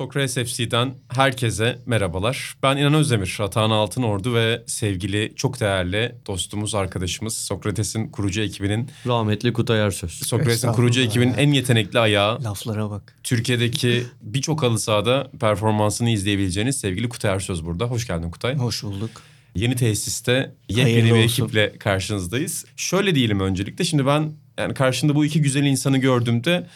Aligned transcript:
Sokrates 0.00 0.34
FC'den 0.34 0.94
herkese 1.08 1.78
merhabalar. 1.86 2.54
Ben 2.62 2.76
İnan 2.76 2.94
Özdemir, 2.94 3.38
Atahan 3.40 3.70
Altınordu 3.70 4.34
ve 4.34 4.62
sevgili 4.66 5.32
çok 5.36 5.60
değerli 5.60 6.14
dostumuz, 6.26 6.74
arkadaşımız 6.74 7.36
Sokrates'in 7.36 8.08
kurucu 8.08 8.40
ekibinin, 8.40 8.90
Rahmetli 9.06 9.52
Kutay 9.52 9.80
Ersöz. 9.80 10.10
Sokrates'in 10.12 10.72
kurucu 10.72 11.00
ekibinin 11.00 11.34
en 11.34 11.52
yetenekli 11.52 11.98
ayağı, 11.98 12.44
Laflara 12.44 12.90
bak. 12.90 13.16
Türkiye'deki 13.22 14.04
birçok 14.20 14.62
halı 14.62 14.78
sahada 14.78 15.30
performansını 15.40 16.10
izleyebileceğiniz 16.10 16.80
sevgili 16.80 17.08
Kutay 17.08 17.34
Ersöz 17.34 17.64
burada. 17.64 17.84
Hoş 17.84 18.06
geldin 18.06 18.30
Kutay. 18.30 18.56
Hoş 18.56 18.82
bulduk. 18.82 19.10
Yeni 19.54 19.76
tesiste 19.76 20.54
yepyeni 20.68 21.14
bir 21.14 21.18
ekiple 21.18 21.78
karşınızdayız. 21.78 22.64
Şöyle 22.76 23.14
diyelim 23.14 23.40
öncelikle. 23.40 23.84
Şimdi 23.84 24.06
ben 24.06 24.32
yani 24.58 24.74
karşında 24.74 25.14
bu 25.14 25.24
iki 25.24 25.42
güzel 25.42 25.62
insanı 25.62 25.98
gördüğümde 25.98 26.66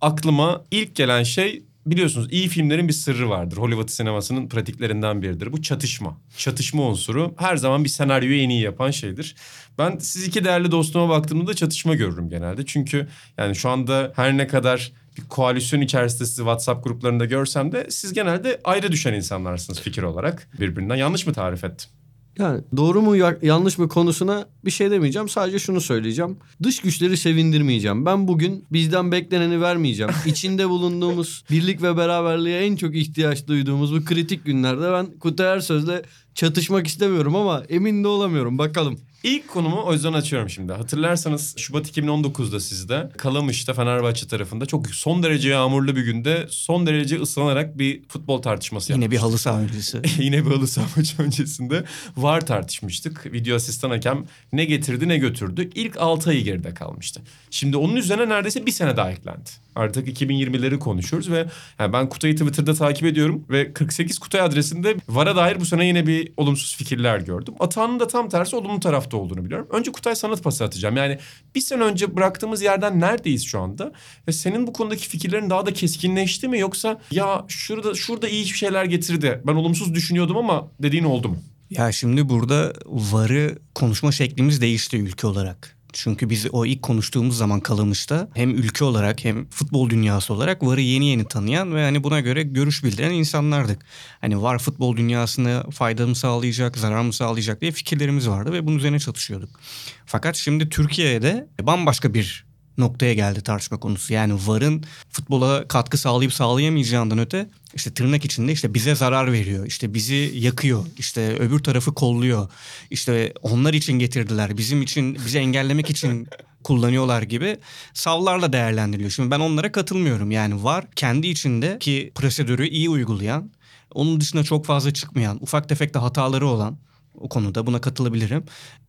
aklıma 0.00 0.64
ilk 0.70 0.94
gelen 0.94 1.22
şey 1.22 1.62
biliyorsunuz 1.86 2.28
iyi 2.30 2.48
filmlerin 2.48 2.88
bir 2.88 2.92
sırrı 2.92 3.28
vardır. 3.28 3.56
Hollywood 3.56 3.88
sinemasının 3.88 4.48
pratiklerinden 4.48 5.22
biridir. 5.22 5.52
Bu 5.52 5.62
çatışma. 5.62 6.20
Çatışma 6.36 6.82
unsuru 6.82 7.34
her 7.38 7.56
zaman 7.56 7.84
bir 7.84 7.88
senaryoyu 7.88 8.42
en 8.42 8.48
iyi 8.48 8.62
yapan 8.62 8.90
şeydir. 8.90 9.36
Ben 9.78 9.98
siz 9.98 10.26
iki 10.26 10.44
değerli 10.44 10.70
dostuma 10.70 11.08
baktığımda 11.08 11.46
da 11.46 11.54
çatışma 11.54 11.94
görürüm 11.94 12.30
genelde. 12.30 12.66
Çünkü 12.66 13.08
yani 13.38 13.56
şu 13.56 13.68
anda 13.68 14.12
her 14.16 14.36
ne 14.36 14.46
kadar 14.46 14.92
bir 15.16 15.28
koalisyon 15.28 15.80
içerisinde 15.80 16.26
sizi 16.26 16.36
WhatsApp 16.36 16.84
gruplarında 16.84 17.24
görsem 17.24 17.72
de 17.72 17.86
siz 17.90 18.12
genelde 18.12 18.60
ayrı 18.64 18.92
düşen 18.92 19.14
insanlarsınız 19.14 19.80
fikir 19.80 20.02
olarak 20.02 20.48
birbirinden. 20.60 20.96
Yanlış 20.96 21.26
mı 21.26 21.32
tarif 21.32 21.64
ettim? 21.64 21.90
Yani 22.38 22.60
doğru 22.76 23.02
mu 23.02 23.16
ya- 23.16 23.38
yanlış 23.42 23.78
mı 23.78 23.88
konusuna 23.88 24.46
bir 24.64 24.70
şey 24.70 24.90
demeyeceğim. 24.90 25.28
Sadece 25.28 25.58
şunu 25.58 25.80
söyleyeceğim. 25.80 26.36
Dış 26.62 26.80
güçleri 26.80 27.16
sevindirmeyeceğim. 27.16 28.06
Ben 28.06 28.28
bugün 28.28 28.64
bizden 28.72 29.12
bekleneni 29.12 29.60
vermeyeceğim. 29.60 30.12
İçinde 30.26 30.68
bulunduğumuz 30.68 31.44
birlik 31.50 31.82
ve 31.82 31.96
beraberliğe 31.96 32.60
en 32.60 32.76
çok 32.76 32.94
ihtiyaç 32.96 33.46
duyduğumuz 33.46 33.94
bu 33.94 34.04
kritik 34.04 34.44
günlerde 34.44 34.92
ben 34.92 35.06
Kutay 35.18 35.52
Ersöz'le 35.52 36.02
çatışmak 36.34 36.86
istemiyorum 36.86 37.36
ama 37.36 37.62
emin 37.68 38.04
de 38.04 38.08
olamıyorum. 38.08 38.58
Bakalım. 38.58 38.98
İlk 39.24 39.48
konumu 39.48 39.82
o 39.84 39.92
yüzden 39.92 40.12
açıyorum 40.12 40.50
şimdi. 40.50 40.72
Hatırlarsanız 40.72 41.54
Şubat 41.56 41.96
2019'da 41.98 42.60
sizde 42.60 43.10
Kalamış'ta 43.16 43.74
Fenerbahçe 43.74 44.26
tarafında 44.26 44.66
çok 44.66 44.86
son 44.90 45.22
derece 45.22 45.48
yağmurlu 45.48 45.96
bir 45.96 46.04
günde 46.04 46.46
son 46.50 46.86
derece 46.86 47.20
ıslanarak 47.20 47.78
bir 47.78 48.02
futbol 48.08 48.42
tartışması 48.42 48.92
Yine 48.92 49.10
bir 49.10 49.16
yapmıştık. 49.16 49.30
halı 49.30 49.38
saha 49.38 49.60
öncesi. 49.60 50.02
Yine 50.22 50.44
bir 50.46 50.50
halı 50.50 50.66
saha 50.68 50.86
maçı 50.96 51.22
öncesinde 51.22 51.84
VAR 52.16 52.46
tartışmıştık. 52.46 53.32
Video 53.32 53.56
asistan 53.56 53.90
hakem 53.90 54.24
ne 54.52 54.64
getirdi 54.64 55.08
ne 55.08 55.18
götürdü. 55.18 55.70
İlk 55.74 55.96
6 55.96 56.30
ayı 56.30 56.44
geride 56.44 56.74
kalmıştı. 56.74 57.20
Şimdi 57.50 57.76
onun 57.76 57.96
üzerine 57.96 58.28
neredeyse 58.28 58.66
bir 58.66 58.72
sene 58.72 58.96
daha 58.96 59.10
eklendi. 59.10 59.50
Artık 59.76 60.08
2020'leri 60.08 60.78
konuşuyoruz 60.78 61.30
ve 61.30 61.46
yani 61.78 61.92
ben 61.92 62.08
Kutay'ı 62.08 62.36
Twitter'da 62.36 62.74
takip 62.74 63.06
ediyorum 63.06 63.44
ve 63.50 63.72
48 63.72 64.18
Kutay 64.18 64.40
adresinde 64.40 64.96
VAR'a 65.08 65.36
dair 65.36 65.60
bu 65.60 65.64
sene 65.64 65.86
yine 65.86 66.06
bir 66.06 66.32
olumsuz 66.36 66.76
fikirler 66.76 67.18
gördüm. 67.18 67.54
Atağının 67.60 68.00
da 68.00 68.06
tam 68.06 68.28
tersi 68.28 68.56
olumlu 68.56 68.80
tarafta 68.80 69.16
olduğunu 69.16 69.44
biliyorum. 69.44 69.68
Önce 69.70 69.92
Kutay 69.92 70.14
sanat 70.14 70.42
pası 70.42 70.64
atacağım. 70.64 70.96
Yani 70.96 71.18
bir 71.54 71.60
sene 71.60 71.82
önce 71.82 72.16
bıraktığımız 72.16 72.62
yerden 72.62 73.00
neredeyiz 73.00 73.46
şu 73.46 73.60
anda? 73.60 73.92
Ve 74.28 74.32
senin 74.32 74.66
bu 74.66 74.72
konudaki 74.72 75.08
fikirlerin 75.08 75.50
daha 75.50 75.66
da 75.66 75.72
keskinleşti 75.72 76.48
mi 76.48 76.58
yoksa 76.58 77.00
ya 77.10 77.44
şurada 77.48 77.94
şurada 77.94 78.28
iyi 78.28 78.46
şeyler 78.46 78.84
getirdi. 78.84 79.40
Ben 79.46 79.54
olumsuz 79.54 79.94
düşünüyordum 79.94 80.36
ama 80.36 80.68
dediğin 80.82 81.04
oldu 81.04 81.28
mu? 81.28 81.36
Ya 81.70 81.92
şimdi 81.92 82.28
burada 82.28 82.72
varı 82.86 83.58
konuşma 83.74 84.12
şeklimiz 84.12 84.60
değişti 84.60 84.96
ülke 84.96 85.26
olarak. 85.26 85.73
Çünkü 85.96 86.30
biz 86.30 86.46
o 86.52 86.66
ilk 86.66 86.82
konuştuğumuz 86.82 87.36
zaman 87.36 87.60
Kalamış'ta 87.60 88.28
hem 88.34 88.50
ülke 88.50 88.84
olarak 88.84 89.24
hem 89.24 89.48
futbol 89.48 89.90
dünyası 89.90 90.34
olarak 90.34 90.62
VAR'ı 90.62 90.80
yeni 90.80 91.06
yeni 91.06 91.24
tanıyan 91.24 91.74
ve 91.74 91.84
hani 91.84 92.04
buna 92.04 92.20
göre 92.20 92.42
görüş 92.42 92.84
bildiren 92.84 93.10
insanlardık. 93.10 93.82
Hani 94.20 94.42
VAR 94.42 94.58
futbol 94.58 94.96
dünyasına 94.96 95.64
fayda 95.70 96.06
mı 96.06 96.14
sağlayacak, 96.14 96.78
zarar 96.78 97.02
mı 97.02 97.12
sağlayacak 97.12 97.60
diye 97.60 97.72
fikirlerimiz 97.72 98.28
vardı 98.28 98.52
ve 98.52 98.66
bunun 98.66 98.78
üzerine 98.78 98.98
çatışıyorduk. 98.98 99.60
Fakat 100.06 100.36
şimdi 100.36 100.68
Türkiye'de 100.68 101.48
bambaşka 101.62 102.14
bir 102.14 102.53
noktaya 102.78 103.14
geldi 103.14 103.40
tartışma 103.40 103.80
konusu. 103.80 104.12
Yani 104.12 104.34
VAR'ın 104.46 104.84
futbola 105.10 105.68
katkı 105.68 105.98
sağlayıp 105.98 106.32
sağlayamayacağından 106.32 107.18
öte 107.18 107.48
işte 107.74 107.94
tırnak 107.94 108.24
içinde 108.24 108.52
işte 108.52 108.74
bize 108.74 108.94
zarar 108.94 109.32
veriyor. 109.32 109.66
işte 109.66 109.94
bizi 109.94 110.32
yakıyor. 110.34 110.86
işte 110.98 111.36
öbür 111.36 111.58
tarafı 111.58 111.94
kolluyor. 111.94 112.48
işte 112.90 113.32
onlar 113.42 113.74
için 113.74 113.92
getirdiler. 113.92 114.56
Bizim 114.56 114.82
için 114.82 115.14
bizi 115.14 115.38
engellemek 115.38 115.90
için 115.90 116.28
kullanıyorlar 116.64 117.22
gibi 117.22 117.56
savlarla 117.94 118.52
değerlendiriliyor. 118.52 119.10
Şimdi 119.10 119.30
ben 119.30 119.40
onlara 119.40 119.72
katılmıyorum. 119.72 120.30
Yani 120.30 120.64
VAR 120.64 120.90
kendi 120.96 121.26
içindeki 121.26 122.12
prosedürü 122.14 122.68
iyi 122.68 122.90
uygulayan, 122.90 123.50
onun 123.94 124.20
dışına 124.20 124.44
çok 124.44 124.66
fazla 124.66 124.92
çıkmayan, 124.92 125.42
ufak 125.42 125.68
tefek 125.68 125.94
de 125.94 125.98
hataları 125.98 126.46
olan 126.46 126.78
o 127.14 127.28
konuda 127.28 127.66
buna 127.66 127.80
katılabilirim. 127.80 128.44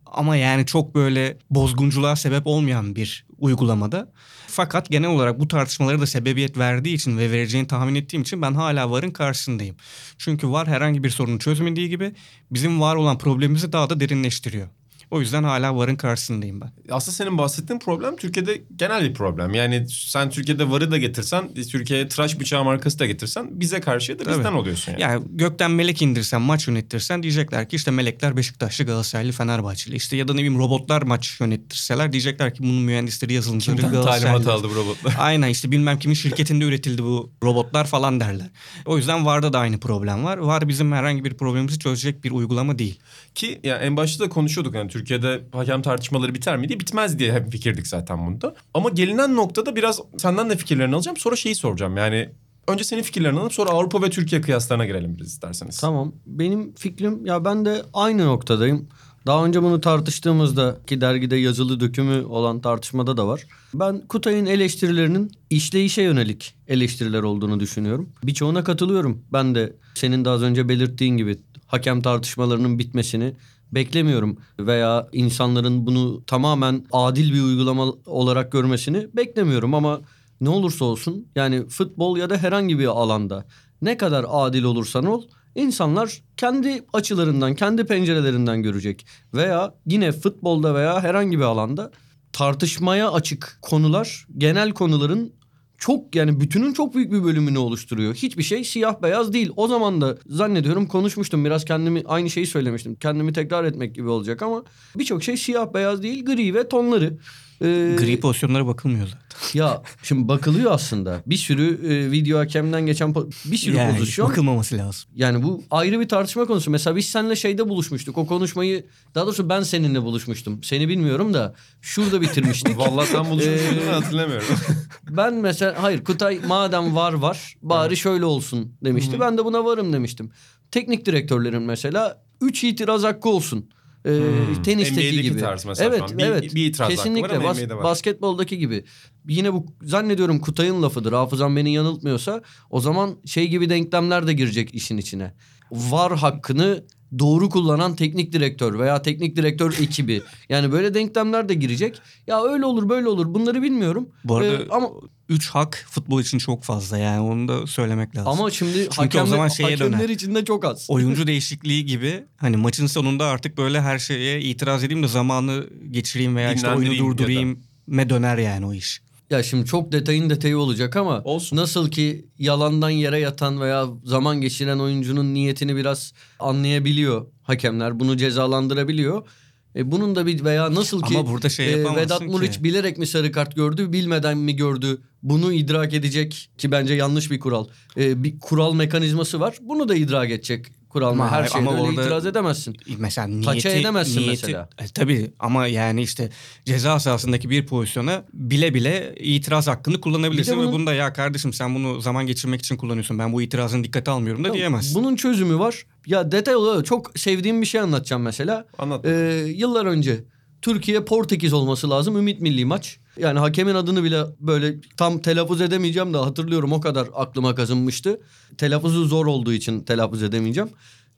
Ama 0.06 0.36
yani 0.36 0.66
çok 0.66 0.96
böyle 0.96 1.38
bozgunculuğa 1.50 2.16
sebep 2.16 2.48
olmayan 2.48 2.96
bir 2.96 3.26
uygulamada. 3.38 4.12
Fakat 4.48 4.90
genel 4.90 5.10
olarak 5.10 5.40
bu 5.40 5.48
tartışmalara 5.48 6.02
da 6.02 6.08
sebebiyet 6.08 6.58
verdiği 6.58 6.96
için 6.96 7.18
ve 7.18 7.32
vereceğini 7.32 7.68
tahmin 7.68 7.96
ettiğim 7.96 8.22
için 8.22 8.42
ben 8.42 8.54
hala 8.54 8.92
VAR'ın 8.92 9.12
karşısındayım. 9.12 9.76
Çünkü 10.18 10.52
VAR 10.52 10.68
herhangi 10.68 11.04
bir 11.04 11.10
sorunu 11.10 11.40
çözmediği 11.40 11.90
gibi 11.90 12.16
bizim 12.52 12.82
var 12.82 12.96
olan 12.96 13.18
problemimizi 13.18 13.72
daha 13.72 13.90
da 13.90 14.00
derinleştiriyor. 14.00 14.68
O 15.16 15.22
yüzden 15.22 15.44
hala 15.44 15.76
VAR'ın 15.76 15.96
karşısındayım 15.96 16.62
ben. 16.62 16.72
Aslında 16.90 17.16
senin 17.16 17.38
bahsettiğin 17.38 17.80
problem 17.80 18.16
Türkiye'de 18.16 18.62
genel 18.76 19.10
bir 19.10 19.14
problem. 19.14 19.54
Yani 19.54 19.86
sen 19.90 20.30
Türkiye'de 20.30 20.70
varı 20.70 20.92
da 20.92 20.98
getirsen, 20.98 21.54
Türkiye'ye 21.72 22.08
tıraş 22.08 22.40
bıçağı 22.40 22.64
markası 22.64 23.00
da 23.00 23.06
getirsen 23.06 23.48
bize 23.52 23.82
karşı 23.82 24.20
da 24.20 24.20
bizden 24.20 24.44
Tabii. 24.44 24.58
oluyorsun 24.58 24.92
yani. 24.92 25.02
Yani 25.02 25.24
gökten 25.30 25.72
melek 25.72 26.02
indirsen 26.02 26.42
maç 26.42 26.68
yönettirsen 26.68 27.24
diyecekler 27.24 27.70
ki 27.70 27.76
işte 27.76 27.92
melekler 27.92 28.38
Beşiktaşlı, 28.38 28.86
Galatasaraylı, 28.86 29.32
Fenerbahçeli. 29.32 29.96
İşte 29.96 30.18
ya 30.18 30.28
da 30.28 30.34
ne 30.34 30.38
bileyim 30.38 30.60
robotlar 30.60 31.02
maç 31.02 31.42
yönettirseler 31.42 32.12
diyecekler 32.12 32.54
ki 32.54 32.64
bunun 32.64 32.82
mühendisleri, 32.82 33.34
yazılımcıları 33.34 33.82
Kimden 33.82 33.94
Galatasaraylı. 33.94 34.44
talimat 34.44 34.60
aldı 34.60 34.70
bu 34.72 34.76
robotlar? 34.76 35.16
Aynen 35.20 35.50
işte 35.50 35.72
bilmem 35.72 36.00
kimin 36.00 36.16
şirketinde 36.16 36.66
üretildi 36.66 37.04
bu 37.04 37.32
robotlar 37.44 37.88
falan 37.88 38.20
derler. 38.20 38.50
O 38.86 38.98
yüzden 38.98 39.26
VAR'da 39.26 39.54
da 39.54 39.60
aynı 39.60 39.80
problem 39.80 40.24
var. 40.24 40.38
VAR 40.38 40.68
bizim 40.68 40.92
herhangi 40.92 41.24
bir 41.24 41.34
problemimizi 41.34 41.80
çözecek 41.80 42.24
bir 42.24 42.32
uygulama 42.32 42.80
değil. 42.80 43.00
Ki 43.36 43.60
ya 43.64 43.78
en 43.78 43.98
başta 43.98 44.24
da 44.24 44.30
konuşuyorduk 44.30 44.76
yani 44.76 44.90
Türkiye'de 45.06 45.44
hakem 45.52 45.82
tartışmaları 45.82 46.36
biter 46.36 46.58
mi 46.58 46.70
diye 46.70 46.80
bitmez 46.80 47.20
diye 47.20 47.34
hep 47.34 47.52
fikirdik 47.52 47.88
zaten 47.88 48.28
bunda. 48.28 48.56
Ama 48.74 48.90
gelinen 48.90 49.36
noktada 49.36 49.76
biraz 49.76 50.02
senden 50.18 50.50
de 50.50 50.58
fikirlerini 50.58 50.96
alacağım. 50.96 51.18
Sonra 51.18 51.36
şeyi 51.36 51.56
soracağım 51.56 51.98
yani 51.98 52.30
önce 52.68 52.84
senin 52.84 53.02
fikirlerini 53.02 53.40
alıp 53.40 53.54
sonra 53.54 53.70
Avrupa 53.70 54.02
ve 54.02 54.10
Türkiye 54.10 54.42
kıyaslarına 54.42 54.86
girelim 54.86 55.18
biraz 55.18 55.28
isterseniz. 55.28 55.80
Tamam. 55.80 56.16
Benim 56.26 56.74
fikrim 56.74 57.26
ya 57.26 57.46
ben 57.46 57.66
de 57.66 57.82
aynı 57.94 58.26
noktadayım. 58.26 58.88
Daha 59.28 59.46
önce 59.46 59.64
bunu 59.64 59.82
tartıştığımızda 59.82 60.78
ki 60.88 61.02
dergide 61.02 61.36
yazılı 61.36 61.80
dökümü 61.80 62.24
olan 62.26 62.62
tartışmada 62.62 63.18
da 63.18 63.28
var. 63.28 63.44
Ben 63.74 64.08
Kutay'ın 64.08 64.46
eleştirilerinin 64.46 65.32
işleyişe 65.50 66.02
yönelik 66.02 66.56
eleştiriler 66.68 67.24
olduğunu 67.24 67.60
düşünüyorum. 67.60 68.10
Birçoğuna 68.24 68.64
katılıyorum. 68.64 69.24
Ben 69.34 69.56
de 69.56 69.74
senin 69.96 70.26
de 70.26 70.30
az 70.30 70.42
önce 70.42 70.70
belirttiğin 70.70 71.18
gibi 71.18 71.38
hakem 71.68 72.02
tartışmalarının 72.02 72.80
bitmesini 72.80 73.34
beklemiyorum 73.76 74.38
veya 74.60 75.08
insanların 75.14 75.86
bunu 75.86 76.26
tamamen 76.26 76.86
adil 76.92 77.34
bir 77.34 77.42
uygulama 77.42 77.94
olarak 78.06 78.52
görmesini 78.52 79.08
beklemiyorum 79.16 79.74
ama 79.74 80.02
ne 80.42 80.50
olursa 80.50 80.86
olsun 80.86 81.28
yani 81.36 81.68
futbol 81.68 82.18
ya 82.18 82.30
da 82.30 82.38
herhangi 82.38 82.80
bir 82.80 82.88
alanda 82.88 83.46
ne 83.82 83.98
kadar 83.98 84.26
adil 84.30 84.64
olursan 84.64 85.06
ol 85.06 85.24
insanlar 85.56 86.22
kendi 86.38 86.86
açılarından, 86.94 87.56
kendi 87.56 87.86
pencerelerinden 87.86 88.64
görecek. 88.64 89.06
Veya 89.34 89.74
yine 89.86 90.12
futbolda 90.12 90.76
veya 90.76 91.04
herhangi 91.04 91.38
bir 91.38 91.44
alanda 91.44 91.92
tartışmaya 92.34 93.12
açık 93.12 93.60
konular 93.62 94.28
genel 94.38 94.72
konuların 94.72 95.34
çok 95.78 96.16
yani 96.16 96.40
bütünün 96.40 96.74
çok 96.74 96.96
büyük 96.96 97.12
bir 97.12 97.24
bölümünü 97.24 97.58
oluşturuyor. 97.58 98.16
Hiçbir 98.16 98.44
şey 98.44 98.64
siyah 98.64 99.02
beyaz 99.02 99.34
değil. 99.34 99.50
O 99.56 99.68
zaman 99.68 100.02
da 100.02 100.18
zannediyorum 100.28 100.88
konuşmuştum 100.88 101.46
biraz 101.46 101.66
kendimi 101.66 102.04
aynı 102.06 102.30
şeyi 102.30 102.48
söylemiştim. 102.48 102.96
Kendimi 102.96 103.34
tekrar 103.34 103.64
etmek 103.64 103.96
gibi 103.96 104.10
olacak 104.10 104.42
ama 104.42 104.64
birçok 104.98 105.24
şey 105.24 105.38
siyah 105.38 105.74
beyaz 105.74 106.04
değil 106.04 106.26
gri 106.26 106.54
ve 106.54 106.68
tonları. 106.68 107.18
Ee, 107.62 107.96
Gri 108.00 108.20
pozisyonlara 108.20 108.68
bakılmıyor 108.68 109.08
zaten. 109.08 109.26
Ya 109.54 109.82
şimdi 110.04 110.28
bakılıyor 110.28 110.72
aslında. 110.72 111.22
Bir 111.26 111.38
sürü 111.38 111.88
e, 111.94 112.12
video 112.12 112.40
hakemden 112.40 112.86
geçen 112.86 113.16
bir 113.46 113.58
sürü 113.58 113.76
Yani 113.76 113.98
pozisyon. 113.98 114.30
bakılmaması 114.30 114.78
lazım. 114.78 115.10
Yani 115.16 115.44
bu 115.44 115.64
ayrı 115.72 116.00
bir 116.00 116.10
tartışma 116.10 116.46
konusu. 116.46 116.72
Mesela 116.72 116.96
biz 116.96 117.06
seninle 117.06 117.36
şeyde 117.36 117.70
buluşmuştuk. 117.70 118.18
O 118.18 118.28
konuşmayı 118.28 118.86
daha 119.16 119.26
doğrusu 119.26 119.50
ben 119.50 119.62
seninle 119.64 120.02
buluşmuştum. 120.02 120.64
Seni 120.64 120.88
bilmiyorum 120.90 121.34
da 121.34 121.56
şurada 121.82 122.22
bitirmiştik. 122.22 122.78
Vallahi 122.78 123.08
sen 123.08 123.30
buluşmuşsun 123.30 123.78
Ee, 123.88 123.92
hatırlamıyorum. 123.92 124.48
ben 125.10 125.34
mesela 125.34 125.76
hayır 125.84 126.04
Kutay 126.04 126.40
madem 126.48 126.96
var 126.96 127.14
var 127.14 127.56
bari 127.62 127.98
şöyle 127.98 128.26
olsun 128.26 128.74
demişti. 128.84 129.20
Ben 129.20 129.38
de 129.38 129.46
buna 129.46 129.66
varım 129.66 129.94
demiştim. 129.94 130.32
Teknik 130.72 131.06
direktörlerin 131.06 131.62
mesela 131.62 132.22
3 132.42 132.64
itiraz 132.64 133.04
hakkı 133.04 133.30
olsun. 133.30 133.70
Ee, 134.06 134.62
tenisteki 134.64 134.96
NBA'deki 135.02 135.22
gibi. 135.22 135.40
tarz 135.40 135.66
mesela 135.66 135.96
evet. 135.96 136.18
Bir- 136.18 136.24
evet. 136.24 136.56
bir 136.56 136.66
itiraz 136.66 136.90
var 136.90 136.96
Kesinlikle 136.96 137.36
ama 137.38 137.50
Bas- 137.50 137.70
var. 137.70 137.84
basketboldaki 137.84 138.58
gibi. 138.58 138.86
Yine 139.28 139.54
bu 139.54 139.66
zannediyorum 139.82 140.40
Kutay'ın 140.40 140.82
lafıdır. 140.84 141.14
Hafızam 141.14 141.56
beni 141.56 141.74
yanıltmıyorsa 141.74 142.42
o 142.70 142.80
zaman 142.80 143.16
şey 143.26 143.48
gibi 143.48 143.70
denklemler 143.70 144.28
de 144.28 144.34
girecek 144.34 144.74
işin 144.76 144.98
içine. 144.98 145.34
Var 145.72 146.18
hakkını 146.18 146.84
doğru 147.20 147.50
kullanan 147.50 147.96
teknik 147.96 148.34
direktör 148.34 148.80
veya 148.80 149.02
teknik 149.02 149.36
direktör 149.36 149.76
ekibi. 149.82 150.22
Yani 150.50 150.72
böyle 150.72 150.94
denklemler 150.94 151.50
de 151.50 151.54
girecek. 151.54 152.02
Ya 152.28 152.44
öyle 152.44 152.66
olur 152.66 152.90
böyle 152.90 153.08
olur 153.08 153.34
bunları 153.34 153.62
bilmiyorum. 153.62 154.10
Bu 154.24 154.36
arada 154.36 154.54
Ee, 154.54 154.68
ama 154.70 154.90
3 155.30 155.50
hak 155.50 155.86
futbol 155.90 156.22
için 156.22 156.38
çok 156.38 156.64
fazla 156.64 156.98
yani 156.98 157.20
onu 157.22 157.48
da 157.48 157.68
söylemek 157.68 158.16
lazım. 158.16 158.32
ama 158.32 158.52
şimdi 158.52 158.74
Çünkü 158.78 158.90
o 159.00 159.04
hakemler, 159.04 159.26
zaman 159.28 159.48
şeye 159.48 159.64
hakemler 159.64 160.00
döner. 160.00 160.10
için 160.10 160.36
de 160.36 160.46
çok 160.46 160.66
az. 160.66 160.86
Oyuncu 160.90 161.28
değişikliği 161.28 161.86
gibi 161.86 162.24
hani 162.38 162.58
maçın 162.58 162.88
sonunda 162.88 163.26
artık 163.26 163.58
böyle 163.58 163.82
her 163.82 164.00
şeye 164.00 164.42
itiraz 164.42 164.84
edeyim 164.84 165.04
de 165.04 165.08
zamanı 165.08 165.66
geçireyim 165.92 166.36
veya 166.36 166.54
işte 166.54 166.70
oyunu 166.74 166.98
durdurayım 166.98 167.60
me 167.88 168.10
döner 168.10 168.38
yani 168.38 168.66
o 168.66 168.74
iş. 168.74 169.02
Ya 169.30 169.44
şimdi 169.44 169.66
çok 169.66 169.92
detayın 169.92 170.30
detayı 170.30 170.58
olacak 170.58 170.96
ama 170.96 171.22
Olsun. 171.24 171.58
nasıl 171.58 171.92
ki 171.92 172.26
yalandan 172.40 172.90
yere 172.90 173.20
yatan 173.20 173.62
veya 173.62 173.88
zaman 174.04 174.42
geçiren 174.42 174.80
oyuncunun 174.80 175.34
niyetini 175.34 175.76
biraz 175.76 176.14
anlayabiliyor 176.40 177.26
hakemler. 177.44 178.00
Bunu 178.00 178.18
cezalandırabiliyor. 178.18 179.28
E 179.76 179.92
bunun 179.92 180.16
da 180.16 180.26
bir 180.26 180.44
veya 180.44 180.76
nasıl 180.76 181.02
ki 181.02 181.18
Ama 181.18 181.30
burada 181.30 181.50
şey 181.50 181.74
e, 181.74 181.96
Vedat 181.96 182.20
ki. 182.20 182.26
Muriç 182.26 182.64
bilerek 182.64 182.98
mi 182.98 183.08
sarı 183.08 183.32
kart 183.32 183.56
gördü, 183.56 183.94
bilmeden 183.94 184.38
mi 184.38 184.56
gördü? 184.56 185.02
Bunu 185.24 185.54
idrak 185.54 185.94
edecek 185.94 186.50
ki 186.58 186.72
bence 186.72 186.94
yanlış 186.94 187.32
bir 187.32 187.40
kural. 187.40 187.68
E, 187.98 188.24
bir 188.24 188.40
kural 188.40 188.74
mekanizması 188.74 189.40
var. 189.40 189.58
Bunu 189.62 189.90
da 189.90 189.96
idrak 189.96 190.32
edecek 190.32 190.66
kural 190.96 191.14
mı? 191.14 191.24
Ama- 191.24 191.32
Her 191.32 191.44
şeyde 191.48 191.58
ama 191.58 191.72
öyle 191.72 191.82
orada- 191.82 192.02
itiraz 192.02 192.26
edemezsin. 192.26 192.78
Mesela 192.98 193.28
niyeti, 193.28 193.46
Taça 193.46 193.70
edemezsin 193.70 194.20
niyeti, 194.22 194.30
mesela. 194.46 194.70
E, 194.80 194.88
tabii 194.88 195.32
ama 195.40 195.68
yani 195.68 196.02
işte 196.02 196.30
ceza 196.66 197.00
sahasındaki 197.00 197.50
bir 197.50 197.66
pozisyona 197.66 198.24
bile 198.34 198.74
bile 198.74 199.16
itiraz 199.20 199.68
hakkını 199.68 200.02
kullanabilirsin. 200.02 200.52
De 200.52 200.56
Ve 200.58 200.60
bunun- 200.62 200.72
bunda 200.74 200.94
ya 200.94 201.14
kardeşim 201.14 201.54
sen 201.54 201.76
bunu 201.76 202.02
zaman 202.02 202.28
geçirmek 202.28 202.60
için 202.62 202.78
kullanıyorsun. 202.78 203.20
Ben 203.20 203.34
bu 203.34 203.42
itirazını 203.42 203.84
dikkate 203.84 204.12
almıyorum 204.12 204.44
da 204.44 204.54
diyemezsin. 204.54 204.96
Bunun 205.04 205.16
çözümü 205.16 205.60
var. 205.60 205.86
Ya 206.08 206.32
detay 206.32 206.56
olarak 206.56 206.86
çok 206.86 207.20
sevdiğim 207.20 207.62
bir 207.62 207.66
şey 207.68 207.82
anlatacağım 207.82 208.22
mesela. 208.22 208.66
Anlat. 208.78 209.06
Ee, 209.06 209.44
yıllar 209.48 209.86
önce 209.86 210.24
Türkiye 210.62 211.06
Portekiz 211.06 211.54
olması 211.54 211.90
lazım. 211.90 212.18
Ümit 212.18 212.42
Milli 212.42 212.66
maç. 212.66 213.00
Yani 213.18 213.40
hakemin 213.40 213.76
adını 213.76 214.04
bile 214.04 214.24
böyle 214.40 214.76
tam 214.98 215.20
telaffuz 215.20 215.62
edemeyeceğim 215.62 216.14
de 216.14 216.18
hatırlıyorum 216.18 216.74
o 216.74 216.82
kadar 216.82 217.08
aklıma 217.16 217.56
kazınmıştı. 217.56 218.22
Telaffuzu 218.58 219.06
zor 219.06 219.26
olduğu 219.26 219.54
için 219.54 219.82
telaffuz 219.82 220.24
edemeyeceğim. 220.24 220.70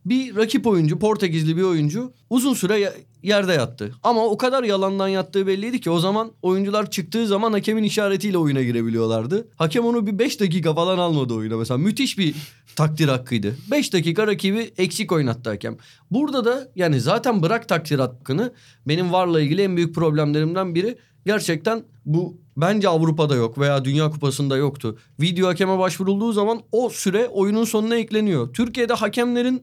Bir 0.09 0.35
rakip 0.35 0.67
oyuncu, 0.67 0.99
Portekizli 0.99 1.57
bir 1.57 1.61
oyuncu 1.61 2.13
uzun 2.29 2.53
süre 2.53 2.93
yerde 3.23 3.53
yattı. 3.53 3.91
Ama 4.03 4.25
o 4.25 4.37
kadar 4.37 4.63
yalandan 4.63 5.07
yattığı 5.07 5.47
belliydi 5.47 5.81
ki 5.81 5.89
o 5.89 5.99
zaman 5.99 6.31
oyuncular 6.41 6.91
çıktığı 6.91 7.27
zaman 7.27 7.53
hakemin 7.53 7.83
işaretiyle 7.83 8.37
oyuna 8.37 8.61
girebiliyorlardı. 8.61 9.47
Hakem 9.55 9.85
onu 9.85 10.07
bir 10.07 10.19
5 10.19 10.39
dakika 10.39 10.73
falan 10.73 10.97
almadı 10.97 11.33
oyuna 11.33 11.57
mesela. 11.57 11.77
Müthiş 11.77 12.17
bir 12.17 12.35
takdir 12.75 13.07
hakkıydı. 13.07 13.55
5 13.71 13.93
dakika 13.93 14.27
rakibi 14.27 14.73
eksik 14.77 15.11
oynattı 15.11 15.49
hakem. 15.49 15.77
Burada 16.11 16.45
da 16.45 16.71
yani 16.75 17.01
zaten 17.01 17.41
bırak 17.41 17.69
takdir 17.69 17.99
hakkını 17.99 18.53
benim 18.87 19.13
varla 19.13 19.41
ilgili 19.41 19.61
en 19.61 19.77
büyük 19.77 19.95
problemlerimden 19.95 20.75
biri 20.75 20.97
gerçekten 21.25 21.83
bu 22.05 22.37
bence 22.57 22.89
Avrupa'da 22.89 23.35
yok 23.35 23.59
veya 23.59 23.85
Dünya 23.85 24.09
Kupası'nda 24.09 24.57
yoktu. 24.57 24.97
Video 25.21 25.47
hakeme 25.47 25.79
başvurulduğu 25.79 26.33
zaman 26.33 26.61
o 26.71 26.89
süre 26.89 27.27
oyunun 27.27 27.63
sonuna 27.63 27.95
ekleniyor. 27.95 28.53
Türkiye'de 28.53 28.93
hakemlerin 28.93 29.61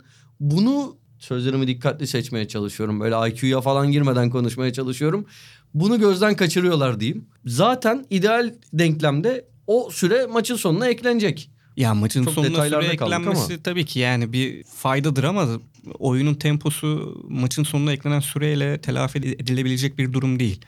bunu 0.50 0.96
sözlerimi 1.18 1.66
dikkatli 1.66 2.06
seçmeye 2.06 2.48
çalışıyorum. 2.48 3.00
Böyle 3.00 3.30
IQ'ya 3.30 3.60
falan 3.60 3.92
girmeden 3.92 4.30
konuşmaya 4.30 4.72
çalışıyorum. 4.72 5.26
Bunu 5.74 6.00
gözden 6.00 6.36
kaçırıyorlar 6.36 7.00
diyeyim. 7.00 7.24
Zaten 7.46 8.06
ideal 8.10 8.54
denklemde 8.72 9.44
o 9.66 9.90
süre 9.90 10.26
maçın 10.26 10.56
sonuna 10.56 10.88
eklenecek. 10.88 11.50
Ya 11.76 11.94
maçın 11.94 12.24
Çok 12.24 12.34
sonuna 12.34 12.64
süre 12.64 12.86
eklenmesi 12.86 13.52
ama. 13.52 13.62
tabii 13.64 13.84
ki 13.84 13.98
yani 13.98 14.32
bir 14.32 14.64
faydadır 14.64 15.24
ama 15.24 15.48
oyunun 15.98 16.34
temposu 16.34 17.20
maçın 17.28 17.62
sonuna 17.62 17.92
eklenen 17.92 18.20
süreyle 18.20 18.80
telafi 18.80 19.18
edilebilecek 19.18 19.98
bir 19.98 20.12
durum 20.12 20.38
değil. 20.38 20.60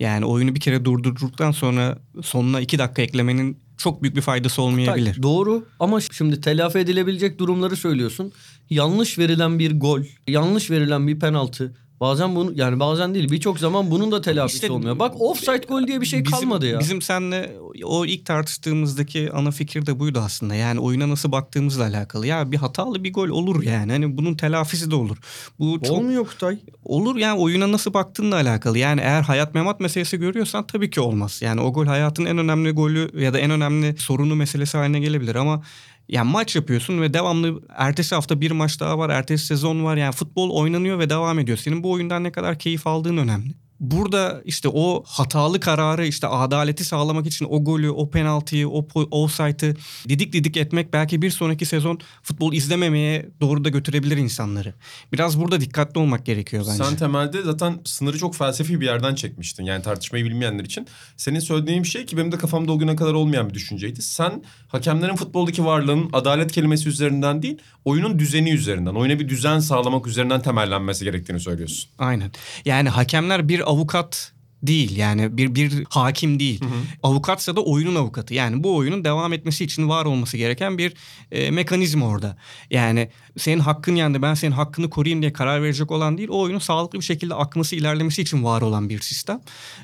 Yani 0.00 0.24
oyunu 0.24 0.54
bir 0.54 0.60
kere 0.60 0.84
durdurduktan 0.84 1.50
sonra 1.50 1.98
sonuna 2.22 2.60
iki 2.60 2.78
dakika 2.78 3.02
eklemenin 3.02 3.58
çok 3.76 4.02
büyük 4.02 4.16
bir 4.16 4.20
faydası 4.20 4.62
olmayabilir. 4.62 5.12
Tabii, 5.12 5.22
Doğru 5.22 5.66
ama 5.80 6.00
şimdi 6.00 6.40
telafi 6.40 6.78
edilebilecek 6.78 7.38
durumları 7.38 7.76
söylüyorsun. 7.76 8.32
Yanlış 8.70 9.18
verilen 9.18 9.58
bir 9.58 9.80
gol, 9.80 10.00
yanlış 10.28 10.70
verilen 10.70 11.08
bir 11.08 11.20
penaltı. 11.20 11.74
Bazen 12.00 12.36
bunu 12.36 12.52
yani 12.54 12.80
bazen 12.80 13.14
değil 13.14 13.30
birçok 13.30 13.58
zaman 13.58 13.90
bunun 13.90 14.12
da 14.12 14.20
telafisi 14.20 14.56
İşte- 14.56 14.70
olmuyor. 14.72 14.98
Bak 14.98 15.20
offside 15.20 15.66
gol 15.68 15.86
diye 15.86 16.00
bir 16.00 16.06
şey 16.06 16.24
Bizim- 16.24 16.38
kalmadı 16.38 16.66
ya. 16.66 16.80
Bizim 16.80 17.02
seninle 17.02 17.52
o 17.84 18.06
ilk 18.06 18.26
tartıştığımızdaki 18.26 19.32
ana 19.32 19.50
fikir 19.50 19.86
de 19.86 19.98
buydu 20.00 20.18
aslında. 20.24 20.54
Yani 20.54 20.80
oyuna 20.80 21.08
nasıl 21.08 21.32
baktığımızla 21.32 21.84
alakalı. 21.84 22.26
Ya 22.26 22.52
bir 22.52 22.56
hatalı 22.56 23.04
bir 23.04 23.12
gol 23.12 23.28
olur 23.28 23.62
yani. 23.62 23.92
Hani 23.92 24.16
bunun 24.16 24.34
telafisi 24.34 24.90
de 24.90 24.94
olur. 24.94 25.16
Bu 25.58 25.80
çok 25.86 25.96
Olmuyor 25.98 26.26
Kutay. 26.26 26.58
olur 26.84 27.16
yani 27.16 27.38
oyuna 27.40 27.72
nasıl 27.72 27.94
baktığınla 27.94 28.34
alakalı. 28.36 28.78
Yani 28.78 29.00
eğer 29.00 29.22
hayat 29.22 29.54
memat 29.54 29.80
meselesi 29.80 30.16
görüyorsan 30.16 30.66
tabii 30.66 30.90
ki 30.90 31.00
olmaz. 31.00 31.38
Yani 31.42 31.60
o 31.60 31.72
gol 31.72 31.86
hayatın 31.86 32.24
en 32.24 32.38
önemli 32.38 32.70
golü 32.70 33.10
ya 33.22 33.32
da 33.34 33.38
en 33.38 33.50
önemli 33.50 33.96
sorunu 33.98 34.34
meselesi 34.34 34.76
haline 34.78 35.00
gelebilir 35.00 35.34
ama 35.34 35.62
yani 36.08 36.30
maç 36.30 36.56
yapıyorsun 36.56 37.00
ve 37.02 37.14
devamlı 37.14 37.62
ertesi 37.68 38.14
hafta 38.14 38.40
bir 38.40 38.50
maç 38.50 38.80
daha 38.80 38.98
var, 38.98 39.10
ertesi 39.10 39.46
sezon 39.46 39.84
var. 39.84 39.96
Yani 39.96 40.12
futbol 40.12 40.50
oynanıyor 40.50 40.98
ve 40.98 41.10
devam 41.10 41.38
ediyor. 41.38 41.58
Senin 41.58 41.82
bu 41.82 41.92
oyundan 41.92 42.24
ne 42.24 42.32
kadar 42.32 42.58
keyif 42.58 42.86
aldığın 42.86 43.16
önemli. 43.16 43.54
Burada 43.80 44.42
işte 44.44 44.68
o 44.68 45.02
hatalı 45.06 45.60
kararı 45.60 46.06
işte 46.06 46.26
adaleti 46.26 46.84
sağlamak 46.84 47.26
için 47.26 47.46
o 47.50 47.64
golü, 47.64 47.90
o 47.90 48.10
penaltıyı, 48.10 48.68
o 48.68 48.86
offside'ı 49.10 49.76
didik 50.08 50.32
didik 50.32 50.56
etmek 50.56 50.92
belki 50.92 51.22
bir 51.22 51.30
sonraki 51.30 51.66
sezon 51.66 51.98
futbol 52.22 52.52
izlememeye 52.52 53.28
doğru 53.40 53.64
da 53.64 53.68
götürebilir 53.68 54.16
insanları. 54.16 54.74
Biraz 55.12 55.40
burada 55.40 55.60
dikkatli 55.60 55.98
olmak 55.98 56.26
gerekiyor 56.26 56.64
bence. 56.68 56.84
Sen 56.84 56.96
temelde 56.96 57.42
zaten 57.42 57.80
sınırı 57.84 58.18
çok 58.18 58.34
felsefi 58.34 58.80
bir 58.80 58.86
yerden 58.86 59.14
çekmiştin. 59.14 59.64
Yani 59.64 59.82
tartışmayı 59.82 60.24
bilmeyenler 60.24 60.64
için. 60.64 60.86
Senin 61.16 61.40
söylediğin 61.40 61.82
şey 61.82 62.06
ki 62.06 62.16
benim 62.16 62.32
de 62.32 62.38
kafamda 62.38 62.72
o 62.72 62.78
güne 62.78 62.96
kadar 62.96 63.12
olmayan 63.12 63.48
bir 63.48 63.54
düşünceydi. 63.54 64.02
Sen 64.02 64.42
hakemlerin 64.68 65.16
futboldaki 65.16 65.64
varlığının 65.64 66.10
adalet 66.12 66.52
kelimesi 66.52 66.88
üzerinden 66.88 67.42
değil, 67.42 67.58
oyunun 67.84 68.18
düzeni 68.18 68.50
üzerinden, 68.50 68.94
oyuna 68.94 69.18
bir 69.18 69.28
düzen 69.28 69.58
sağlamak 69.58 70.06
üzerinden 70.06 70.42
temellenmesi 70.42 71.04
gerektiğini 71.04 71.40
söylüyorsun. 71.40 71.90
Aynen. 71.98 72.30
Yani 72.64 72.88
hakemler 72.88 73.48
bir 73.48 73.65
avukat 73.66 74.32
değil 74.62 74.96
yani 74.96 75.36
bir 75.36 75.54
bir 75.54 75.84
hakim 75.88 76.40
değil. 76.40 76.60
Avukatsa 77.02 77.56
da 77.56 77.60
oyunun 77.60 77.94
avukatı. 77.94 78.34
Yani 78.34 78.64
bu 78.64 78.76
oyunun 78.76 79.04
devam 79.04 79.32
etmesi 79.32 79.64
için 79.64 79.88
var 79.88 80.04
olması 80.04 80.36
gereken 80.36 80.78
bir 80.78 80.94
e, 81.32 81.50
mekanizma 81.50 82.06
orada. 82.06 82.36
Yani 82.70 83.10
senin 83.38 83.58
hakkın 83.58 83.94
yendi 83.94 84.22
ben 84.22 84.34
senin 84.34 84.52
hakkını 84.52 84.90
koruyayım 84.90 85.22
diye 85.22 85.32
karar 85.32 85.62
verecek 85.62 85.90
olan 85.90 86.18
değil. 86.18 86.28
O 86.28 86.40
oyunun 86.40 86.58
sağlıklı 86.58 86.98
bir 86.98 87.04
şekilde 87.04 87.34
akması 87.34 87.76
ilerlemesi 87.76 88.22
için 88.22 88.44
var 88.44 88.62
olan 88.62 88.88
bir 88.88 89.00
sistem. 89.00 89.40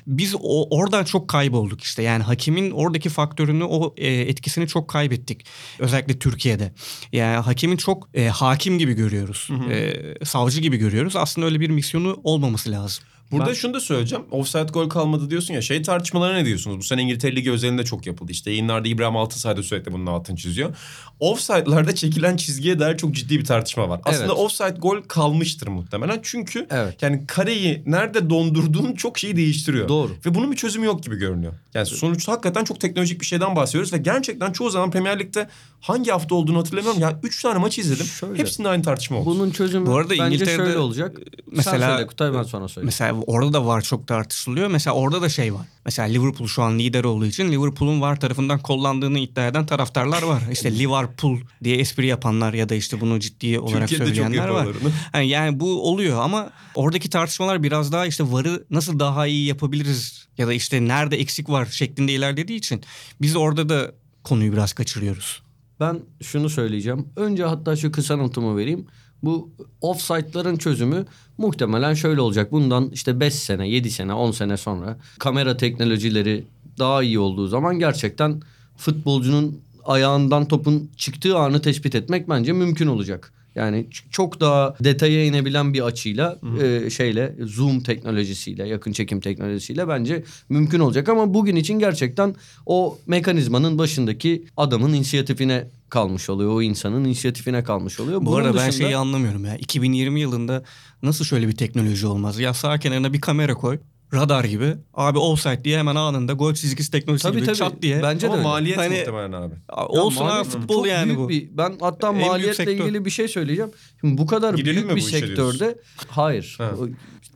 Biz 0.07 0.35
o, 0.39 0.77
oradan 0.77 1.03
çok 1.03 1.27
kaybolduk 1.27 1.81
işte. 1.81 2.03
Yani 2.03 2.23
hakimin 2.23 2.71
oradaki 2.71 3.09
faktörünü 3.09 3.63
o 3.63 3.93
e, 3.97 4.07
etkisini 4.07 4.67
çok 4.67 4.87
kaybettik. 4.87 5.45
Özellikle 5.79 6.19
Türkiye'de. 6.19 6.73
Yani 7.11 7.37
hakimin 7.37 7.77
çok 7.77 8.09
e, 8.13 8.27
hakim 8.27 8.79
gibi 8.79 8.93
görüyoruz. 8.93 9.49
E, 9.71 9.93
savcı 10.25 10.61
gibi 10.61 10.77
görüyoruz. 10.77 11.15
Aslında 11.15 11.47
öyle 11.47 11.59
bir 11.59 11.69
misyonu 11.69 12.19
olmaması 12.23 12.71
lazım. 12.71 13.03
Burada 13.33 13.49
Ben- 13.49 13.53
şunu 13.53 13.73
da 13.73 13.79
söyleyeceğim. 13.79 14.25
Offside 14.31 14.63
gol 14.63 14.89
kalmadı 14.89 15.29
diyorsun 15.29 15.53
ya. 15.53 15.61
Şey 15.61 15.81
tartışmalarına 15.81 16.37
ne 16.37 16.45
diyorsunuz? 16.45 16.77
Bu 16.77 16.83
sene 16.83 17.01
İngiltere 17.01 17.35
Ligi 17.35 17.51
özelinde 17.51 17.85
çok 17.85 18.07
yapıldı. 18.07 18.31
İşte 18.31 18.51
yayınlarda 18.51 18.87
İbrahim 18.87 19.15
Altısay 19.17 19.57
da 19.57 19.63
sürekli 19.63 19.93
bunun 19.93 20.05
altını 20.05 20.35
çiziyor. 20.37 20.75
Offside'larda 21.19 21.95
çekilen 21.95 22.37
çizgiye 22.37 22.79
dair 22.79 22.97
çok 22.97 23.11
ciddi 23.15 23.39
bir 23.39 23.45
tartışma 23.45 23.89
var. 23.89 24.01
Aslında 24.03 24.25
Evet. 24.25 24.37
offside 24.37 24.75
gol 24.79 25.01
kalmıştır 25.01 25.67
muhtemelen. 25.67 26.19
Çünkü 26.23 26.67
Evet. 26.71 27.01
yani 27.01 27.27
kareyi 27.27 27.83
nerede 27.85 28.29
dondurduğun 28.29 28.93
çok 28.93 29.19
şeyi 29.19 29.35
değiştiriyor. 29.35 29.87
Doğru. 29.87 30.11
Ve 30.25 30.35
bunun 30.35 30.51
bir 30.51 30.57
çözümü 30.57 30.85
yok 30.85 31.03
gibi 31.03 31.15
görünüyor. 31.15 31.53
Yani 31.73 31.85
sonuçta 31.85 32.31
hakikaten 32.31 32.63
çok 32.63 32.79
teknolojik 32.81 33.21
bir 33.21 33.25
şeyden 33.25 33.55
bahsediyoruz 33.55 33.93
ve 33.93 33.97
gerçekten 33.97 34.51
çoğu 34.51 34.69
zaman 34.69 34.91
Premier 34.91 35.19
Lig'de 35.19 35.47
hangi 35.83 36.11
hafta 36.11 36.35
olduğunu 36.35 36.57
hatırlamıyorum. 36.57 37.01
Ya 37.01 37.19
3 37.23 37.41
tane 37.41 37.59
maç 37.59 37.77
izledim. 37.79 38.05
Şöyle. 38.05 38.39
Hepsinde 38.39 38.69
aynı 38.69 38.83
tartışma 38.83 39.17
oldu. 39.17 39.25
Bunun 39.29 39.51
çözümü 39.51 39.85
Bu 39.85 39.95
arada 39.97 40.09
bence 40.09 40.25
İngiltere'de- 40.35 40.55
şöyle 40.65 40.77
olacak. 40.77 41.17
mesela- 41.51 41.79
Sen 41.87 41.93
söyle 41.95 42.07
Kutay 42.07 42.33
ben 42.33 42.43
sonra 42.43 42.67
söyleyeyim. 42.67 42.85
Mesela 42.85 43.13
orada 43.27 43.53
da 43.53 43.65
VAR 43.65 43.81
çok 43.81 44.07
tartışılıyor. 44.07 44.67
Mesela 44.67 44.93
orada 44.93 45.21
da 45.21 45.29
şey 45.29 45.53
var. 45.53 45.65
Mesela 45.85 46.07
Liverpool 46.07 46.47
şu 46.47 46.63
an 46.63 46.79
lider 46.79 47.03
olduğu 47.03 47.25
için 47.25 47.51
Liverpool'un 47.51 48.01
VAR 48.01 48.19
tarafından 48.19 48.59
kullandığını 48.59 49.19
iddia 49.19 49.47
eden 49.47 49.65
taraftarlar 49.65 50.23
var. 50.23 50.41
İşte 50.51 50.79
Liverpool 50.79 51.37
diye 51.63 51.77
espri 51.77 52.07
yapanlar 52.07 52.53
ya 52.53 52.69
da 52.69 52.75
işte 52.75 53.01
bunu 53.01 53.19
ciddi 53.19 53.59
olarak 53.59 53.89
Türkiye'de 53.89 54.05
çok 54.15 54.25
söyleyenler 54.25 54.49
var. 54.49 54.67
Yani, 55.13 55.27
yani 55.27 55.59
bu 55.59 55.89
oluyor 55.89 56.21
ama 56.21 56.49
oradaki 56.75 57.09
tartışmalar 57.09 57.63
biraz 57.63 57.91
daha 57.91 58.05
işte 58.05 58.23
VAR'ı 58.31 58.63
nasıl 58.69 58.99
daha 58.99 59.27
iyi 59.27 59.45
yapabiliriz 59.47 60.27
ya 60.37 60.47
da 60.47 60.53
işte 60.53 60.87
nerede 60.87 61.17
eksik 61.17 61.49
var 61.49 61.65
şeklinde 61.65 62.11
ilerlediği 62.13 62.57
için 62.57 62.83
biz 63.21 63.35
orada 63.35 63.69
da 63.69 63.91
konuyu 64.23 64.53
biraz 64.53 64.73
kaçırıyoruz. 64.73 65.42
Ben 65.79 65.99
şunu 66.21 66.49
söyleyeceğim. 66.49 67.07
Önce 67.15 67.43
hatta 67.43 67.75
şu 67.75 67.91
kısa 67.91 68.15
notumu 68.15 68.57
vereyim. 68.57 68.85
Bu 69.23 69.49
offside'ların 69.81 70.55
çözümü 70.55 71.05
muhtemelen 71.37 71.93
şöyle 71.93 72.21
olacak. 72.21 72.51
Bundan 72.51 72.89
işte 72.89 73.19
5 73.19 73.33
sene, 73.33 73.69
7 73.69 73.91
sene, 73.91 74.13
10 74.13 74.31
sene 74.31 74.57
sonra 74.57 74.97
kamera 75.19 75.57
teknolojileri 75.57 76.43
daha 76.79 77.03
iyi 77.03 77.19
olduğu 77.19 77.47
zaman 77.47 77.79
gerçekten 77.79 78.41
futbolcunun 78.77 79.61
ayağından 79.85 80.47
topun 80.47 80.91
çıktığı 80.97 81.37
anı 81.37 81.61
tespit 81.61 81.95
etmek 81.95 82.29
bence 82.29 82.53
mümkün 82.53 82.87
olacak. 82.87 83.33
Yani 83.55 83.87
çok 84.11 84.39
daha 84.39 84.75
detaya 84.83 85.25
inebilen 85.25 85.73
bir 85.73 85.81
açıyla 85.81 86.39
e, 86.61 86.89
şeyle 86.89 87.35
zoom 87.39 87.79
teknolojisiyle 87.83 88.67
yakın 88.67 88.91
çekim 88.91 89.19
teknolojisiyle 89.19 89.87
bence 89.87 90.23
mümkün 90.49 90.79
olacak 90.79 91.09
ama 91.09 91.33
bugün 91.33 91.55
için 91.55 91.79
gerçekten 91.79 92.35
o 92.65 92.97
mekanizmanın 93.07 93.77
başındaki 93.77 94.45
adamın 94.57 94.93
inisiyatifine 94.93 95.67
kalmış 95.89 96.29
oluyor. 96.29 96.51
O 96.53 96.61
insanın 96.61 97.03
inisiyatifine 97.03 97.63
kalmış 97.63 97.99
oluyor. 97.99 98.21
Bu 98.21 98.25
Bunun 98.25 98.35
arada 98.35 98.57
ben 98.57 98.69
dışında- 98.69 98.83
şeyi 98.85 98.97
anlamıyorum 98.97 99.45
ya. 99.45 99.55
2020 99.57 100.19
yılında 100.21 100.63
nasıl 101.03 101.25
şöyle 101.25 101.47
bir 101.47 101.55
teknoloji 101.55 102.07
olmaz? 102.07 102.39
Ya 102.39 102.53
sağ 102.53 102.77
kenarına 102.77 103.13
bir 103.13 103.21
kamera 103.21 103.53
koy. 103.53 103.79
Radar 104.13 104.43
gibi. 104.43 104.75
Abi 104.93 105.17
offside 105.17 105.63
diye 105.63 105.77
hemen 105.79 105.95
anında 105.95 106.33
gol 106.33 106.53
çizgisi 106.53 106.91
teknolojisi 106.91 107.23
Tabii 107.27 107.35
gibi 107.37 107.45
tabii. 107.45 107.57
çat 107.57 107.81
diye. 107.81 108.03
Bence 108.03 108.21
de 108.21 108.27
Ama 108.27 108.35
öyle. 108.37 108.47
maliyet 108.47 108.77
Hani- 108.77 108.97
muhtemelen 108.97 109.31
abi. 109.31 109.55
Olsun 109.87 110.25
abi 110.25 110.49
futbol 110.49 110.75
çok 110.75 110.87
yani 110.87 111.05
büyük 111.05 111.19
bu. 111.19 111.29
Bir, 111.29 111.47
ben 111.57 111.77
hatta 111.79 112.07
En 112.07 112.15
maliyetle 112.15 112.73
ilgili 112.73 113.05
bir 113.05 113.09
şey 113.09 113.27
söyleyeceğim. 113.27 113.71
Şimdi 114.01 114.17
bu 114.17 114.25
kadar 114.27 114.53
Girelim 114.53 114.75
büyük 114.75 114.89
mi 114.89 114.95
bir 114.95 115.01
bu 115.01 115.05
sektörde 115.05 115.77
hayır. 116.07 116.55
Ha. 116.57 116.71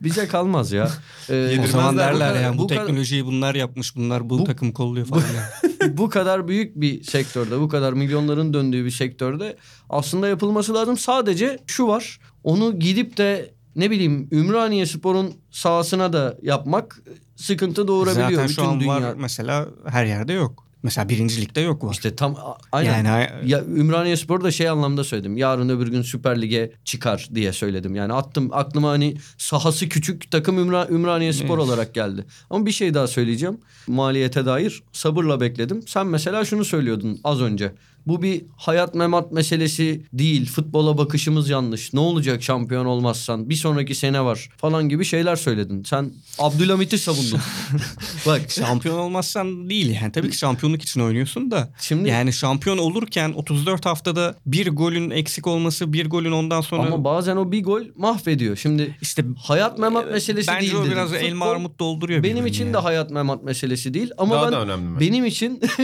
Bize 0.00 0.26
kalmaz 0.28 0.72
ya. 0.72 0.90
Ee, 1.30 1.58
O 1.64 1.66
zaman 1.66 1.94
bu 1.94 1.98
derler 1.98 2.28
kadar- 2.28 2.42
yani 2.42 2.58
bu, 2.58 2.62
bu 2.62 2.66
kadar- 2.68 2.80
teknolojiyi 2.86 3.26
bunlar 3.26 3.54
yapmış 3.54 3.96
bunlar 3.96 4.30
bu, 4.30 4.38
Bu- 4.38 4.44
takım 4.44 4.72
kolluyor 4.72 5.06
falan. 5.06 5.22
yani. 5.22 5.96
bu 5.98 6.08
kadar 6.08 6.48
büyük 6.48 6.76
bir 6.80 7.02
sektörde, 7.04 7.60
bu 7.60 7.68
kadar 7.68 7.92
milyonların 7.92 8.54
döndüğü 8.54 8.84
bir 8.84 8.90
sektörde 8.90 9.56
aslında 9.90 10.28
yapılması 10.28 10.74
lazım. 10.74 10.98
Sadece 10.98 11.58
şu 11.66 11.86
var. 11.86 12.18
Onu 12.44 12.78
gidip 12.78 13.16
de 13.16 13.54
ne 13.78 13.90
bileyim 13.90 14.28
Ümraniye 14.32 14.86
Spor'un 14.86 15.34
sahasına 15.50 16.12
da 16.12 16.36
yapmak 16.42 17.02
sıkıntı 17.36 17.88
doğurabiliyor 17.88 18.30
Zaten 18.30 18.44
bütün 18.48 18.62
şu 18.62 18.68
an 18.68 18.80
dünya. 18.80 18.94
var 19.02 19.14
mesela 19.16 19.68
her 19.86 20.04
yerde 20.06 20.32
yok. 20.32 20.64
Mesela 20.82 21.08
birincilikte 21.08 21.60
yok 21.60 21.84
var. 21.84 21.92
İşte 21.92 22.16
tam 22.16 22.36
aynen. 22.72 23.04
Yani 23.04 23.50
ya 23.50 23.64
Ümraniye 23.64 24.16
Spor 24.16 24.44
da 24.44 24.50
şey 24.50 24.68
anlamda 24.68 25.04
söyledim. 25.04 25.36
Yarın 25.36 25.68
öbür 25.68 25.88
gün 25.88 26.02
Süper 26.02 26.42
Lig'e 26.42 26.72
çıkar 26.84 27.28
diye 27.34 27.52
söyledim. 27.52 27.94
Yani 27.94 28.12
attım 28.12 28.48
aklıma 28.52 28.88
hani 28.90 29.16
sahası 29.38 29.88
küçük 29.88 30.30
takım 30.30 30.58
Ümra, 30.58 30.88
Ümraniye 30.90 31.32
Spor 31.32 31.58
Evet. 31.58 31.68
olarak 31.68 31.94
geldi. 31.94 32.24
Ama 32.50 32.66
bir 32.66 32.70
şey 32.72 32.94
daha 32.94 33.06
söyleyeceğim. 33.06 33.58
Maliyete 33.86 34.46
dair 34.46 34.82
sabırla 34.92 35.40
bekledim. 35.40 35.82
Sen 35.86 36.06
mesela 36.06 36.44
şunu 36.44 36.64
söylüyordun 36.64 37.20
az 37.24 37.40
önce. 37.40 37.72
Bu 38.08 38.22
bir 38.22 38.42
hayat 38.56 38.94
memat 38.94 39.32
meselesi 39.32 40.02
değil. 40.12 40.46
Futbola 40.46 40.98
bakışımız 40.98 41.48
yanlış. 41.48 41.92
Ne 41.92 42.00
olacak 42.00 42.42
şampiyon 42.42 42.86
olmazsan? 42.86 43.50
Bir 43.50 43.54
sonraki 43.54 43.94
sene 43.94 44.24
var 44.24 44.50
falan 44.56 44.88
gibi 44.88 45.04
şeyler 45.04 45.36
söyledin. 45.36 45.82
Sen 45.82 46.12
Abdülhamit'i 46.38 46.98
savundun. 46.98 47.40
Bak 48.26 48.50
şampiyon 48.50 48.98
olmazsan 48.98 49.70
değil 49.70 50.00
yani. 50.00 50.12
Tabii 50.12 50.30
ki 50.30 50.38
şampiyonluk 50.38 50.82
için 50.82 51.00
oynuyorsun 51.00 51.50
da. 51.50 51.70
Şimdi- 51.80 52.08
yani 52.08 52.32
şampiyon 52.32 52.78
olurken 52.78 53.32
34 53.32 53.86
haftada 53.86 54.34
bir 54.46 54.70
golün 54.70 55.10
eksik 55.10 55.46
olması, 55.46 55.92
bir 55.92 56.10
golün 56.10 56.32
ondan 56.32 56.60
sonra 56.60 56.82
ama 56.82 57.04
bazen 57.04 57.36
o 57.36 57.52
bir 57.52 57.64
gol 57.64 57.82
mahvediyor. 57.96 58.56
Şimdi 58.56 58.96
işte 59.02 59.24
hayat 59.42 59.78
memat 59.78 60.10
meselesi 60.10 60.48
bence 60.48 60.60
değil 60.60 60.74
o 60.74 60.80
dedim. 60.80 60.92
biraz 60.92 61.10
Futbol 61.10 61.26
elma 61.26 61.44
armut 61.50 61.78
dolduruyor. 61.78 62.22
Benim 62.22 62.46
için 62.46 62.64
yani. 62.64 62.74
de 62.74 62.78
hayat 62.78 63.10
memat 63.10 63.44
meselesi 63.44 63.94
değil 63.94 64.10
ama 64.18 64.34
Daha 64.34 64.44
ben 64.44 64.52
da 64.52 64.60
önemli 64.60 65.00
benim 65.00 65.24
için 65.24 65.60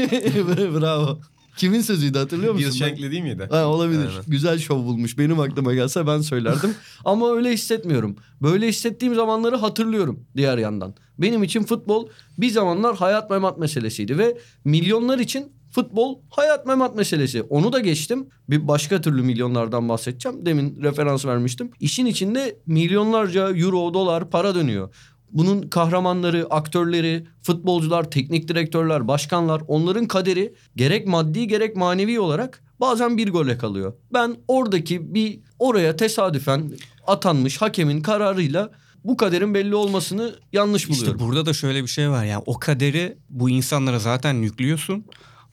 bravo. 0.81 1.19
Kimin 1.57 1.81
sözüydü 1.81 2.19
hatırlıyor 2.19 2.53
musun? 2.55 2.71
Bill 2.71 2.79
Shankly 2.79 3.11
değil 3.11 3.23
miydi? 3.23 3.49
Ha, 3.51 3.67
olabilir. 3.67 4.09
Aynen. 4.09 4.23
Güzel 4.27 4.59
şov 4.59 4.77
bulmuş. 4.85 5.19
Benim 5.19 5.41
aklıma 5.41 5.75
gelse 5.75 6.07
ben 6.07 6.21
söylerdim. 6.21 6.75
Ama 7.05 7.33
öyle 7.33 7.53
hissetmiyorum. 7.53 8.17
Böyle 8.43 8.69
hissettiğim 8.69 9.15
zamanları 9.15 9.57
hatırlıyorum 9.57 10.25
diğer 10.37 10.59
yandan. 10.59 10.95
Benim 11.19 11.43
için 11.43 11.63
futbol 11.65 12.09
bir 12.39 12.51
zamanlar 12.51 12.97
hayat 12.97 13.31
memat 13.31 13.59
meselesiydi 13.59 14.19
ve 14.19 14.39
milyonlar 14.65 15.19
için 15.19 15.53
futbol 15.71 16.19
hayat 16.31 16.67
memat 16.67 16.97
meselesi. 16.97 17.43
Onu 17.43 17.73
da 17.73 17.81
geçtim. 17.81 18.27
Bir 18.51 18.69
başka 18.69 19.01
türlü 19.01 19.23
milyonlardan 19.23 19.89
bahsedeceğim. 19.89 20.47
Demin 20.47 20.83
referans 20.83 21.27
vermiştim. 21.27 21.71
İşin 21.81 22.07
içinde 22.07 22.57
milyonlarca 22.67 23.51
euro, 23.57 23.95
dolar 23.95 24.31
para 24.31 24.55
dönüyor. 24.55 24.95
Bunun 25.35 25.63
kahramanları, 25.63 26.47
aktörleri, 26.51 27.27
futbolcular, 27.43 28.11
teknik 28.11 28.49
direktörler, 28.49 29.09
başkanlar 29.09 29.63
onların 29.69 30.07
kaderi 30.07 30.55
gerek 30.77 31.07
maddi 31.07 31.49
gerek 31.49 31.77
manevi 31.77 32.21
olarak 32.21 32.63
bazen 32.81 33.17
bir 33.17 33.33
gole 33.33 33.59
kalıyor. 33.59 33.95
Ben 34.13 34.37
oradaki 34.49 35.15
bir 35.15 35.41
oraya 35.59 35.97
tesadüfen 35.97 36.73
atanmış 37.07 37.61
hakemin 37.61 38.03
kararıyla 38.03 38.71
bu 39.05 39.17
kaderin 39.17 39.55
belli 39.55 39.75
olmasını 39.75 40.35
yanlış 40.53 40.89
buluyorum. 40.89 41.13
İşte 41.13 41.27
burada 41.27 41.47
da 41.47 41.53
şöyle 41.53 41.83
bir 41.83 41.89
şey 41.89 42.11
var 42.11 42.25
yani 42.25 42.43
o 42.47 42.59
kaderi 42.59 43.19
bu 43.31 43.51
insanlara 43.51 43.99
zaten 43.99 44.35
yüklüyorsun. 44.35 45.05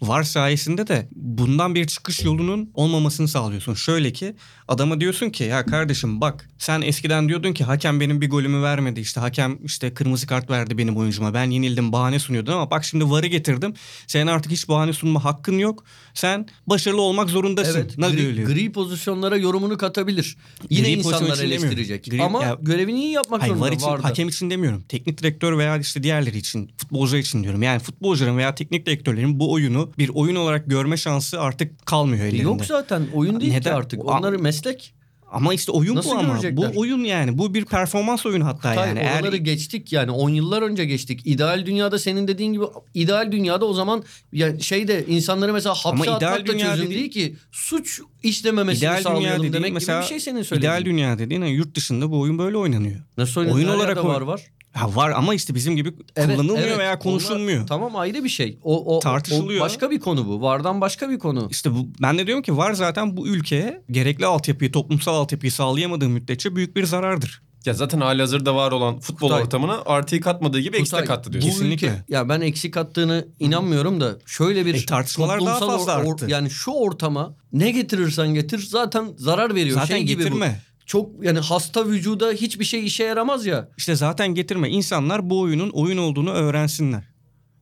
Var 0.02 0.24
sayesinde 0.24 0.88
de 0.88 1.10
bundan 1.12 1.76
bir 1.76 1.88
çıkış 1.88 2.24
yolunun 2.26 2.72
olmamasını 2.74 3.28
sağlıyorsun. 3.28 3.74
Şöyle 3.74 4.14
ki 4.14 4.36
adama 4.68 5.02
diyorsun 5.02 5.30
ki 5.30 5.44
ya 5.44 5.66
kardeşim 5.66 6.22
bak 6.22 6.50
sen 6.58 6.82
eskiden 6.82 7.30
diyordun 7.30 7.54
ki 7.54 7.64
hakem 7.64 8.00
benim 8.00 8.22
bir 8.22 8.30
golümü 8.30 8.62
vermedi. 8.62 9.00
İşte 9.00 9.20
hakem 9.20 9.58
işte 9.64 9.94
kırmızı 9.94 10.28
kart 10.28 10.50
verdi 10.50 10.78
benim 10.78 10.98
oyuncuma. 10.98 11.34
Ben 11.34 11.50
yenildim 11.50 11.92
bahane 11.92 12.20
sunuyordun 12.20 12.54
ama 12.54 12.72
bak 12.72 12.86
şimdi 12.86 13.10
varı 13.10 13.28
getirdim. 13.28 13.74
Senin 14.08 14.28
artık 14.28 14.52
hiç 14.52 14.70
bahane 14.70 14.94
sunma 14.94 15.24
hakkın 15.24 15.58
yok. 15.58 15.84
Sen 16.14 16.46
başarılı 16.68 17.02
olmak 17.02 17.30
zorundasın. 17.30 17.80
Evet, 17.80 17.98
Ne 17.98 18.10
gri, 18.10 18.36
diyor? 18.36 18.48
gri 18.48 18.72
pozisyonlara 18.72 19.38
yorumunu 19.38 19.78
katabilir. 19.78 20.38
Yine 20.70 20.88
Gri 20.88 20.92
insanlar 20.98 21.38
eleştirecek. 21.44 22.08
Gri- 22.08 22.22
Ama 22.24 22.44
ya- 22.44 22.58
görevini 22.62 23.00
iyi 23.04 23.12
yapmak 23.12 23.42
Hayır 23.42 23.54
zorunda. 23.54 23.68
var 23.70 23.76
için 23.76 23.88
vardı. 23.88 24.04
hakem 24.04 24.28
için 24.30 24.50
demiyorum. 24.50 24.82
Teknik 24.90 25.18
direktör 25.18 25.58
veya 25.58 25.78
işte 25.78 26.04
diğerleri 26.04 26.38
için 26.38 26.72
futbolcular 26.78 27.20
için 27.20 27.44
diyorum. 27.44 27.64
Yani 27.64 27.80
futbolcuların 27.80 28.38
veya 28.38 28.56
teknik 28.56 28.86
direktörlerin 28.86 29.40
bu 29.40 29.52
oyunu 29.52 29.92
bir 29.98 30.10
oyun 30.10 30.36
olarak 30.36 30.66
görme 30.70 30.98
şansı 30.98 31.42
artık 31.42 31.86
kalmıyor 31.86 32.26
ellerinde. 32.26 32.44
Yok 32.44 32.66
zaten 32.66 33.02
oyun 33.14 33.40
değil 33.42 33.52
ki 33.52 33.58
Neden? 33.60 33.74
artık. 33.74 34.06
O- 34.06 34.08
Onları 34.08 34.40
meslek. 34.40 34.94
Ama 35.32 35.54
işte 35.54 35.72
oyun 35.72 35.96
Nasıl 35.96 36.10
bu 36.10 36.14
ama. 36.20 36.34
görecekler? 36.34 36.76
Bu 36.76 36.80
oyun 36.80 37.04
yani. 37.04 37.38
Bu 37.38 37.54
bir 37.54 37.66
performans 37.66 38.26
oyunu 38.26 38.46
hatta 38.46 38.70
Kutay, 38.70 38.88
yani. 38.88 39.00
oraları 39.00 39.36
Eğer 39.36 39.44
geçtik 39.44 39.94
yani 39.94 40.12
10 40.12 40.30
yıllar 40.30 40.62
önce 40.62 40.86
geçtik. 40.86 41.22
İdeal 41.26 41.66
dünyada 41.66 42.00
senin 42.00 42.28
dediğin 42.28 42.54
gibi 42.54 42.64
ideal 42.94 43.32
dünyada 43.32 43.66
o 43.66 43.74
zaman 43.74 44.04
yani 44.34 44.64
şeyde 44.64 45.06
insanları 45.08 45.54
mesela 45.54 45.76
hapse 45.76 46.12
atmak 46.12 46.22
da 46.22 46.46
dünya 46.46 46.72
çözüm 46.72 46.86
dediğin- 46.86 47.00
değil 47.00 47.12
ki. 47.12 47.36
Suç 47.52 48.02
işlememesini 48.24 48.80
ideal 48.80 48.94
dünya 48.94 49.02
sağlayalım 49.04 49.38
dediğin 49.40 49.54
demek 49.54 49.74
mesela 49.74 50.00
gibi 50.00 50.04
bir 50.06 50.10
şey 50.10 50.20
senin 50.20 50.44
söylediğin. 50.44 50.72
ideal 50.72 50.86
dünya 50.86 51.20
dediğin 51.20 51.42
yani 51.42 51.54
yurt 51.54 51.76
dışında 51.76 52.12
bu 52.12 52.20
oyun 52.20 52.38
böyle 52.38 52.58
oynanıyor. 52.58 53.00
Nasıl 53.18 53.42
oyun 53.42 53.52
oyun 53.52 53.68
olarak 53.68 54.06
var 54.06 54.22
var. 54.22 54.42
Ha 54.74 54.96
var 54.96 55.10
ama 55.12 55.34
işte 55.34 55.56
bizim 55.56 55.76
gibi 55.76 55.94
Evet, 56.16 56.36
kullanılmıyor 56.36 56.68
evet. 56.68 56.78
veya 56.80 57.00
konuşulmuyor. 57.00 57.58
Onlar- 57.58 57.68
tamam 57.68 57.96
ayrı 57.96 58.24
bir 58.24 58.30
şey. 58.30 58.58
O, 58.64 58.98
o, 58.98 59.00
Tartışılıyor. 59.00 59.62
o 59.62 59.64
başka 59.64 59.92
bir 59.92 60.00
konu 60.00 60.28
bu. 60.28 60.42
Vardan 60.42 60.82
başka 60.82 61.10
bir 61.10 61.20
konu. 61.20 61.48
İşte 61.52 61.72
bu, 61.72 61.88
ben 62.02 62.18
de 62.18 62.28
diyorum 62.28 62.44
ki 62.44 62.58
var 62.58 62.74
zaten 62.74 63.18
bu 63.18 63.28
ülkeye 63.28 63.82
gerekli 63.92 64.26
altyapıyı, 64.26 64.72
toplumsal 64.72 65.16
altyapıyı 65.16 65.52
sağlayamadığı 65.52 66.10
müddetçe 66.10 66.56
büyük 66.56 66.76
bir 66.76 66.86
zarardır. 66.86 67.42
Ya 67.66 67.74
zaten 67.74 68.02
halihazırda 68.02 68.56
var 68.56 68.72
olan 68.72 69.00
futbol 69.00 69.28
Kutay. 69.28 69.44
ortamına 69.44 69.82
artıyı 69.86 70.22
katmadığı 70.22 70.60
gibi 70.60 70.84
Kutay, 70.84 71.06
kattı 71.06 71.32
diyorsun. 71.34 71.50
Kesinlikle. 71.50 71.88
ülke- 71.88 72.04
ya 72.10 72.30
ben 72.30 72.42
eksik 72.42 72.78
attığını 72.78 73.28
inanmıyorum 73.40 74.02
da 74.02 74.18
şöyle 74.26 74.66
bir 74.66 74.74
E, 74.76 74.86
tartışmalar 74.86 75.46
daha 75.46 75.60
toplumsal 75.60 75.78
fazla 75.78 76.12
arttı. 76.12 76.26
yani 76.30 76.50
şu 76.50 76.72
ortama 76.72 77.36
ne 77.54 77.72
getirirsen 77.72 78.28
getir 78.34 78.60
zaten 78.60 79.06
zarar 79.18 79.56
veriyor. 79.56 79.76
Zaten 79.80 79.96
şey 79.96 80.04
gibi 80.06 80.32
bu. 80.32 80.40
Çok 80.86 81.24
yani 81.24 81.40
hasta 81.40 81.88
vücuda 81.88 82.32
hiçbir 82.32 82.66
şey 82.66 82.86
işe 82.86 83.04
yaramaz 83.04 83.46
ya. 83.46 83.70
İşte 83.78 83.96
zaten 83.96 84.28
getirme. 84.28 84.70
İnsanlar 84.70 85.30
bu 85.30 85.40
oyunun 85.40 85.70
oyun 85.70 85.98
olduğunu 85.98 86.32
öğrensinler. 86.32 87.04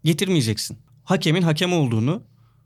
Getirmeyeceksin. 0.03 0.77
Hakemin 1.03 1.41
hakem 1.41 1.73
olduğunu, 1.73 2.23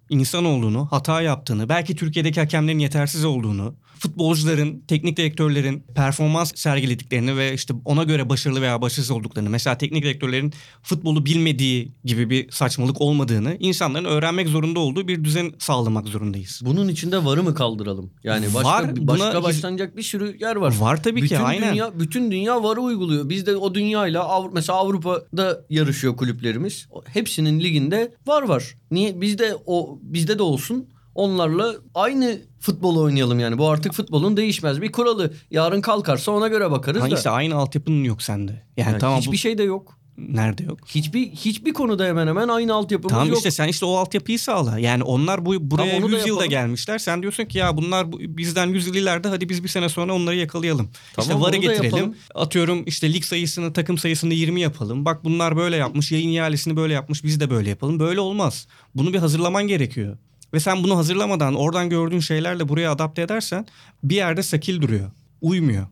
insan 0.10 0.45
olduğunu, 0.45 0.88
hata 0.91 1.22
yaptığını, 1.22 1.69
belki 1.69 1.95
Türkiye'deki 1.95 2.39
hakemlerin 2.39 2.79
yetersiz 2.79 3.25
olduğunu, 3.25 3.75
futbolcuların, 4.03 4.83
teknik 4.88 5.17
direktörlerin 5.17 5.83
performans 5.95 6.51
sergilediklerini 6.55 7.38
ve 7.38 7.53
işte 7.53 7.74
ona 7.86 8.03
göre 8.03 8.29
başarılı 8.29 8.62
veya 8.62 8.81
başarısız 8.81 9.12
olduklarını 9.12 9.50
mesela 9.50 9.77
teknik 9.77 10.03
direktörlerin 10.03 10.53
futbolu 10.81 11.25
bilmediği 11.25 11.91
gibi 12.05 12.29
bir 12.29 12.51
saçmalık 12.51 13.01
olmadığını 13.01 13.57
insanların 13.60 14.05
öğrenmek 14.05 14.48
zorunda 14.48 14.79
olduğu 14.79 15.07
bir 15.07 15.24
düzen 15.24 15.51
sağlamak 15.60 16.07
zorundayız. 16.07 16.62
Bunun 16.65 16.88
içinde 16.88 17.25
varı 17.25 17.43
mı 17.43 17.55
kaldıralım? 17.55 18.12
Yani 18.24 18.45
başka 18.53 18.69
Var, 18.69 18.95
buna 18.95 19.07
başka 19.07 19.43
başlanacak 19.43 19.98
bir 19.98 20.03
sürü 20.03 20.38
yer 20.39 20.55
var. 20.55 20.75
Var 20.79 21.03
tabii 21.03 21.22
bütün 21.22 21.36
ki 21.36 21.41
aynen. 21.41 21.74
Dünya, 21.74 22.00
bütün 22.00 22.31
dünya 22.31 22.63
varı 22.63 22.81
uyguluyor. 22.81 23.29
Biz 23.29 23.45
de 23.45 23.55
o 23.55 23.75
dünyayla 23.75 24.24
Avru- 24.24 24.51
mesela 24.53 24.77
Avrupa'da 24.77 25.62
yarışıyor 25.69 26.17
kulüplerimiz. 26.17 26.88
Hepsinin 27.05 27.60
liginde 27.60 28.13
var 28.27 28.43
var. 28.43 28.75
Niye 28.91 29.22
bizde 29.22 29.55
o 29.65 30.00
bizde 30.01 30.38
de 30.39 30.43
olsun. 30.43 30.89
Onlarla 31.15 31.75
aynı 31.96 32.41
futbolu 32.60 33.01
oynayalım 33.01 33.39
yani. 33.39 33.58
Bu 33.58 33.70
artık 33.70 33.93
futbolun 33.93 34.38
değişmez 34.38 34.82
bir 34.82 34.91
kuralı. 34.91 35.34
Yarın 35.51 35.82
kalkarsa 35.82 36.32
ona 36.32 36.48
göre 36.48 36.72
bakarız 36.72 37.01
Ha 37.01 37.12
da. 37.25 37.32
aynı 37.32 37.55
altyapının 37.55 38.03
yok 38.03 38.22
sende. 38.22 38.51
Yani, 38.77 38.89
Yani 38.89 39.00
tamam 39.00 39.20
hiçbir 39.20 39.32
bu 39.32 39.38
şey 39.38 39.58
de 39.58 39.63
yok. 39.63 39.98
nerede 40.17 40.63
yok? 40.63 40.79
Hiçbir 40.88 41.27
hiçbir 41.29 41.74
konuda 41.74 42.05
hemen 42.05 42.27
hemen 42.27 42.48
aynı 42.48 42.74
altyapımız 42.74 43.12
Tamam 43.12 43.27
yok. 43.27 43.38
işte 43.38 43.51
sen 43.51 43.67
işte 43.67 43.86
o 43.86 43.96
altyapıyı 43.96 44.39
sağla. 44.39 44.79
Yani 44.79 45.03
onlar 45.03 45.46
bu 45.46 45.72
buraya 45.72 45.98
onu 45.98 46.12
da 46.12 46.15
100 46.15 46.20
yılda 46.27 46.29
yapalım. 46.29 46.50
gelmişler. 46.50 46.98
Sen 46.98 47.22
diyorsun 47.22 47.46
ki 47.46 47.58
ya 47.58 47.77
bunlar 47.77 48.12
bu- 48.12 48.20
bizden 48.20 48.67
100 48.67 48.88
yıl 48.88 48.96
ileride 48.96 49.27
hadi 49.27 49.50
biz 49.50 49.63
bir 49.63 49.67
sene 49.70 49.89
sonra 49.89 50.13
onları 50.15 50.36
yakalayalım. 50.36 50.89
Tamam, 51.15 51.29
işte 51.29 51.34
VAR'ı 51.41 51.43
onu 51.58 51.63
da 51.63 51.72
getirelim. 51.74 51.84
yapalım. 51.98 52.15
Atıyorum 52.36 52.84
işte 52.86 53.13
lig 53.13 53.24
sayısını, 53.24 53.74
takım 53.74 53.98
sayısını 53.98 54.34
20 54.34 54.62
yapalım. 54.62 55.05
Bak 55.05 55.24
bunlar 55.24 55.58
böyle 55.58 55.75
yapmış, 55.75 56.12
yayın 56.12 56.29
ihalesini 56.29 56.75
böyle 56.75 56.93
yapmış. 56.93 57.24
Biz 57.24 57.39
de 57.39 57.50
böyle 57.50 57.70
yapalım. 57.70 58.00
Böyle 58.00 58.20
olmaz. 58.20 58.67
Bunu 58.96 59.13
bir 59.13 59.20
hazırlaman 59.20 59.67
gerekiyor. 59.67 60.17
Ve 60.53 60.60
sen 60.60 60.83
bunu 60.83 60.98
hazırlamadan 60.98 61.55
oradan 61.55 61.89
gördüğün 61.89 62.19
şeylerle 62.19 62.69
buraya 62.69 62.91
adapte 62.91 63.22
edersen 63.22 63.65
bir 64.03 64.15
yerde 64.15 64.43
sakil 64.43 64.81
duruyor. 64.81 65.12
Uymuyor. 65.41 65.88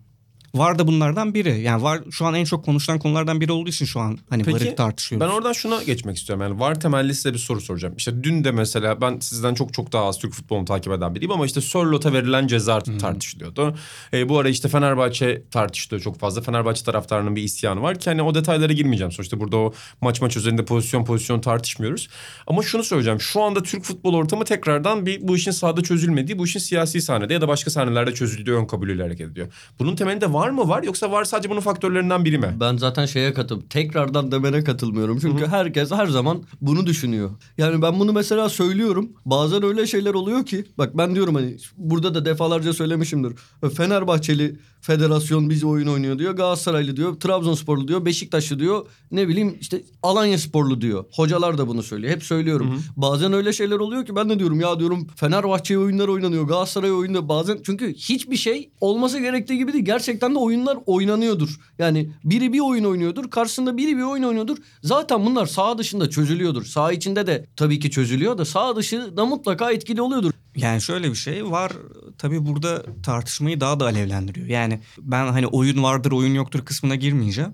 VAR 0.55 0.79
da 0.79 0.87
bunlardan 0.87 1.33
biri. 1.33 1.61
Yani 1.61 1.83
VAR 1.83 1.99
şu 2.11 2.25
an 2.25 2.33
en 2.33 2.45
çok 2.45 2.65
konuşulan 2.65 2.99
konulardan 2.99 3.41
biri 3.41 3.51
olduğu 3.51 3.69
için 3.69 3.85
şu 3.85 3.99
an 3.99 4.19
hani 4.29 4.43
Peki, 4.43 4.65
VAR'ı 4.65 4.75
tartışıyoruz. 4.75 5.27
Ben 5.27 5.33
oradan 5.33 5.53
şuna 5.53 5.83
geçmek 5.83 6.17
istiyorum. 6.17 6.43
Yani 6.43 6.59
var 6.59 6.79
temelli 6.79 7.15
size 7.15 7.33
bir 7.33 7.39
soru 7.39 7.61
soracağım. 7.61 7.93
İşte 7.97 8.23
dün 8.23 8.43
de 8.43 8.51
mesela 8.51 9.01
ben 9.01 9.19
sizden 9.19 9.53
çok 9.53 9.73
çok 9.73 9.91
daha 9.91 10.05
az 10.05 10.19
Türk 10.19 10.33
futbolunu 10.33 10.65
takip 10.65 10.93
eden 10.93 11.15
biriyim 11.15 11.31
ama 11.31 11.45
işte 11.45 11.61
Sörlot'a 11.61 12.13
verilen 12.13 12.47
ceza 12.47 12.79
tartışılıyordu. 12.79 13.75
E, 14.13 14.29
bu 14.29 14.39
ara 14.39 14.49
işte 14.49 14.69
Fenerbahçe 14.69 15.43
tartışılıyor 15.51 16.03
çok 16.03 16.19
fazla. 16.19 16.41
Fenerbahçe 16.41 16.83
taraftarının 16.83 17.35
bir 17.35 17.43
isyanı 17.43 17.81
var 17.81 17.99
ki 17.99 18.09
hani 18.09 18.21
o 18.21 18.35
detaylara 18.35 18.73
girmeyeceğim. 18.73 19.11
Sonuçta 19.11 19.39
burada 19.39 19.57
o 19.57 19.73
maç 20.01 20.21
maç 20.21 20.37
üzerinde 20.37 20.65
pozisyon 20.65 21.05
pozisyon 21.05 21.41
tartışmıyoruz. 21.41 22.09
Ama 22.47 22.63
şunu 22.63 22.83
söyleyeceğim. 22.83 23.21
Şu 23.21 23.41
anda 23.41 23.63
Türk 23.63 23.83
futbol 23.83 24.13
ortamı 24.13 24.45
tekrardan 24.45 25.05
bir 25.05 25.27
bu 25.27 25.35
işin 25.35 25.51
sahada 25.51 25.81
çözülmediği, 25.81 26.37
bu 26.37 26.45
işin 26.45 26.59
siyasi 26.59 27.01
sahnede 27.01 27.33
ya 27.33 27.41
da 27.41 27.47
başka 27.47 27.71
sahnelerde 27.71 28.13
çözüldüğü 28.13 28.53
ön 28.53 28.65
kabulüyle 28.65 29.03
hareket 29.03 29.31
ediyor. 29.31 29.53
Bunun 29.79 29.95
temelinde 29.95 30.33
var 30.33 30.40
mı 30.49 30.69
var 30.69 30.83
yoksa 30.83 31.11
var 31.11 31.23
sadece 31.23 31.49
bunun 31.49 31.59
faktörlerinden 31.59 32.25
biri 32.25 32.37
mi? 32.37 32.55
Ben 32.59 32.77
zaten 32.77 33.05
şeye 33.05 33.33
katıl 33.33 33.61
tekrardan 33.61 34.31
demene 34.31 34.63
katılmıyorum. 34.63 35.19
Çünkü 35.19 35.47
herkes 35.47 35.91
her 35.91 36.07
zaman 36.07 36.43
bunu 36.61 36.85
düşünüyor. 36.85 37.29
Yani 37.57 37.81
ben 37.81 37.99
bunu 37.99 38.13
mesela 38.13 38.49
söylüyorum. 38.49 39.09
Bazen 39.25 39.63
öyle 39.63 39.87
şeyler 39.87 40.13
oluyor 40.13 40.45
ki 40.45 40.65
bak 40.77 40.97
ben 40.97 41.15
diyorum 41.15 41.35
hani 41.35 41.57
burada 41.77 42.13
da 42.13 42.25
defalarca 42.25 42.73
söylemişimdir. 42.73 43.33
Fenerbahçeli 43.75 44.59
federasyon 44.81 45.49
bizi 45.49 45.65
oyun 45.65 45.87
oynuyor 45.87 46.19
diyor. 46.19 46.33
Galatasaraylı 46.33 46.97
diyor. 46.97 47.19
Trabzonsporlu 47.19 47.87
diyor. 47.87 48.05
Beşiktaşlı 48.05 48.59
diyor. 48.59 48.85
Ne 49.11 49.27
bileyim 49.27 49.57
işte 49.61 49.83
Alanya 50.03 50.37
sporlu 50.37 50.81
diyor. 50.81 51.05
Hocalar 51.11 51.57
da 51.57 51.67
bunu 51.67 51.83
söylüyor. 51.83 52.13
Hep 52.13 52.23
söylüyorum. 52.23 52.83
Bazen 52.95 53.33
öyle 53.33 53.53
şeyler 53.53 53.75
oluyor 53.75 54.05
ki 54.05 54.15
ben 54.15 54.29
de 54.29 54.39
diyorum 54.39 54.59
ya 54.59 54.79
diyorum 54.79 55.07
Fenerbahçe 55.15 55.77
oyunlar 55.77 56.07
oynanıyor. 56.07 56.43
Galatasaray 56.43 56.91
oyunda 56.91 57.29
bazen 57.29 57.59
çünkü 57.65 57.93
hiçbir 57.93 58.37
şey 58.37 58.71
olması 58.81 59.19
gerektiği 59.19 59.57
gibi 59.57 59.73
değil. 59.73 59.85
Gerçekten 59.85 60.35
de 60.35 60.39
oyunlar 60.39 60.77
oynanıyordur. 60.85 61.59
Yani 61.79 62.11
biri 62.23 62.53
bir 62.53 62.59
oyun 62.59 62.83
oynuyordur. 62.83 63.29
Karşısında 63.29 63.77
biri 63.77 63.97
bir 63.97 64.03
oyun 64.03 64.23
oynuyordur. 64.23 64.57
Zaten 64.83 65.25
bunlar 65.25 65.45
sağ 65.45 65.77
dışında 65.77 66.09
çözülüyordur. 66.09 66.65
Sağ 66.65 66.91
içinde 66.91 67.27
de 67.27 67.45
tabii 67.55 67.79
ki 67.79 67.91
çözülüyor 67.91 68.37
da 68.37 68.45
sağ 68.45 68.75
dışı 68.75 69.17
da 69.17 69.25
mutlaka 69.25 69.71
etkili 69.71 70.01
oluyordur. 70.01 70.31
Yani 70.55 70.81
şöyle 70.81 71.09
bir 71.09 71.15
şey 71.15 71.51
var 71.51 71.71
tabii 72.17 72.45
burada 72.45 72.83
tartışmayı 73.03 73.61
daha 73.61 73.79
da 73.79 73.85
alevlendiriyor. 73.85 74.47
Yani 74.47 74.79
ben 74.97 75.27
hani 75.27 75.47
oyun 75.47 75.83
vardır 75.83 76.11
oyun 76.11 76.33
yoktur 76.33 76.65
kısmına 76.65 76.95
girmeyeceğim. 76.95 77.53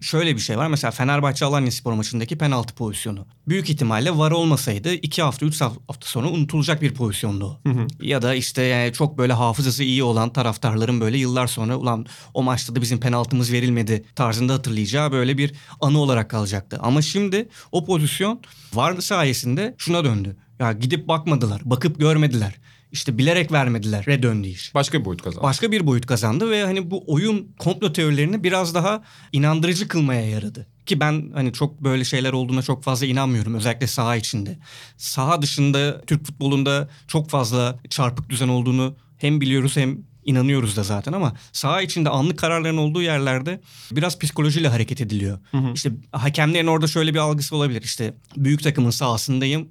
Şöyle 0.00 0.34
bir 0.34 0.40
şey 0.40 0.58
var 0.58 0.68
mesela 0.68 0.90
Fenerbahçe 0.90 1.44
Alanya 1.44 1.70
Spor 1.70 1.92
maçındaki 1.92 2.38
penaltı 2.38 2.74
pozisyonu. 2.74 3.26
Büyük 3.48 3.70
ihtimalle 3.70 4.18
var 4.18 4.30
olmasaydı 4.30 4.92
iki 4.94 5.22
hafta 5.22 5.46
üç 5.46 5.60
hafta 5.60 6.08
sonra 6.08 6.28
unutulacak 6.28 6.82
bir 6.82 6.94
pozisyondu 6.94 7.44
o. 7.46 7.60
Ya 8.00 8.22
da 8.22 8.34
işte 8.34 8.62
yani 8.62 8.92
çok 8.92 9.18
böyle 9.18 9.32
hafızası 9.32 9.84
iyi 9.84 10.02
olan 10.02 10.32
taraftarların 10.32 11.00
böyle 11.00 11.18
yıllar 11.18 11.46
sonra 11.46 11.76
ulan 11.76 12.06
o 12.34 12.42
maçta 12.42 12.76
da 12.76 12.82
bizim 12.82 13.00
penaltımız 13.00 13.52
verilmedi 13.52 14.04
tarzında 14.14 14.54
hatırlayacağı 14.54 15.12
böyle 15.12 15.38
bir 15.38 15.52
anı 15.80 15.98
olarak 15.98 16.30
kalacaktı. 16.30 16.78
Ama 16.82 17.02
şimdi 17.02 17.48
o 17.72 17.84
pozisyon 17.84 18.40
var 18.74 19.00
sayesinde 19.00 19.74
şuna 19.78 20.04
döndü. 20.04 20.36
Ya 20.58 20.72
gidip 20.72 21.08
bakmadılar, 21.08 21.60
bakıp 21.64 22.00
görmediler. 22.00 22.54
İşte 22.92 23.18
bilerek 23.18 23.52
vermediler. 23.52 24.22
Döndü 24.22 24.48
iş. 24.48 24.74
Başka 24.74 25.00
bir 25.00 25.04
boyut 25.04 25.22
kazandı. 25.22 25.42
Başka 25.42 25.72
bir 25.72 25.86
boyut 25.86 26.06
kazandı 26.06 26.50
ve 26.50 26.64
hani 26.64 26.90
bu 26.90 27.04
oyun 27.06 27.48
komplo 27.58 27.92
teorilerini 27.92 28.44
biraz 28.44 28.74
daha 28.74 29.02
inandırıcı 29.32 29.88
kılmaya 29.88 30.28
yaradı. 30.28 30.66
Ki 30.86 31.00
ben 31.00 31.30
hani 31.34 31.52
çok 31.52 31.80
böyle 31.84 32.04
şeyler 32.04 32.32
olduğuna 32.32 32.62
çok 32.62 32.82
fazla 32.82 33.06
inanmıyorum 33.06 33.54
özellikle 33.54 33.86
saha 33.86 34.16
içinde. 34.16 34.58
Saha 34.96 35.42
dışında 35.42 36.00
Türk 36.00 36.26
futbolunda 36.26 36.88
çok 37.08 37.30
fazla 37.30 37.78
çarpık 37.90 38.30
düzen 38.30 38.48
olduğunu 38.48 38.96
hem 39.18 39.40
biliyoruz 39.40 39.76
hem 39.76 39.98
inanıyoruz 40.24 40.76
da 40.76 40.82
zaten 40.82 41.12
ama 41.12 41.32
saha 41.52 41.82
içinde 41.82 42.08
anlık 42.08 42.38
kararların 42.38 42.76
olduğu 42.76 43.02
yerlerde 43.02 43.60
biraz 43.90 44.18
psikolojiyle 44.18 44.68
hareket 44.68 45.00
ediliyor. 45.00 45.38
İşte 45.74 45.90
hakemlerin 46.12 46.66
orada 46.66 46.86
şöyle 46.86 47.14
bir 47.14 47.18
algısı 47.18 47.56
olabilir. 47.56 47.82
İşte 47.82 48.14
büyük 48.36 48.62
takımın 48.62 48.90
sahasındayım. 48.90 49.68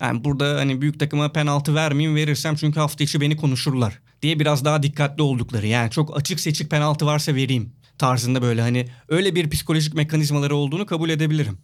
Yani 0.00 0.24
burada 0.24 0.56
hani 0.56 0.80
büyük 0.80 1.00
takıma 1.00 1.32
penaltı 1.32 1.74
vermeyeyim 1.74 2.16
verirsem 2.16 2.54
çünkü 2.54 2.80
hafta 2.80 3.04
içi 3.04 3.20
beni 3.20 3.36
konuşurlar 3.36 4.00
diye 4.22 4.40
biraz 4.40 4.64
daha 4.64 4.82
dikkatli 4.82 5.22
oldukları. 5.22 5.66
Yani 5.66 5.90
çok 5.90 6.16
açık 6.16 6.40
seçik 6.40 6.70
penaltı 6.70 7.06
varsa 7.06 7.34
vereyim 7.34 7.72
tarzında 7.98 8.42
böyle 8.42 8.60
hani 8.60 8.88
öyle 9.08 9.34
bir 9.34 9.50
psikolojik 9.50 9.94
mekanizmaları 9.94 10.56
olduğunu 10.56 10.86
kabul 10.86 11.10
edebilirim. 11.10 11.58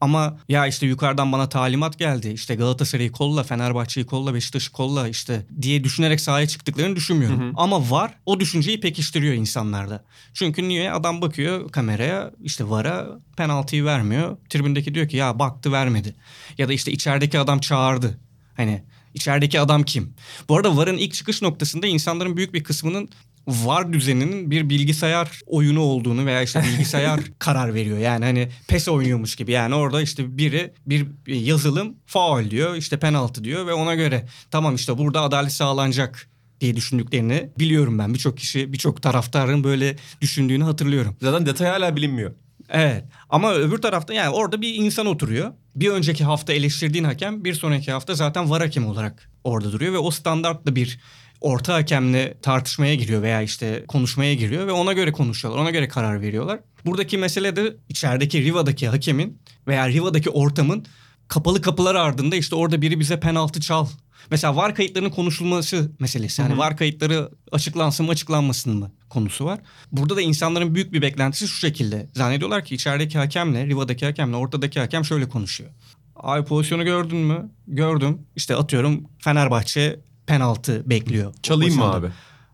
Ama 0.00 0.38
ya 0.48 0.66
işte 0.66 0.86
yukarıdan 0.86 1.32
bana 1.32 1.48
talimat 1.48 1.98
geldi. 1.98 2.28
İşte 2.28 2.54
Galatasaray'ı 2.54 3.12
kolla, 3.12 3.42
Fenerbahçe'yi 3.42 4.06
kolla, 4.06 4.34
Beşiktaş'ı 4.34 4.72
kolla 4.72 5.08
işte 5.08 5.46
diye 5.62 5.84
düşünerek 5.84 6.20
sahaya 6.20 6.46
çıktıklarını 6.46 6.96
düşünmüyorum. 6.96 7.52
Ama 7.56 7.90
var 7.90 8.14
o 8.26 8.40
düşünceyi 8.40 8.80
pekiştiriyor 8.80 9.34
insanlarda. 9.34 10.04
Çünkü 10.34 10.68
niye? 10.68 10.92
Adam 10.92 11.22
bakıyor 11.22 11.70
kameraya 11.70 12.30
işte 12.42 12.70
VAR'a 12.70 13.06
penaltıyı 13.36 13.84
vermiyor. 13.84 14.36
Tribündeki 14.48 14.94
diyor 14.94 15.08
ki 15.08 15.16
ya 15.16 15.38
baktı 15.38 15.72
vermedi. 15.72 16.14
Ya 16.58 16.68
da 16.68 16.72
işte 16.72 16.92
içerideki 16.92 17.38
adam 17.38 17.58
çağırdı. 17.58 18.18
Hani 18.56 18.82
içerideki 19.14 19.60
adam 19.60 19.82
kim? 19.82 20.14
Bu 20.48 20.56
arada 20.56 20.76
VAR'ın 20.76 20.96
ilk 20.96 21.14
çıkış 21.14 21.42
noktasında 21.42 21.86
insanların 21.86 22.36
büyük 22.36 22.54
bir 22.54 22.64
kısmının 22.64 23.08
VAR 23.48 23.92
düzeninin 23.92 24.50
bir 24.50 24.68
bilgisayar 24.68 25.40
oyunu 25.46 25.80
olduğunu 25.80 26.26
veya 26.26 26.42
işte 26.42 26.62
bilgisayar 26.62 27.20
karar 27.38 27.74
veriyor. 27.74 27.98
Yani 27.98 28.24
hani 28.24 28.48
PES 28.68 28.88
oynuyormuş 28.88 29.36
gibi. 29.36 29.52
Yani 29.52 29.74
orada 29.74 30.02
işte 30.02 30.38
biri 30.38 30.72
bir 30.86 31.06
yazılım 31.26 31.96
faul 32.06 32.50
diyor 32.50 32.74
işte 32.74 32.98
penaltı 32.98 33.44
diyor 33.44 33.66
ve 33.66 33.72
ona 33.72 33.94
göre 33.94 34.26
tamam 34.50 34.74
işte 34.74 34.98
burada 34.98 35.20
adalet 35.20 35.52
sağlanacak 35.52 36.28
diye 36.60 36.76
düşündüklerini 36.76 37.50
biliyorum 37.58 37.98
ben. 37.98 38.14
Birçok 38.14 38.38
kişi, 38.38 38.72
birçok 38.72 39.02
taraftarın 39.02 39.64
böyle 39.64 39.96
düşündüğünü 40.20 40.64
hatırlıyorum. 40.64 41.16
Zaten 41.20 41.46
detay 41.46 41.68
hala 41.68 41.96
bilinmiyor. 41.96 42.32
Evet 42.68 43.04
ama 43.30 43.54
öbür 43.54 43.78
tarafta 43.78 44.14
yani 44.14 44.28
orada 44.28 44.62
bir 44.62 44.74
insan 44.74 45.06
oturuyor. 45.06 45.52
Bir 45.76 45.88
önceki 45.88 46.24
hafta 46.24 46.52
eleştirdiğin 46.52 47.04
hakem 47.04 47.44
bir 47.44 47.54
sonraki 47.54 47.92
hafta 47.92 48.14
zaten 48.14 48.50
var 48.50 48.62
hakem 48.62 48.86
olarak 48.86 49.30
orada 49.44 49.72
duruyor 49.72 49.92
ve 49.92 49.98
o 49.98 50.10
standartlı 50.10 50.76
bir 50.76 51.00
orta 51.42 51.74
hakemle 51.74 52.38
tartışmaya 52.42 52.94
giriyor 52.94 53.22
veya 53.22 53.42
işte 53.42 53.84
konuşmaya 53.88 54.34
giriyor 54.34 54.66
ve 54.66 54.72
ona 54.72 54.92
göre 54.92 55.12
konuşuyorlar. 55.12 55.62
Ona 55.62 55.70
göre 55.70 55.88
karar 55.88 56.20
veriyorlar. 56.20 56.60
Buradaki 56.86 57.18
mesele 57.18 57.56
de 57.56 57.76
içerideki 57.88 58.44
Riva'daki 58.44 58.88
hakemin 58.88 59.38
veya 59.66 59.88
Riva'daki 59.88 60.30
ortamın 60.30 60.86
kapalı 61.28 61.62
kapılar 61.62 61.94
ardında 61.94 62.36
işte 62.36 62.56
orada 62.56 62.82
biri 62.82 63.00
bize 63.00 63.20
penaltı 63.20 63.60
çal. 63.60 63.86
Mesela 64.30 64.56
var 64.56 64.74
kayıtlarının 64.74 65.10
konuşulması 65.10 65.92
meselesi. 65.98 66.42
Yani 66.42 66.58
var 66.58 66.76
kayıtları 66.76 67.30
açıklansın 67.52 68.06
mı 68.06 68.12
açıklanmasın 68.12 68.76
mı 68.78 68.90
konusu 69.08 69.44
var. 69.44 69.60
Burada 69.92 70.16
da 70.16 70.20
insanların 70.20 70.74
büyük 70.74 70.92
bir 70.92 71.02
beklentisi 71.02 71.48
şu 71.48 71.58
şekilde. 71.58 72.10
Zannediyorlar 72.14 72.64
ki 72.64 72.74
içerideki 72.74 73.18
hakemle, 73.18 73.66
Riva'daki 73.66 74.06
hakemle, 74.06 74.36
ortadaki 74.36 74.80
hakem 74.80 75.04
şöyle 75.04 75.28
konuşuyor. 75.28 75.70
Ay 76.16 76.44
pozisyonu 76.44 76.84
gördün 76.84 77.18
mü? 77.18 77.50
Gördüm. 77.66 78.18
İşte 78.36 78.56
atıyorum 78.56 79.04
Fenerbahçe 79.18 80.00
penaltı 80.26 80.90
bekliyor. 80.90 81.34
Çalayım 81.42 81.76
mı 81.76 81.84
abi? 81.92 82.06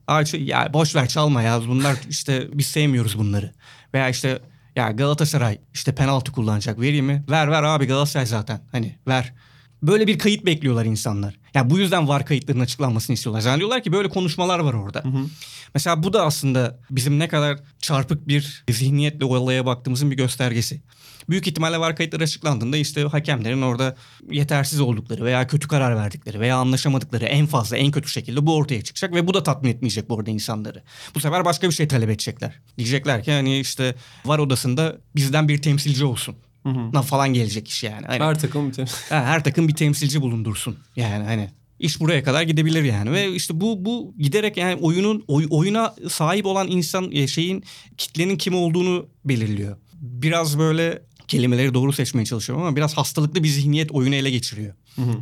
Ay 0.07 0.27
şu- 0.27 0.37
ya 0.37 0.73
boş 0.73 0.95
ver 0.97 1.09
çalma 1.09 1.43
ya. 1.43 1.61
Bunlar 1.69 1.97
işte 2.09 2.49
biz 2.53 2.67
sevmiyoruz 2.67 3.19
bunları. 3.19 3.53
Veya 3.95 4.09
işte 4.09 4.39
ya 4.77 4.91
Galatasaray 4.91 5.59
işte 5.75 5.95
penaltı 5.95 6.33
kullanacak. 6.33 6.81
Vereyim 6.81 7.07
mi? 7.07 7.25
Ver 7.31 7.51
ver 7.51 7.63
abi 7.63 7.87
Galatasaray 7.87 8.27
zaten. 8.27 8.61
Hani 8.73 8.99
ver. 9.09 9.33
Böyle 9.83 10.07
bir 10.07 10.19
kayıt 10.19 10.47
bekliyorlar 10.47 10.85
insanlar. 10.85 11.35
Yani 11.55 11.71
bu 11.71 11.79
yüzden 11.79 12.09
var 12.09 12.27
kayıtlarının 12.27 12.63
açıklanmasını 12.63 13.15
istiyorlar. 13.15 13.41
Zannediyorlar 13.41 13.83
ki 13.83 13.93
böyle 13.93 14.09
konuşmalar 14.09 14.59
var 14.59 14.75
orada. 14.75 15.05
Mesela 15.75 16.03
bu 16.03 16.13
da 16.13 16.25
aslında 16.27 16.79
bizim 16.91 17.19
ne 17.19 17.29
kadar 17.29 17.59
çarpık 17.79 18.29
bir 18.29 18.65
zihniyetle 18.71 19.25
olaya 19.25 19.67
baktığımızın 19.67 20.11
bir 20.11 20.17
göstergesi. 20.17 20.83
Büyük 21.31 21.47
ihtimalle 21.47 21.79
var 21.81 21.97
kayıtları 21.97 22.23
açıklandığında 22.23 22.77
işte 22.77 23.03
hakemlerin 23.03 23.63
orada 23.63 23.97
yetersiz 24.31 24.81
oldukları 24.81 25.25
veya 25.25 25.47
kötü 25.47 25.69
karar 25.69 25.97
verdikleri 25.97 26.41
veya 26.41 26.57
anlaşamadıkları 26.57 27.25
en 27.25 27.47
fazla 27.47 27.77
en 27.77 27.91
kötü 27.91 28.09
şekilde 28.09 28.47
bu 28.47 28.57
ortaya 28.57 28.83
çıkacak 28.83 29.15
ve 29.15 29.27
bu 29.27 29.35
da 29.35 29.43
tatmin 29.43 29.71
etmeyecek 29.71 30.09
bu 30.09 30.19
arada 30.19 30.31
insanları. 30.31 30.83
Bu 31.15 31.21
sefer 31.21 31.45
başka 31.45 31.69
bir 31.69 31.75
şey 31.75 31.89
talep 31.89 32.11
edecekler. 32.11 32.61
Diyecekler 32.79 33.25
ki 33.25 33.33
hani 33.33 33.61
işte 33.61 33.95
var 34.25 34.39
odasında 34.39 34.97
bizden 35.17 35.49
bir 35.49 35.63
temsilci 35.63 36.05
olsun. 36.05 36.37
Na 36.93 37.03
falan 37.03 37.33
gelecek 37.35 37.69
iş 37.69 37.83
yani. 37.85 38.07
Hani- 38.07 38.23
Her 38.25 38.39
takım 38.39 38.71
bir 38.71 38.77
Ha, 39.09 39.25
her 39.25 39.45
takım 39.45 39.69
bir 39.69 39.75
temsilci 39.75 40.23
bulundursun. 40.23 40.77
Yani 40.97 41.25
hani 41.25 41.51
iş 41.79 42.01
buraya 42.01 42.23
kadar 42.23 42.43
gidebilir 42.43 42.83
yani 42.85 43.13
ve 43.13 43.33
işte 43.35 43.61
bu 43.61 43.85
bu 43.85 44.15
giderek 44.19 44.57
yani 44.57 44.75
oyunun 44.81 45.25
oy- 45.29 45.47
oyuna 45.51 45.95
sahip 46.09 46.47
olan 46.47 46.69
insan 46.69 47.13
e, 47.13 47.27
şeyin 47.27 47.65
kitlenin 47.99 48.37
kim 48.37 48.55
olduğunu 48.55 49.07
belirliyor. 49.25 49.77
Biraz 49.95 50.59
böyle 50.59 51.03
kelimeleri 51.29 51.75
doğru 51.75 51.93
seçmeye 51.93 52.25
çalışıyorum 52.25 52.65
ama 52.67 52.77
biraz 52.77 52.97
hastalıklı 52.97 53.43
bir 53.45 53.49
zihniyet 53.49 53.93
oyunu 53.93 54.15
ele 54.15 54.31
geçiriyor 54.31 54.75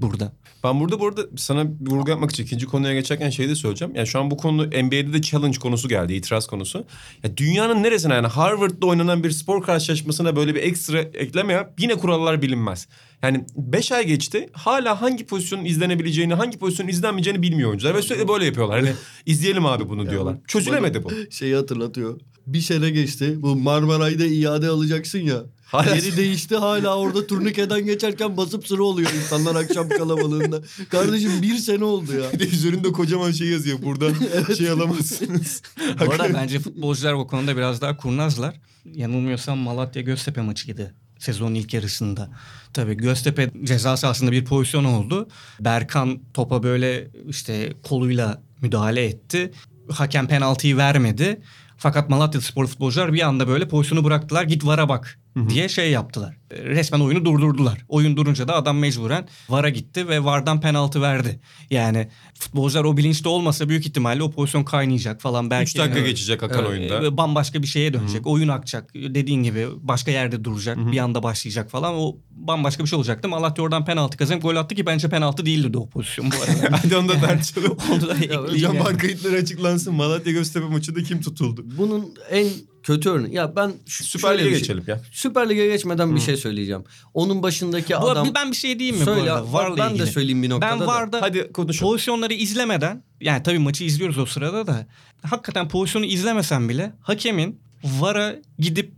burada. 0.02 0.32
Ben 0.64 0.80
burada 0.80 1.00
bu 1.00 1.06
arada 1.06 1.22
sana 1.36 1.66
vurgu 1.80 2.10
yapmak 2.10 2.30
için 2.30 2.44
ikinci 2.44 2.66
konuya 2.66 2.94
geçerken 2.94 3.30
şey 3.30 3.48
de 3.48 3.54
söyleyeceğim. 3.54 3.94
Yani 3.94 4.06
şu 4.06 4.20
an 4.20 4.30
bu 4.30 4.36
konu 4.36 4.66
NBA'de 4.66 5.12
de 5.12 5.22
challenge 5.22 5.58
konusu 5.58 5.88
geldi, 5.88 6.14
itiraz 6.14 6.46
konusu. 6.46 6.84
Ya 7.24 7.36
dünyanın 7.36 7.82
neresine 7.82 8.14
yani 8.14 8.26
Harvard'da 8.26 8.86
oynanan 8.86 9.24
bir 9.24 9.30
spor 9.30 9.62
karşılaşmasına 9.62 10.36
böyle 10.36 10.54
bir 10.54 10.62
ekstra 10.62 11.00
ekleme 11.00 11.52
yap 11.52 11.74
yine 11.78 11.94
kurallar 11.94 12.42
bilinmez. 12.42 12.88
Yani 13.22 13.44
5 13.56 13.92
ay 13.92 14.06
geçti 14.06 14.48
hala 14.52 15.02
hangi 15.02 15.26
pozisyonun 15.26 15.64
izlenebileceğini, 15.64 16.34
hangi 16.34 16.58
pozisyonun 16.58 16.90
izlenmeyeceğini 16.90 17.42
bilmiyor 17.42 17.68
oyuncular. 17.68 17.94
Ve 17.94 18.02
sürekli 18.02 18.28
böyle 18.28 18.44
yapıyorlar. 18.44 18.80
Hani 18.80 18.92
izleyelim 19.26 19.66
abi 19.66 19.88
bunu 19.88 20.10
diyorlar. 20.10 20.36
Çözülemedi 20.46 21.04
bu. 21.04 21.10
Şeyi 21.30 21.54
hatırlatıyor. 21.54 22.20
Bir 22.46 22.60
sene 22.60 22.90
geçti. 22.90 23.42
Bu 23.42 23.56
Marmaray'da 23.56 24.26
iade 24.26 24.68
alacaksın 24.68 25.18
ya. 25.18 25.42
Hala- 25.66 25.94
Yeri 25.94 26.16
değişti 26.16 26.56
hala 26.56 26.96
orada 26.98 27.26
turnikeden 27.26 27.84
geçerken 27.84 28.36
basıp 28.36 28.66
sıra 28.66 28.82
oluyor 28.82 29.10
insanlar 29.22 29.54
akşam 29.54 29.88
kalabalığında. 29.88 30.60
Kardeşim 30.90 31.42
bir 31.42 31.56
sene 31.56 31.84
oldu 31.84 32.12
ya. 32.12 32.32
Bir 32.32 32.38
de 32.38 32.48
üzerinde 32.48 32.92
kocaman 32.92 33.30
şey 33.32 33.48
yazıyor. 33.48 33.82
Buradan 33.82 34.14
şey 34.58 34.70
alamazsınız. 34.70 35.62
Bu 36.06 36.12
arada 36.12 36.34
bence 36.34 36.58
futbolcular 36.58 37.16
bu 37.16 37.26
konuda 37.26 37.56
biraz 37.56 37.80
daha 37.80 37.96
kurnazlar. 37.96 38.60
Yanılmıyorsam 38.94 39.58
Malatya 39.58 40.02
Göztepe 40.02 40.40
maçıydı 40.40 40.94
sezonun 41.18 41.54
ilk 41.54 41.74
yarısında. 41.74 42.30
Tabii 42.72 42.94
Göztepe 42.94 43.50
ceza 43.64 43.96
sahasında 43.96 44.32
bir 44.32 44.44
pozisyon 44.44 44.84
oldu. 44.84 45.28
Berkan 45.60 46.20
topa 46.34 46.62
böyle 46.62 47.08
işte 47.28 47.72
koluyla 47.82 48.42
müdahale 48.62 49.04
etti. 49.04 49.52
Hakem 49.90 50.28
penaltıyı 50.28 50.76
vermedi. 50.76 51.40
Fakat 51.76 52.10
Malatya 52.10 52.40
spor 52.40 52.66
futbolcular 52.66 53.12
bir 53.12 53.20
anda 53.20 53.48
böyle 53.48 53.68
pozisyonu 53.68 54.04
bıraktılar. 54.04 54.44
Git 54.44 54.64
vara 54.66 54.88
bak 54.88 55.18
diye 55.48 55.68
şey 55.68 55.90
yaptılar. 55.90 56.36
Resmen 56.52 57.00
oyunu 57.00 57.24
durdurdular. 57.24 57.84
Oyun 57.88 58.16
durunca 58.16 58.48
da 58.48 58.54
adam 58.54 58.78
mecburen 58.78 59.28
vara 59.48 59.68
gitti 59.68 60.08
ve 60.08 60.24
vardan 60.24 60.60
penaltı 60.60 61.02
verdi. 61.02 61.40
Yani 61.70 62.08
futbolcular 62.34 62.84
o 62.84 62.96
bilinçte 62.96 63.28
olmasa 63.28 63.68
büyük 63.68 63.86
ihtimalle 63.86 64.22
o 64.22 64.30
pozisyon 64.30 64.64
kaynayacak 64.64 65.20
falan. 65.20 65.50
Belki 65.50 65.70
3 65.70 65.78
dakika 65.78 65.98
Evet. 65.98 66.08
geçecek 66.08 66.42
akan 66.42 66.58
Evet, 66.58 66.70
oyunda. 66.70 67.02
ve 67.02 67.16
bambaşka 67.16 67.62
bir 67.62 67.66
şeye 67.66 67.94
dönecek. 67.94 68.26
Oyun 68.26 68.48
akacak. 68.48 68.94
Dediğin 68.94 69.42
gibi 69.42 69.66
başka 69.80 70.10
yerde 70.10 70.44
duracak. 70.44 70.92
Bir 70.92 70.98
anda 70.98 71.22
başlayacak 71.22 71.70
falan. 71.70 71.94
O 71.94 72.16
bambaşka 72.30 72.84
bir 72.84 72.88
şey 72.88 72.96
olacaktı. 72.96 73.28
Malatya 73.28 73.64
oradan 73.64 73.84
penaltı 73.84 74.16
kazanıp 74.16 74.42
gol 74.42 74.56
attı 74.56 74.74
ki 74.74 74.86
bence 74.86 75.08
penaltı 75.08 75.46
değildi 75.46 75.74
de 75.74 75.78
o 75.78 75.88
pozisyon 75.88 76.30
bu 76.30 76.36
arada. 76.36 76.78
Hadi 76.82 76.96
onu 76.96 77.08
da 77.08 77.20
tartışalım. 77.20 77.76
Onu 77.92 78.08
da 78.08 78.14
ekleyeyim 78.14 78.48
Hocam 78.52 78.74
yani. 78.76 78.96
kayıtları 78.98 79.36
açıklansın. 79.36 79.94
Malatya 79.94 80.32
Göztepe 80.32 80.66
maçında 80.66 81.02
kim 81.02 81.20
tutuldu? 81.22 81.64
Bunun 81.78 82.14
en 82.30 82.46
kötü 82.86 83.10
örneği. 83.10 83.34
Ya 83.34 83.56
ben 83.56 83.72
Süper 83.86 84.38
Lig'e 84.38 84.50
şey- 84.50 84.58
geçelim 84.58 84.84
ya. 84.86 85.00
Süper 85.12 85.48
Lig'e 85.48 85.66
geçmeden 85.66 86.16
bir 86.16 86.20
şey 86.20 86.36
söyleyeceğim. 86.36 86.84
Onun 87.14 87.42
başındaki 87.42 87.92
Bu- 87.94 88.10
adam... 88.10 88.28
ben 88.34 88.50
bir 88.50 88.56
şey 88.56 88.78
diyeyim 88.78 88.98
mi 88.98 89.04
Söyle, 89.04 89.20
bu 89.30 89.32
arada? 89.34 89.52
Varla 89.52 89.76
ben 89.76 89.90
de 89.90 89.94
ilgili. 89.94 90.06
söyleyeyim 90.06 90.42
bir 90.42 90.50
noktada 90.50 90.72
Ben 90.72 90.80
da. 90.80 90.86
Varda 90.86 91.22
Hadi 91.22 91.52
konuşalım. 91.52 91.92
pozisyonları 91.92 92.34
izlemeden 92.34 93.02
yani 93.20 93.42
tabii 93.42 93.58
maçı 93.58 93.84
izliyoruz 93.84 94.18
o 94.18 94.26
sırada 94.26 94.66
da 94.66 94.86
hakikaten 95.22 95.68
pozisyonu 95.68 96.04
izlemesen 96.04 96.68
bile 96.68 96.92
hakemin 97.02 97.60
VAR'a 97.84 98.34
gidip 98.58 98.90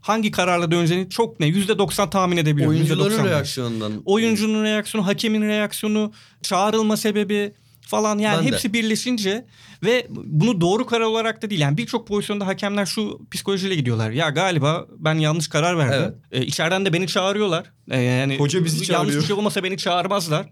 hangi 0.00 0.30
kararla 0.30 0.70
döneceğini 0.70 1.10
çok 1.10 1.40
ne 1.40 1.46
%90 1.46 2.10
tahmin 2.10 2.36
edebiliyorum. 2.36 2.76
Oyuncuların 2.76 3.10
%95. 3.18 3.24
reaksiyonundan. 3.30 3.92
oyuncunun 4.04 4.64
reaksiyonu, 4.64 5.06
hakemin 5.06 5.42
reaksiyonu, 5.42 6.12
çağrılma 6.42 6.96
sebebi 6.96 7.52
falan 7.80 8.18
yani 8.18 8.36
Ben 8.38 8.46
de. 8.48 8.52
hepsi 8.52 8.72
birleşince 8.72 9.44
ve 9.82 10.06
bunu 10.10 10.60
doğru 10.60 10.86
karar 10.86 11.04
olarak 11.04 11.42
da 11.42 11.50
değil. 11.50 11.60
Yani 11.60 11.76
birçok 11.76 12.08
pozisyonda 12.08 12.46
hakemler 12.46 12.86
şu 12.86 13.20
psikolojiyle 13.30 13.74
gidiyorlar. 13.74 14.10
Ya 14.10 14.30
galiba 14.30 14.86
ben 14.98 15.14
yanlış 15.14 15.48
karar 15.48 15.78
verdim. 15.78 16.14
Evet. 16.32 16.42
E, 16.42 16.46
içeriden 16.46 16.84
de 16.84 16.92
beni 16.92 17.06
çağırıyorlar. 17.06 17.72
E, 17.90 18.00
yani 18.00 18.38
Hoca 18.38 18.64
bizi 18.64 18.76
Yanlış 18.76 18.88
çağırıyor. 18.88 19.22
bir 19.22 19.26
şey 19.26 19.36
olmasa 19.36 19.64
beni 19.64 19.76
çağırmazlar. 19.76 20.46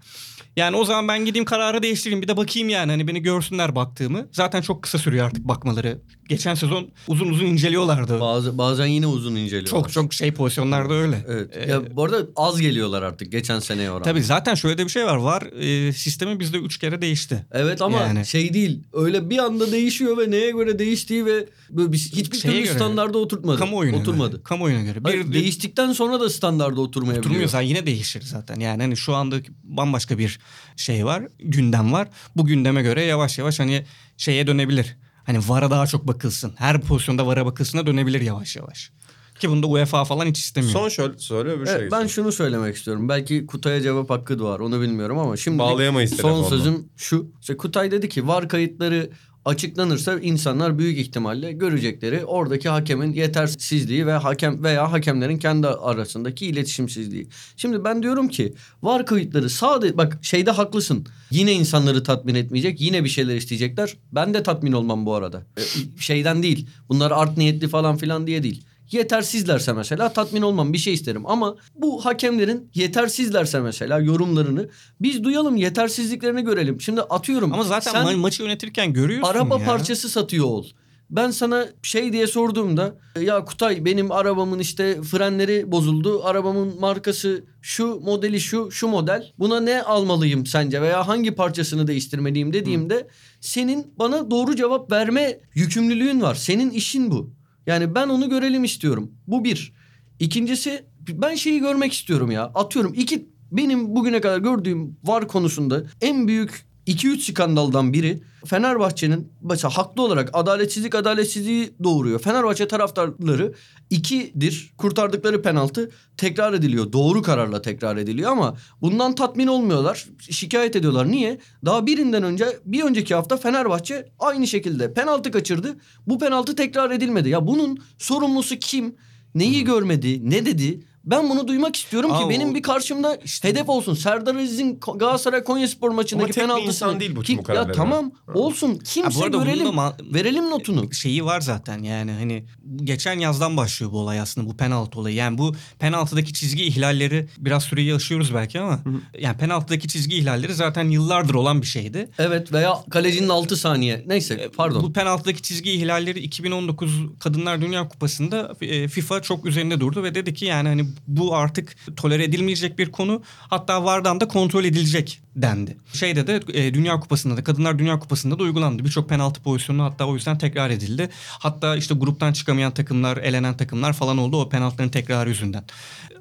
Yani 0.56 0.76
o 0.76 0.84
zaman 0.84 1.08
ben 1.08 1.24
gideyim 1.24 1.44
kararı 1.44 1.82
değiştireyim 1.82 2.22
bir 2.22 2.28
de 2.28 2.36
bakayım 2.36 2.68
yani 2.68 2.90
hani 2.90 3.08
beni 3.08 3.22
görsünler 3.22 3.74
baktığımı. 3.74 4.28
Zaten 4.32 4.62
çok 4.62 4.82
kısa 4.82 4.98
sürüyor 4.98 5.26
artık 5.26 5.48
bakmaları. 5.48 6.00
Geçen 6.30 6.54
sezon 6.54 6.88
uzun 7.08 7.28
uzun 7.28 7.46
inceliyorlardı. 7.46 8.20
Bazı, 8.20 8.58
bazen 8.58 8.86
yine 8.86 9.06
uzun 9.06 9.34
inceliyorlar. 9.36 9.70
Çok 9.70 9.92
çok 9.92 10.14
şey 10.14 10.32
pozisyonlarda 10.34 10.94
öyle. 10.94 11.24
Evet. 11.28 11.56
Ee, 11.56 11.70
ya 11.70 11.96
bu 11.96 12.04
arada 12.04 12.26
az 12.36 12.60
geliyorlar 12.60 13.02
artık 13.02 13.32
geçen 13.32 13.58
seneye 13.58 13.90
oranla. 13.90 14.04
Tabii 14.04 14.22
zaten 14.22 14.54
şöyle 14.54 14.78
de 14.78 14.84
bir 14.84 14.90
şey 14.90 15.04
var. 15.04 15.16
Var 15.16 15.42
e, 15.88 15.92
sistemi 15.92 16.40
bizde 16.40 16.58
üç 16.58 16.78
kere 16.78 17.02
değişti. 17.02 17.46
Evet 17.52 17.82
ama 17.82 17.98
Yani. 18.00 18.26
şey 18.26 18.54
değil. 18.54 18.82
Öyle 18.92 19.30
bir 19.30 19.38
anda 19.38 19.72
değişiyor 19.72 20.18
ve 20.18 20.30
neye 20.30 20.50
göre 20.50 20.78
değiştiği 20.78 21.26
ve 21.26 21.46
böyle 21.70 21.92
bir, 21.92 21.98
hiçbir 21.98 22.38
Şeye 22.38 22.50
türlü 22.52 22.64
göre. 22.64 22.74
standarda 22.74 23.18
oturtmadı. 23.18 23.58
Kamuoyuna 23.58 23.96
Oturmadı. 23.96 24.30
göre. 24.32 24.42
Kamuoyuna 24.42 24.82
göre. 24.82 24.98
Bir, 25.04 25.04
Hayır, 25.04 25.32
değiştikten 25.32 25.92
sonra 25.92 26.20
da 26.20 26.30
standarda 26.30 26.80
oturmayabiliyor. 26.80 27.24
Oturmuyorsa 27.24 27.60
yine 27.60 27.86
değişir 27.86 28.22
zaten. 28.22 28.60
Yani 28.60 28.82
hani 28.82 28.96
şu 28.96 29.14
anda 29.14 29.36
bambaşka 29.64 30.18
bir 30.18 30.38
şey 30.76 31.04
var, 31.06 31.22
gündem 31.38 31.92
var. 31.92 32.08
Bu 32.36 32.46
gündeme 32.46 32.82
göre 32.82 33.02
yavaş 33.04 33.38
yavaş 33.38 33.60
hani 33.60 33.84
şeye 34.16 34.46
dönebilir. 34.46 34.96
Hani 35.24 35.38
VAR'a 35.48 35.70
daha 35.70 35.86
çok 35.86 36.06
bakılsın. 36.08 36.52
Her 36.56 36.80
pozisyonda 36.80 37.26
VAR'a 37.26 37.46
bakılsına 37.46 37.86
dönebilir 37.86 38.20
yavaş 38.20 38.56
yavaş. 38.56 38.90
Ki 39.38 39.50
bunu 39.50 39.62
da 39.62 39.66
UEFA 39.66 40.04
falan 40.04 40.26
hiç 40.26 40.38
istemiyor. 40.38 40.72
Son 40.72 40.88
şöyle 40.88 41.18
söyle 41.18 41.50
öbür 41.50 41.66
Evet, 41.66 41.80
şey. 41.80 41.90
ben 41.90 42.06
şunu 42.06 42.32
söylemek 42.32 42.76
istiyorum. 42.76 43.08
Belki 43.08 43.46
Kutay'a 43.46 43.80
cevap 43.80 44.10
hakkı 44.10 44.38
doğar. 44.38 44.60
Onu 44.60 44.80
bilmiyorum 44.80 45.18
ama 45.18 45.36
şimdi 45.36 45.58
Bağlayamayız 45.58 46.10
son 46.10 46.16
telefonla. 46.22 46.48
sözüm 46.48 46.88
şu. 46.96 47.32
İşte 47.40 47.56
Kutay 47.56 47.90
dedi 47.90 48.08
ki 48.08 48.26
var 48.28 48.48
kayıtları 48.48 49.10
açıklanırsa 49.50 50.18
insanlar 50.18 50.78
büyük 50.78 50.98
ihtimalle 50.98 51.52
görecekleri 51.52 52.24
oradaki 52.24 52.68
hakemin 52.68 53.12
yetersizliği 53.12 54.06
ve 54.06 54.12
hakem 54.12 54.64
veya 54.64 54.92
hakemlerin 54.92 55.38
kendi 55.38 55.66
arasındaki 55.66 56.46
iletişimsizliği. 56.46 57.28
Şimdi 57.56 57.84
ben 57.84 58.02
diyorum 58.02 58.28
ki 58.28 58.54
var 58.82 59.06
kayıtları 59.06 59.50
sadece 59.50 59.96
bak 59.96 60.18
şeyde 60.22 60.50
haklısın. 60.50 61.06
Yine 61.30 61.52
insanları 61.52 62.02
tatmin 62.02 62.34
etmeyecek. 62.34 62.80
Yine 62.80 63.04
bir 63.04 63.08
şeyler 63.08 63.36
isteyecekler. 63.36 63.96
Ben 64.12 64.34
de 64.34 64.42
tatmin 64.42 64.72
olmam 64.72 65.06
bu 65.06 65.14
arada. 65.14 65.46
E, 65.56 65.62
şeyden 66.00 66.42
değil. 66.42 66.66
Bunlar 66.88 67.10
art 67.10 67.36
niyetli 67.36 67.68
falan 67.68 67.96
filan 67.96 68.26
diye 68.26 68.42
değil. 68.42 68.64
Yetersizlerse 68.92 69.72
mesela 69.72 70.12
tatmin 70.12 70.42
olmam 70.42 70.72
bir 70.72 70.78
şey 70.78 70.94
isterim 70.94 71.26
ama 71.26 71.56
bu 71.74 72.04
hakemlerin 72.04 72.70
yetersizlerse 72.74 73.60
mesela 73.60 73.98
yorumlarını 73.98 74.68
biz 75.00 75.24
duyalım 75.24 75.56
yetersizliklerini 75.56 76.42
görelim. 76.44 76.80
Şimdi 76.80 77.00
atıyorum. 77.00 77.52
Ama 77.52 77.62
zaten 77.64 77.92
sen 77.92 78.04
ma- 78.06 78.16
maçı 78.16 78.42
yönetirken 78.42 78.92
görüyorsun 78.92 79.28
araba 79.34 79.58
ya. 79.58 79.66
parçası 79.66 80.08
satıyor 80.08 80.44
ol. 80.46 80.66
Ben 81.10 81.30
sana 81.30 81.68
şey 81.82 82.12
diye 82.12 82.26
sorduğumda 82.26 82.94
ya 83.20 83.44
Kutay 83.44 83.84
benim 83.84 84.12
arabamın 84.12 84.58
işte 84.58 85.02
frenleri 85.02 85.72
bozuldu. 85.72 86.24
Arabamın 86.24 86.80
markası 86.80 87.44
şu 87.62 88.00
modeli 88.04 88.40
şu 88.40 88.70
şu 88.70 88.88
model. 88.88 89.32
Buna 89.38 89.60
ne 89.60 89.82
almalıyım 89.82 90.46
sence 90.46 90.82
veya 90.82 91.08
hangi 91.08 91.30
parçasını 91.34 91.86
değiştirmeliyim 91.86 92.52
dediğimde 92.52 93.08
senin 93.40 93.94
bana 93.98 94.30
doğru 94.30 94.56
cevap 94.56 94.92
verme 94.92 95.40
yükümlülüğün 95.54 96.20
var. 96.20 96.34
Senin 96.34 96.70
işin 96.70 97.10
bu. 97.10 97.30
Yani 97.66 97.94
ben 97.94 98.08
onu 98.08 98.30
görelim 98.30 98.64
istiyorum. 98.64 99.12
Bu 99.26 99.44
bir. 99.44 99.72
İkincisi 100.18 100.84
ben 101.08 101.34
şeyi 101.34 101.60
görmek 101.60 101.92
istiyorum 101.92 102.30
ya. 102.30 102.44
Atıyorum 102.44 102.94
iki 102.96 103.28
benim 103.52 103.96
bugüne 103.96 104.20
kadar 104.20 104.38
gördüğüm 104.38 104.96
var 105.04 105.28
konusunda 105.28 105.82
en 106.00 106.28
büyük 106.28 106.69
2-3 106.90 107.18
skandaldan 107.18 107.92
biri 107.92 108.22
Fenerbahçe'nin 108.46 109.32
mesela 109.42 109.70
haklı 109.70 110.02
olarak 110.02 110.30
adaletsizlik 110.32 110.94
adaletsizliği 110.94 111.72
doğuruyor. 111.84 112.18
Fenerbahçe 112.18 112.68
taraftarları 112.68 113.54
ikidir 113.90 114.72
kurtardıkları 114.76 115.42
penaltı 115.42 115.90
tekrar 116.16 116.52
ediliyor. 116.52 116.92
Doğru 116.92 117.22
kararla 117.22 117.62
tekrar 117.62 117.96
ediliyor 117.96 118.30
ama 118.30 118.56
bundan 118.80 119.14
tatmin 119.14 119.46
olmuyorlar. 119.46 120.06
Şikayet 120.30 120.76
ediyorlar. 120.76 121.10
Niye? 121.10 121.38
Daha 121.64 121.86
birinden 121.86 122.22
önce 122.22 122.46
bir 122.66 122.82
önceki 122.82 123.14
hafta 123.14 123.36
Fenerbahçe 123.36 124.08
aynı 124.18 124.46
şekilde 124.46 124.94
penaltı 124.94 125.30
kaçırdı. 125.30 125.76
Bu 126.06 126.18
penaltı 126.18 126.56
tekrar 126.56 126.90
edilmedi. 126.90 127.28
Ya 127.28 127.46
bunun 127.46 127.78
sorumlusu 127.98 128.56
kim? 128.56 128.96
Neyi 129.34 129.64
görmedi? 129.64 130.30
Ne 130.30 130.46
dedi? 130.46 130.80
Ben 131.04 131.30
bunu 131.30 131.48
duymak 131.48 131.76
istiyorum 131.76 132.10
ki 132.10 132.16
Aa, 132.16 132.28
benim 132.30 132.50
o- 132.50 132.54
bir 132.54 132.62
karşımda 132.62 133.16
işte- 133.24 133.48
hedef 133.48 133.68
olsun. 133.68 133.94
Serdar 133.94 134.34
Aziz'in 134.34 134.80
Galatasaray 134.96 135.44
Konyaspor 135.44 135.90
maçındaki 135.90 136.24
Ama 136.24 136.32
tek 136.32 136.36
bir 136.36 136.40
penaltısını. 136.40 136.68
insan 136.88 137.00
değil 137.00 137.16
bu 137.16 137.20
Ki- 137.20 137.26
tüm 137.26 137.38
bu 137.38 137.42
kararları. 137.42 137.68
Ya 137.68 137.74
tamam 137.74 138.12
olsun. 138.34 138.78
Kimse 138.84 139.20
Ha, 139.20 139.26
görelim. 139.28 139.66
ma- 139.66 140.14
verelim 140.14 140.50
notunu. 140.50 140.92
şeyi 140.94 141.24
var 141.24 141.40
zaten 141.40 141.82
yani 141.82 142.10
hani 142.12 142.44
geçen 142.84 143.18
yazdan 143.18 143.56
başlıyor 143.56 143.92
bu 143.92 143.98
olay 143.98 144.20
aslında 144.20 144.48
bu 144.50 144.56
penaltı 144.56 145.00
olayı. 145.00 145.16
Yani 145.16 145.38
bu 145.38 145.54
penaltıdaki 145.78 146.32
çizgi 146.32 146.64
ihlalleri 146.64 147.28
biraz 147.38 147.62
süreyi 147.64 147.94
aşıyoruz 147.94 148.34
belki 148.34 148.60
ama 148.60 148.80
yani 149.18 149.36
penaltıdaki 149.36 149.88
çizgi 149.88 150.16
ihlalleri 150.16 150.54
zaten 150.54 150.84
yıllardır 150.90 151.34
olan 151.34 151.62
bir 151.62 151.66
şeydi. 151.66 152.08
Evet 152.18 152.52
veya 152.52 152.74
kalecinin 152.90 153.28
6 153.28 153.56
saniye. 153.56 154.04
Neyse 154.06 154.50
pardon. 154.56 154.82
Bu 154.82 154.92
penaltıdaki 154.92 155.42
çizgi 155.42 155.70
ihlalleri 155.72 156.18
2019 156.20 156.92
Kadınlar 157.20 157.60
Dünya 157.60 157.88
Kupası'nda 157.88 158.52
e, 158.60 158.88
FIFA 158.88 159.22
çok 159.22 159.46
üzerinde 159.46 159.80
durdu 159.80 160.02
ve 160.02 160.14
dedi 160.14 160.34
ki 160.34 160.44
yani 160.44 160.68
hani 160.68 160.90
bu 161.06 161.36
artık 161.36 161.76
tolere 161.96 162.24
edilmeyecek 162.24 162.78
bir 162.78 162.92
konu. 162.92 163.22
Hatta 163.26 163.84
VAR'dan 163.84 164.20
da 164.20 164.28
kontrol 164.28 164.64
edilecek 164.64 165.20
dendi. 165.36 165.76
Şeyde 165.92 166.26
de 166.26 166.40
e, 166.52 166.74
Dünya 166.74 167.00
Kupası'nda 167.00 167.36
da 167.36 167.44
Kadınlar 167.44 167.78
Dünya 167.78 167.98
Kupası'nda 167.98 168.38
da 168.38 168.42
uygulandı. 168.42 168.84
Birçok 168.84 169.08
penaltı 169.08 169.42
pozisyonu 169.42 169.84
hatta 169.84 170.06
o 170.06 170.14
yüzden 170.14 170.38
tekrar 170.38 170.70
edildi. 170.70 171.08
Hatta 171.28 171.76
işte 171.76 171.94
gruptan 171.94 172.32
çıkamayan 172.32 172.74
takımlar, 172.74 173.16
elenen 173.16 173.56
takımlar 173.56 173.92
falan 173.92 174.18
oldu 174.18 174.40
o 174.40 174.48
penaltıların 174.48 174.90
tekrarı 174.90 175.28
yüzünden. 175.28 175.64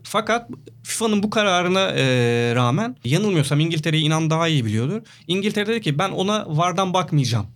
Fakat 0.03 0.49
FIFA'nın 0.83 1.23
bu 1.23 1.29
kararına 1.29 1.89
e, 1.89 2.03
rağmen 2.55 2.95
yanılmıyorsam 3.05 3.59
İngiltere'yi 3.59 4.03
inan 4.03 4.29
daha 4.29 4.47
iyi 4.47 4.65
biliyordur. 4.65 5.01
İngiltere 5.27 5.67
dedi 5.67 5.81
ki 5.81 5.99
ben 5.99 6.09
ona 6.09 6.45
VAR'dan 6.47 6.93
bakmayacağım 6.93 7.47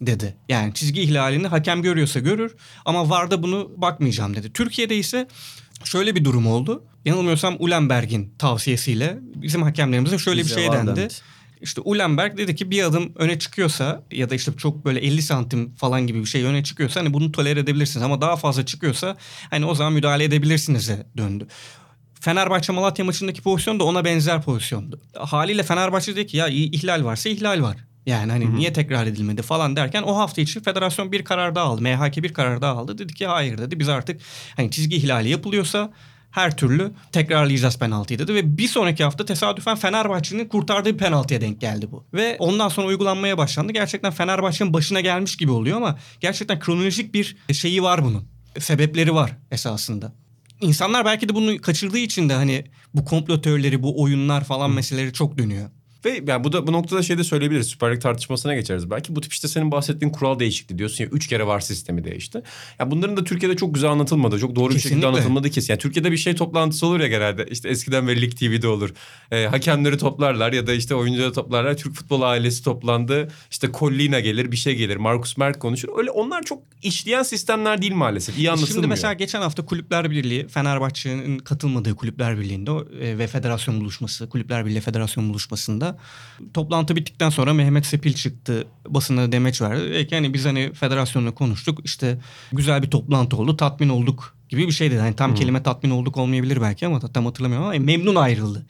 dedi. 0.00 0.36
Yani 0.48 0.74
çizgi 0.74 1.02
ihlalini 1.02 1.46
hakem 1.46 1.82
görüyorsa 1.82 2.20
görür 2.20 2.56
ama 2.84 3.10
VAR'da 3.10 3.42
bunu 3.42 3.70
bakmayacağım 3.76 4.36
dedi. 4.36 4.52
Türkiye'de 4.52 4.96
ise 4.96 5.28
şöyle 5.84 6.14
bir 6.14 6.24
durum 6.24 6.46
oldu. 6.46 6.84
Yanılmıyorsam 7.04 7.56
Ulenberg'in 7.58 8.34
tavsiyesiyle 8.38 9.18
bizim 9.22 9.62
hakemlerimize 9.62 10.18
şöyle 10.18 10.40
Bize 10.40 10.56
bir 10.56 10.60
şey 10.62 10.72
dendi. 10.72 10.86
dendi. 10.96 11.08
İşte 11.60 11.80
Ulenberg 11.80 12.38
dedi 12.38 12.54
ki 12.56 12.70
bir 12.70 12.82
adım 12.82 13.12
öne 13.16 13.38
çıkıyorsa 13.38 14.02
ya 14.10 14.30
da 14.30 14.34
işte 14.34 14.52
çok 14.56 14.84
böyle 14.84 15.00
50 15.00 15.22
santim 15.22 15.74
falan 15.74 16.06
gibi 16.06 16.20
bir 16.20 16.26
şey 16.26 16.44
öne 16.44 16.64
çıkıyorsa 16.64 17.00
hani 17.00 17.12
bunu 17.12 17.32
tolere 17.32 17.60
edebilirsiniz 17.60 18.04
ama 18.04 18.20
daha 18.20 18.36
fazla 18.36 18.66
çıkıyorsa 18.66 19.16
hani 19.50 19.64
o 19.66 19.74
zaman 19.74 19.92
müdahale 19.92 20.24
edebilirsinize 20.24 21.06
döndü. 21.16 21.46
Fenerbahçe 22.20 22.72
Malatya 22.72 23.04
maçındaki 23.04 23.42
pozisyon 23.42 23.80
da 23.80 23.84
ona 23.84 24.04
benzer 24.04 24.42
pozisyondu. 24.42 25.00
Haliyle 25.18 25.62
Fenerbahçe 25.62 26.16
dedi 26.16 26.26
ki 26.26 26.36
ya 26.36 26.48
ihlal 26.48 27.04
varsa 27.04 27.28
ihlal 27.28 27.62
var. 27.62 27.76
Yani 28.06 28.32
hani 28.32 28.54
niye 28.54 28.72
tekrar 28.72 29.06
edilmedi 29.06 29.42
falan 29.42 29.76
derken 29.76 30.02
o 30.02 30.16
hafta 30.16 30.40
içi 30.40 30.62
federasyon 30.62 31.12
bir 31.12 31.24
karar 31.24 31.54
daha 31.54 31.64
aldı. 31.64 31.82
MHK 31.82 32.16
bir 32.16 32.34
karar 32.34 32.62
daha 32.62 32.72
aldı. 32.72 32.98
Dedi 32.98 33.14
ki 33.14 33.26
hayır 33.26 33.58
dedi 33.58 33.80
biz 33.80 33.88
artık 33.88 34.20
hani 34.56 34.70
çizgi 34.70 34.96
ihlali 34.96 35.28
yapılıyorsa 35.28 35.92
her 36.30 36.56
türlü 36.56 36.92
tekrarlayacağız 37.12 37.78
penaltıyı 37.78 38.18
dedi. 38.18 38.34
Ve 38.34 38.58
bir 38.58 38.68
sonraki 38.68 39.04
hafta 39.04 39.24
tesadüfen 39.24 39.76
Fenerbahçe'nin 39.76 40.48
kurtardığı 40.48 40.96
penaltıya 40.96 41.40
denk 41.40 41.60
geldi 41.60 41.90
bu. 41.90 42.04
Ve 42.14 42.36
ondan 42.38 42.68
sonra 42.68 42.86
uygulanmaya 42.86 43.38
başlandı. 43.38 43.72
Gerçekten 43.72 44.12
Fenerbahçe'nin 44.12 44.72
başına 44.72 45.00
gelmiş 45.00 45.36
gibi 45.36 45.50
oluyor 45.50 45.76
ama 45.76 45.98
gerçekten 46.20 46.58
kronolojik 46.58 47.14
bir 47.14 47.36
şeyi 47.52 47.82
var 47.82 48.04
bunun. 48.04 48.28
Sebepleri 48.58 49.14
var 49.14 49.36
esasında. 49.50 50.12
İnsanlar 50.60 51.04
belki 51.04 51.28
de 51.28 51.34
bunu 51.34 51.60
kaçırdığı 51.60 51.98
için 51.98 52.28
de 52.28 52.34
hani 52.34 52.64
bu 52.94 53.04
komplo 53.04 53.40
teorileri, 53.40 53.82
bu 53.82 54.02
oyunlar 54.02 54.44
falan 54.44 54.70
meseleleri 54.70 55.12
çok 55.12 55.38
dönüyor. 55.38 55.70
Ve 56.04 56.22
yani 56.26 56.44
bu 56.44 56.52
da 56.52 56.66
bu 56.66 56.72
noktada 56.72 57.02
şey 57.02 57.18
de 57.18 57.24
söyleyebiliriz. 57.24 57.66
Süper 57.66 57.94
Lig 57.94 58.02
tartışmasına 58.02 58.54
geçeriz 58.54 58.90
belki. 58.90 59.16
Bu 59.16 59.20
tip 59.20 59.32
işte 59.32 59.48
senin 59.48 59.70
bahsettiğin 59.70 60.12
kural 60.12 60.38
değişikliği 60.38 60.78
diyorsun 60.78 61.04
ya. 61.04 61.10
Üç 61.10 61.26
kere 61.26 61.46
var 61.46 61.60
sistemi 61.60 62.04
değişti. 62.04 62.42
Ya 62.78 62.90
bunların 62.90 63.16
da 63.16 63.24
Türkiye'de 63.24 63.56
çok 63.56 63.74
güzel 63.74 63.90
anlatılmadı. 63.90 64.38
Çok 64.38 64.56
doğru 64.56 64.70
bir 64.70 64.74
Kesinlikle. 64.74 64.88
şekilde 64.88 65.06
anlatılmadı 65.06 65.50
kesin. 65.50 65.72
Yani 65.72 65.80
Türkiye'de 65.80 66.12
bir 66.12 66.16
şey 66.16 66.34
toplantısı 66.34 66.86
olur 66.86 67.00
ya 67.00 67.06
genelde. 67.06 67.46
İşte 67.50 67.68
eskiden 67.68 68.08
beri 68.08 68.22
Lig 68.22 68.36
TV'de 68.36 68.68
olur. 68.68 68.90
Ee, 69.30 69.46
hakemleri 69.46 69.98
toplarlar 69.98 70.52
ya 70.52 70.66
da 70.66 70.72
işte 70.72 70.94
oyuncuları 70.94 71.32
toplarlar. 71.32 71.76
Türk 71.76 71.94
futbol 71.94 72.22
ailesi 72.22 72.64
toplandı. 72.64 73.28
İşte 73.50 73.68
Collina 73.74 74.20
gelir 74.20 74.52
bir 74.52 74.56
şey 74.56 74.74
gelir. 74.74 74.96
Marcus 74.96 75.36
Mert 75.36 75.58
konuşur. 75.58 75.88
Öyle 75.98 76.10
onlar 76.10 76.42
çok 76.42 76.62
işleyen 76.82 77.22
sistemler 77.22 77.82
değil 77.82 77.94
maalesef. 77.94 78.38
İyi 78.38 78.50
anlatılmıyor. 78.50 78.74
Şimdi 78.74 78.86
mesela 78.86 79.12
geçen 79.12 79.40
hafta 79.40 79.64
Kulüpler 79.64 80.10
Birliği, 80.10 80.48
Fenerbahçe'nin 80.48 81.38
katılmadığı 81.38 81.96
Kulüpler 81.96 82.38
Birliği'nde 82.38 82.70
e, 83.00 83.18
ve 83.18 83.26
federasyon 83.26 83.80
buluşması, 83.80 84.28
Kulüpler 84.28 84.66
Birliği 84.66 84.80
Federasyon 84.80 85.28
buluşmasında 85.28 85.89
toplantı 86.54 86.96
bittikten 86.96 87.30
sonra 87.30 87.54
Mehmet 87.54 87.86
Sepil 87.86 88.14
çıktı 88.14 88.66
basına 88.88 89.32
demeç 89.32 89.62
verdi. 89.62 89.90
Dedi 89.90 90.06
ki 90.06 90.14
hani 90.14 90.34
biz 90.34 90.44
hani 90.44 90.72
federasyonla 90.72 91.34
konuştuk 91.34 91.78
işte 91.84 92.18
güzel 92.52 92.82
bir 92.82 92.90
toplantı 92.90 93.36
oldu 93.36 93.56
tatmin 93.56 93.88
olduk 93.88 94.36
gibi 94.48 94.66
bir 94.66 94.72
şey 94.72 94.90
dedi. 94.90 95.00
Hani 95.00 95.16
tam 95.16 95.34
kelime 95.34 95.62
tatmin 95.62 95.90
olduk 95.90 96.16
olmayabilir 96.16 96.60
belki 96.60 96.86
ama 96.86 97.00
tam 97.00 97.26
hatırlamıyorum 97.26 97.68
ama 97.68 97.78
memnun 97.78 98.14
ayrıldı. 98.14 98.66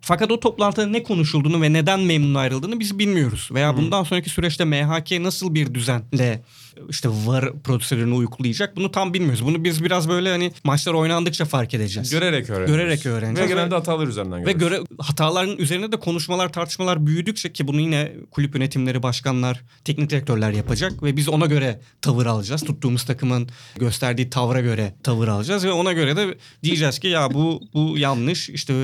Fakat 0.00 0.32
o 0.32 0.40
toplantıda 0.40 0.86
ne 0.86 1.02
konuşulduğunu 1.02 1.62
ve 1.62 1.72
neden 1.72 2.00
memnun 2.00 2.34
ayrıldığını 2.34 2.80
biz 2.80 2.98
bilmiyoruz. 2.98 3.48
Veya 3.52 3.76
bundan 3.76 4.02
sonraki 4.02 4.30
süreçte 4.30 4.64
MHK 4.64 5.20
nasıl 5.20 5.54
bir 5.54 5.74
düzenle 5.74 6.42
işte 6.88 7.08
VAR 7.08 7.52
prosedürünü 7.62 8.14
uygulayacak 8.14 8.76
bunu 8.76 8.90
tam 8.90 9.14
bilmiyoruz. 9.14 9.44
Bunu 9.44 9.64
biz 9.64 9.84
biraz 9.84 10.08
böyle 10.08 10.30
hani 10.30 10.52
maçlar 10.64 10.94
oynandıkça 10.94 11.44
fark 11.44 11.74
edeceğiz. 11.74 12.10
Görerek 12.10 12.50
öğreniyoruz. 12.50 12.72
Görerek 12.74 13.06
öğreneceğiz. 13.06 13.50
Ve 13.50 13.54
Ve- 13.54 13.58
genelde 13.58 13.74
hatalar 13.74 14.06
üzerinden 14.06 14.46
Ve 14.46 14.52
görüyoruz. 14.52 14.86
göre 14.88 14.98
hataların 14.98 15.56
üzerine 15.56 15.92
de 15.92 15.96
konuşmalar, 15.96 16.52
tartışmalar 16.52 17.06
büyüdükçe 17.06 17.52
ki 17.52 17.68
bunu 17.68 17.80
yine 17.80 18.12
kulüp 18.30 18.54
yönetimleri, 18.54 19.02
başkanlar, 19.02 19.62
teknik 19.84 20.10
direktörler 20.10 20.50
yapacak 20.50 21.02
ve 21.02 21.16
biz 21.16 21.28
ona 21.28 21.46
göre 21.46 21.80
tavır 22.02 22.26
alacağız. 22.26 22.62
Tuttuğumuz 22.62 23.04
takımın 23.04 23.48
gösterdiği 23.76 24.30
tavra 24.30 24.60
göre 24.60 24.94
tavır 25.02 25.28
alacağız 25.28 25.64
ve 25.64 25.72
ona 25.72 25.92
göre 25.92 26.16
de 26.16 26.38
diyeceğiz 26.62 26.98
ki 26.98 27.08
ya 27.08 27.34
bu 27.34 27.60
bu 27.74 27.98
yanlış. 27.98 28.48
İşte 28.50 28.74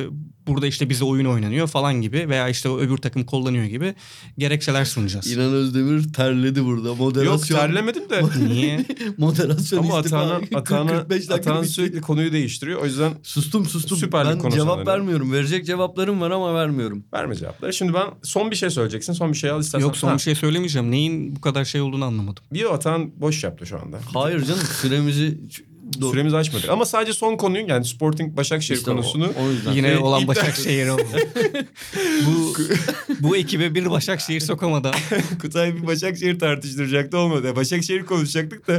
burada 0.46 0.66
işte 0.66 0.90
bize 0.90 1.05
oyun 1.05 1.24
oynanıyor 1.24 1.66
falan 1.68 1.94
gibi 2.00 2.28
veya 2.28 2.48
işte 2.48 2.68
o 2.68 2.78
öbür 2.78 2.96
takım 2.96 3.24
kullanıyor 3.24 3.64
gibi 3.64 3.94
gerekçeler 4.38 4.85
sunacağız. 4.85 5.33
İnan 5.33 5.52
Özdemir 5.52 6.12
terledi 6.12 6.64
burada. 6.64 6.94
Moderasyon. 6.94 7.33
Yok 7.33 7.46
terlemedim 7.83 8.11
de. 8.11 8.49
Niye? 8.55 8.85
Moderasyon 9.18 9.79
Ama. 9.79 9.99
Atahan, 9.99 10.42
Atahan, 10.55 10.88
45 10.88 11.18
dakika 11.18 11.35
Atahan 11.35 11.62
bitti. 11.62 11.73
sürekli 11.73 12.01
konuyu 12.01 12.33
değiştiriyor. 12.33 12.83
O 12.83 12.85
yüzden 12.85 13.12
Sustum 13.23 13.66
sustum. 13.66 13.99
Süper 13.99 14.27
ben 14.27 14.51
cevap 14.51 14.77
dönelim. 14.77 14.87
vermiyorum. 14.87 15.33
Verecek 15.33 15.66
cevaplarım 15.66 16.21
var 16.21 16.31
ama 16.31 16.55
vermiyorum. 16.55 17.05
verme 17.14 17.35
cevapları. 17.35 17.73
Şimdi 17.73 17.95
ben 17.95 18.07
son 18.23 18.51
bir 18.51 18.57
şey 18.57 18.71
söyleyeceksin. 18.71 19.12
Son 19.12 19.33
bir 19.33 19.37
şey 19.37 19.51
al 19.51 19.61
istersen. 19.61 19.87
Yok 19.87 19.97
son 19.97 20.09
Ha, 20.09 20.14
bir 20.14 20.21
şey 20.21 20.35
söylemeyeceğim. 20.35 20.90
Neyin 20.90 21.37
bu 21.37 21.40
kadar 21.40 21.64
şey 21.64 21.81
olduğunu 21.81 22.05
anlamadım. 22.05 22.45
Bir 22.53 22.75
Atahan 22.75 23.11
boş 23.21 23.45
yaptı 23.45 23.66
şu 23.66 23.79
anda. 23.81 23.99
Hayır 24.14 24.45
canım 24.45 24.61
süremizi... 24.83 25.40
Do- 26.01 26.11
Süremizi 26.11 26.37
açmadık. 26.37 26.68
Ama 26.68 26.85
sadece 26.85 27.12
son 27.12 27.37
konuyu 27.37 27.64
yani 27.68 27.85
Sporting 27.85 28.37
Başakşehir 28.37 28.79
İşte 28.79 28.90
o- 28.90 28.95
konusunu 28.95 29.29
o 29.45 29.51
yüzden. 29.51 29.73
Yine 29.73 29.90
Ve 29.90 29.99
olan 29.99 30.23
iptal- 30.23 30.29
Başakşehir 30.29 30.88
oldu. 30.88 31.03
bu 32.27 32.55
bu 33.21 33.37
ekibe 33.37 33.75
bir 33.75 33.90
Başakşehir 33.90 34.40
sokamadı. 34.40 34.90
Kutay 35.40 35.77
bir 35.77 35.87
Başakşehir 35.87 36.38
tartıştıracaktı 36.38 37.18
olmadı. 37.18 37.47
Ya 37.47 37.57
Başakşehir 37.57 38.03
konuşacaktık 38.07 38.68
da 38.68 38.73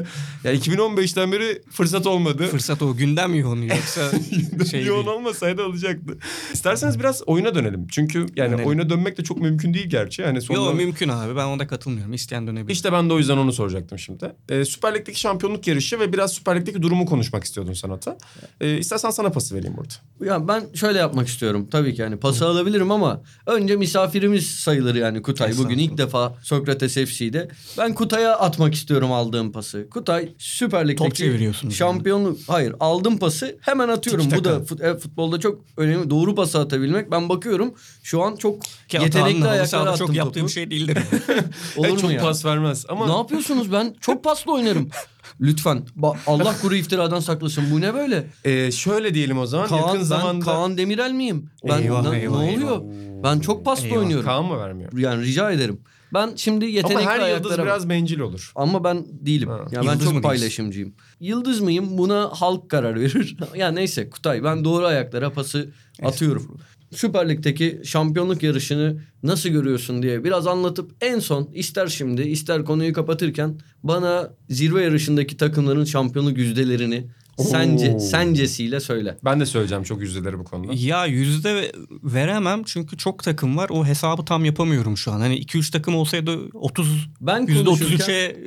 ya 0.44 0.54
2015'ten 0.56 1.32
beri 1.32 1.62
fırsat 1.72 2.08
olmadı. 2.08 2.48
Fırsat 2.48 2.82
o 2.82 2.96
gündem 2.96 3.36
yoğunu 3.36 3.66
yoksa 3.66 4.12
şey 4.72 4.86
Yoğun 4.86 5.08
olmasaydı 5.08 5.63
olacaktı. 5.63 6.18
İsterseniz 6.54 7.00
biraz 7.00 7.22
oyuna 7.26 7.56
dönelim. 7.56 7.88
Çünkü 7.92 8.20
yani 8.36 8.52
Dönelim. 8.52 8.66
oyuna 8.68 8.89
dönmek 8.89 9.18
de 9.18 9.24
çok 9.24 9.42
mümkün 9.42 9.74
değil 9.74 9.89
gerçi. 9.89 10.22
Yani 10.22 10.42
sonunda... 10.42 10.66
Yo 10.70 10.74
mümkün 10.76 11.10
abi 11.10 11.36
ben 11.36 11.46
ona 11.46 11.68
katılmıyorum. 11.68 12.13
İsteyen 12.13 12.48
dönebilir. 12.48 12.74
İşte 12.74 12.92
ben 12.94 13.10
de 13.10 13.13
o 13.13 13.18
yüzden 13.18 13.38
onu 13.38 13.54
soracaktım 13.54 14.00
şimdi. 14.00 14.32
Ee, 14.50 14.66
Süper 14.66 14.96
Lig'deki 14.96 15.20
şampiyonluk 15.20 15.68
yarışı 15.68 16.00
ve 16.00 16.13
biraz 16.13 16.34
Süper 16.34 16.60
Lig'deki 16.60 16.82
durumu 16.82 17.03
konuşmak 17.06 17.44
istiyordun 17.44 17.74
sanata. 17.74 18.18
Ee, 18.62 18.78
istersen 18.78 19.10
sana 19.10 19.30
pası 19.30 19.56
vereyim 19.56 19.76
burada. 19.78 19.94
Ya 20.32 20.48
ben 20.48 20.63
şöyle 20.74 21.00
yapmak 21.00 21.28
istiyorum. 21.28 21.68
Tabii 21.72 21.96
ki 21.96 22.02
yani 22.02 22.18
pası 22.18 22.46
alabilirim 22.48 22.92
ama 22.92 23.22
önce 23.46 23.76
misafirimiz 23.76 24.50
sayılır 24.50 24.96
yani 24.96 25.22
Kutay. 25.22 25.58
Bugün 25.58 25.78
ilk 25.78 25.98
defa 25.98 26.34
Sokrates 26.44 26.94
FC'de. 26.94 27.48
Ben 27.78 27.94
Kutay'a 27.94 28.32
atmak 28.39 28.74
istiyorum 28.74 29.12
aldığım 29.12 29.52
pası. 29.52 29.89
Kutay 29.89 30.30
Süper 30.38 30.88
Lig'deki 30.88 31.52
şampiyonluk. 31.72 32.39
Hayır 32.48 32.76
aldım 32.80 33.18
pası 33.18 33.58
hemen 33.62 33.89
atıyorum. 33.89 34.32
Bu 34.36 34.44
da 34.44 34.50
fut- 34.60 34.80
evet, 34.82 35.02
futbolda 35.02 35.39
çok 35.39 35.62
önemli. 35.78 36.10
Doğru 36.10 36.36
pası 36.36 36.60
atabilmek. 36.60 37.12
Ben 37.12 37.30
bakıyorum 37.30 37.74
şu 38.04 38.24
an 38.24 38.36
çok 38.36 38.62
Ki 38.63 38.98
yetenekli 39.02 39.48
ayaklara 39.48 39.89
attım 39.89 40.08
çok 40.08 40.16
yaptığım 40.16 40.42
topu. 40.42 40.54
şey 40.54 40.72
değildir. 40.72 40.98
Olur 41.78 41.89
mu 41.89 42.00
çok 42.00 42.12
ya? 42.12 42.22
pas 42.22 42.46
vermez 42.46 42.86
ama 42.89 43.08
Ne 43.08 43.13
yapıyorsunuz? 43.18 43.72
Ben 43.72 43.96
çok 44.02 44.24
paslı 44.24 44.54
oynarım. 44.54 44.89
Lütfen. 45.41 45.84
Ba- 45.98 46.17
Allah 46.28 46.56
kuru 46.62 46.76
iftiradan 46.76 47.19
saklasın. 47.19 47.63
Bu 47.72 47.82
ne 47.82 47.93
böyle? 47.93 48.28
Ee, 48.46 48.72
şöyle 48.72 49.13
diyelim 49.13 49.38
o 49.39 49.46
zaman. 49.46 49.67
Kaan, 49.67 49.78
yakın 49.78 49.96
ben 50.00 50.04
zamanda 50.04 50.46
Kaan 50.46 50.78
Demirel 50.78 51.12
miyim? 51.12 51.50
Ben 51.69 51.82
Eyvah, 51.82 52.10
ne, 52.12 52.19
eyvah, 52.19 52.39
ne 52.39 52.50
eyvah. 52.52 52.63
oluyor? 52.72 52.82
Ben 53.24 53.39
çok 53.39 53.65
paslı 53.65 53.86
Eyvah, 53.88 53.98
oynuyorum. 53.98 54.26
Kaan 54.26 54.46
mı 54.46 54.58
vermiyor? 54.60 54.98
Yani 54.98 55.26
rica 55.26 55.52
ederim. 55.52 55.80
Ben 56.13 56.32
şimdi 56.36 56.65
yetenekli 56.65 57.00
Ama 57.02 57.12
her 57.12 57.30
yıldız 57.36 57.58
biraz 57.58 57.89
bencil 57.89 58.19
olur. 58.19 58.52
ama 58.56 58.84
ben 58.84 59.06
değilim. 59.10 59.50
Ha. 59.50 59.60
Ya 59.72 59.82
ben 59.82 59.84
Yıldız 59.84 59.93
çok 60.00 60.00
değilsin? 60.13 60.22
paylaşımcıyım. 60.22 60.93
Yıldız 61.19 61.62
mıyım? 61.62 61.98
Buna 61.98 62.30
halk 62.34 62.69
karar 62.69 63.00
verir. 63.00 63.38
ya 63.56 63.72
neyse 63.72 64.10
Kutay 64.10 64.43
ben 64.43 64.63
doğru 64.65 64.86
ayaklara 64.86 65.34
pası 65.34 65.69
atıyorum. 66.04 66.58
Süper 66.95 67.29
Lig'deki 67.29 67.82
şampiyonluk 67.84 68.43
yarışını 68.43 69.01
nasıl 69.23 69.49
görüyorsun 69.49 70.03
diye 70.03 70.23
biraz 70.23 70.47
anlatıp 70.47 70.91
en 71.01 71.19
son 71.19 71.49
ister 71.53 71.88
şimdi 71.88 72.21
ister 72.21 72.65
konuyu 72.65 72.93
kapatırken 72.93 73.60
bana 73.84 74.34
zirve 74.49 74.84
yarışındaki 74.84 75.38
takımların 75.38 75.86
şampiyonluk 75.86 76.38
yüzdelerini 76.38 77.08
Sence 77.38 77.93
Oo. 77.95 77.99
sencesiyle 77.99 78.79
söyle. 78.79 79.17
Ben 79.25 79.39
de 79.39 79.45
söyleyeceğim 79.45 79.84
çok 79.84 80.01
yüzdeleri 80.01 80.39
bu 80.39 80.43
konuda. 80.43 80.73
Ya 80.75 81.06
yüzde 81.06 81.71
veremem 82.03 82.63
çünkü 82.63 82.97
çok 82.97 83.23
takım 83.23 83.58
var. 83.58 83.69
O 83.69 83.86
hesabı 83.86 84.25
tam 84.25 84.45
yapamıyorum 84.45 84.97
şu 84.97 85.12
an. 85.12 85.19
Hani 85.19 85.39
2-3 85.39 85.71
takım 85.71 85.95
olsaydı 85.95 86.39
30 86.53 87.10
Ben 87.21 87.47
yüzde 87.47 87.63
konuşurken 87.63 87.97
33'e 87.97 88.38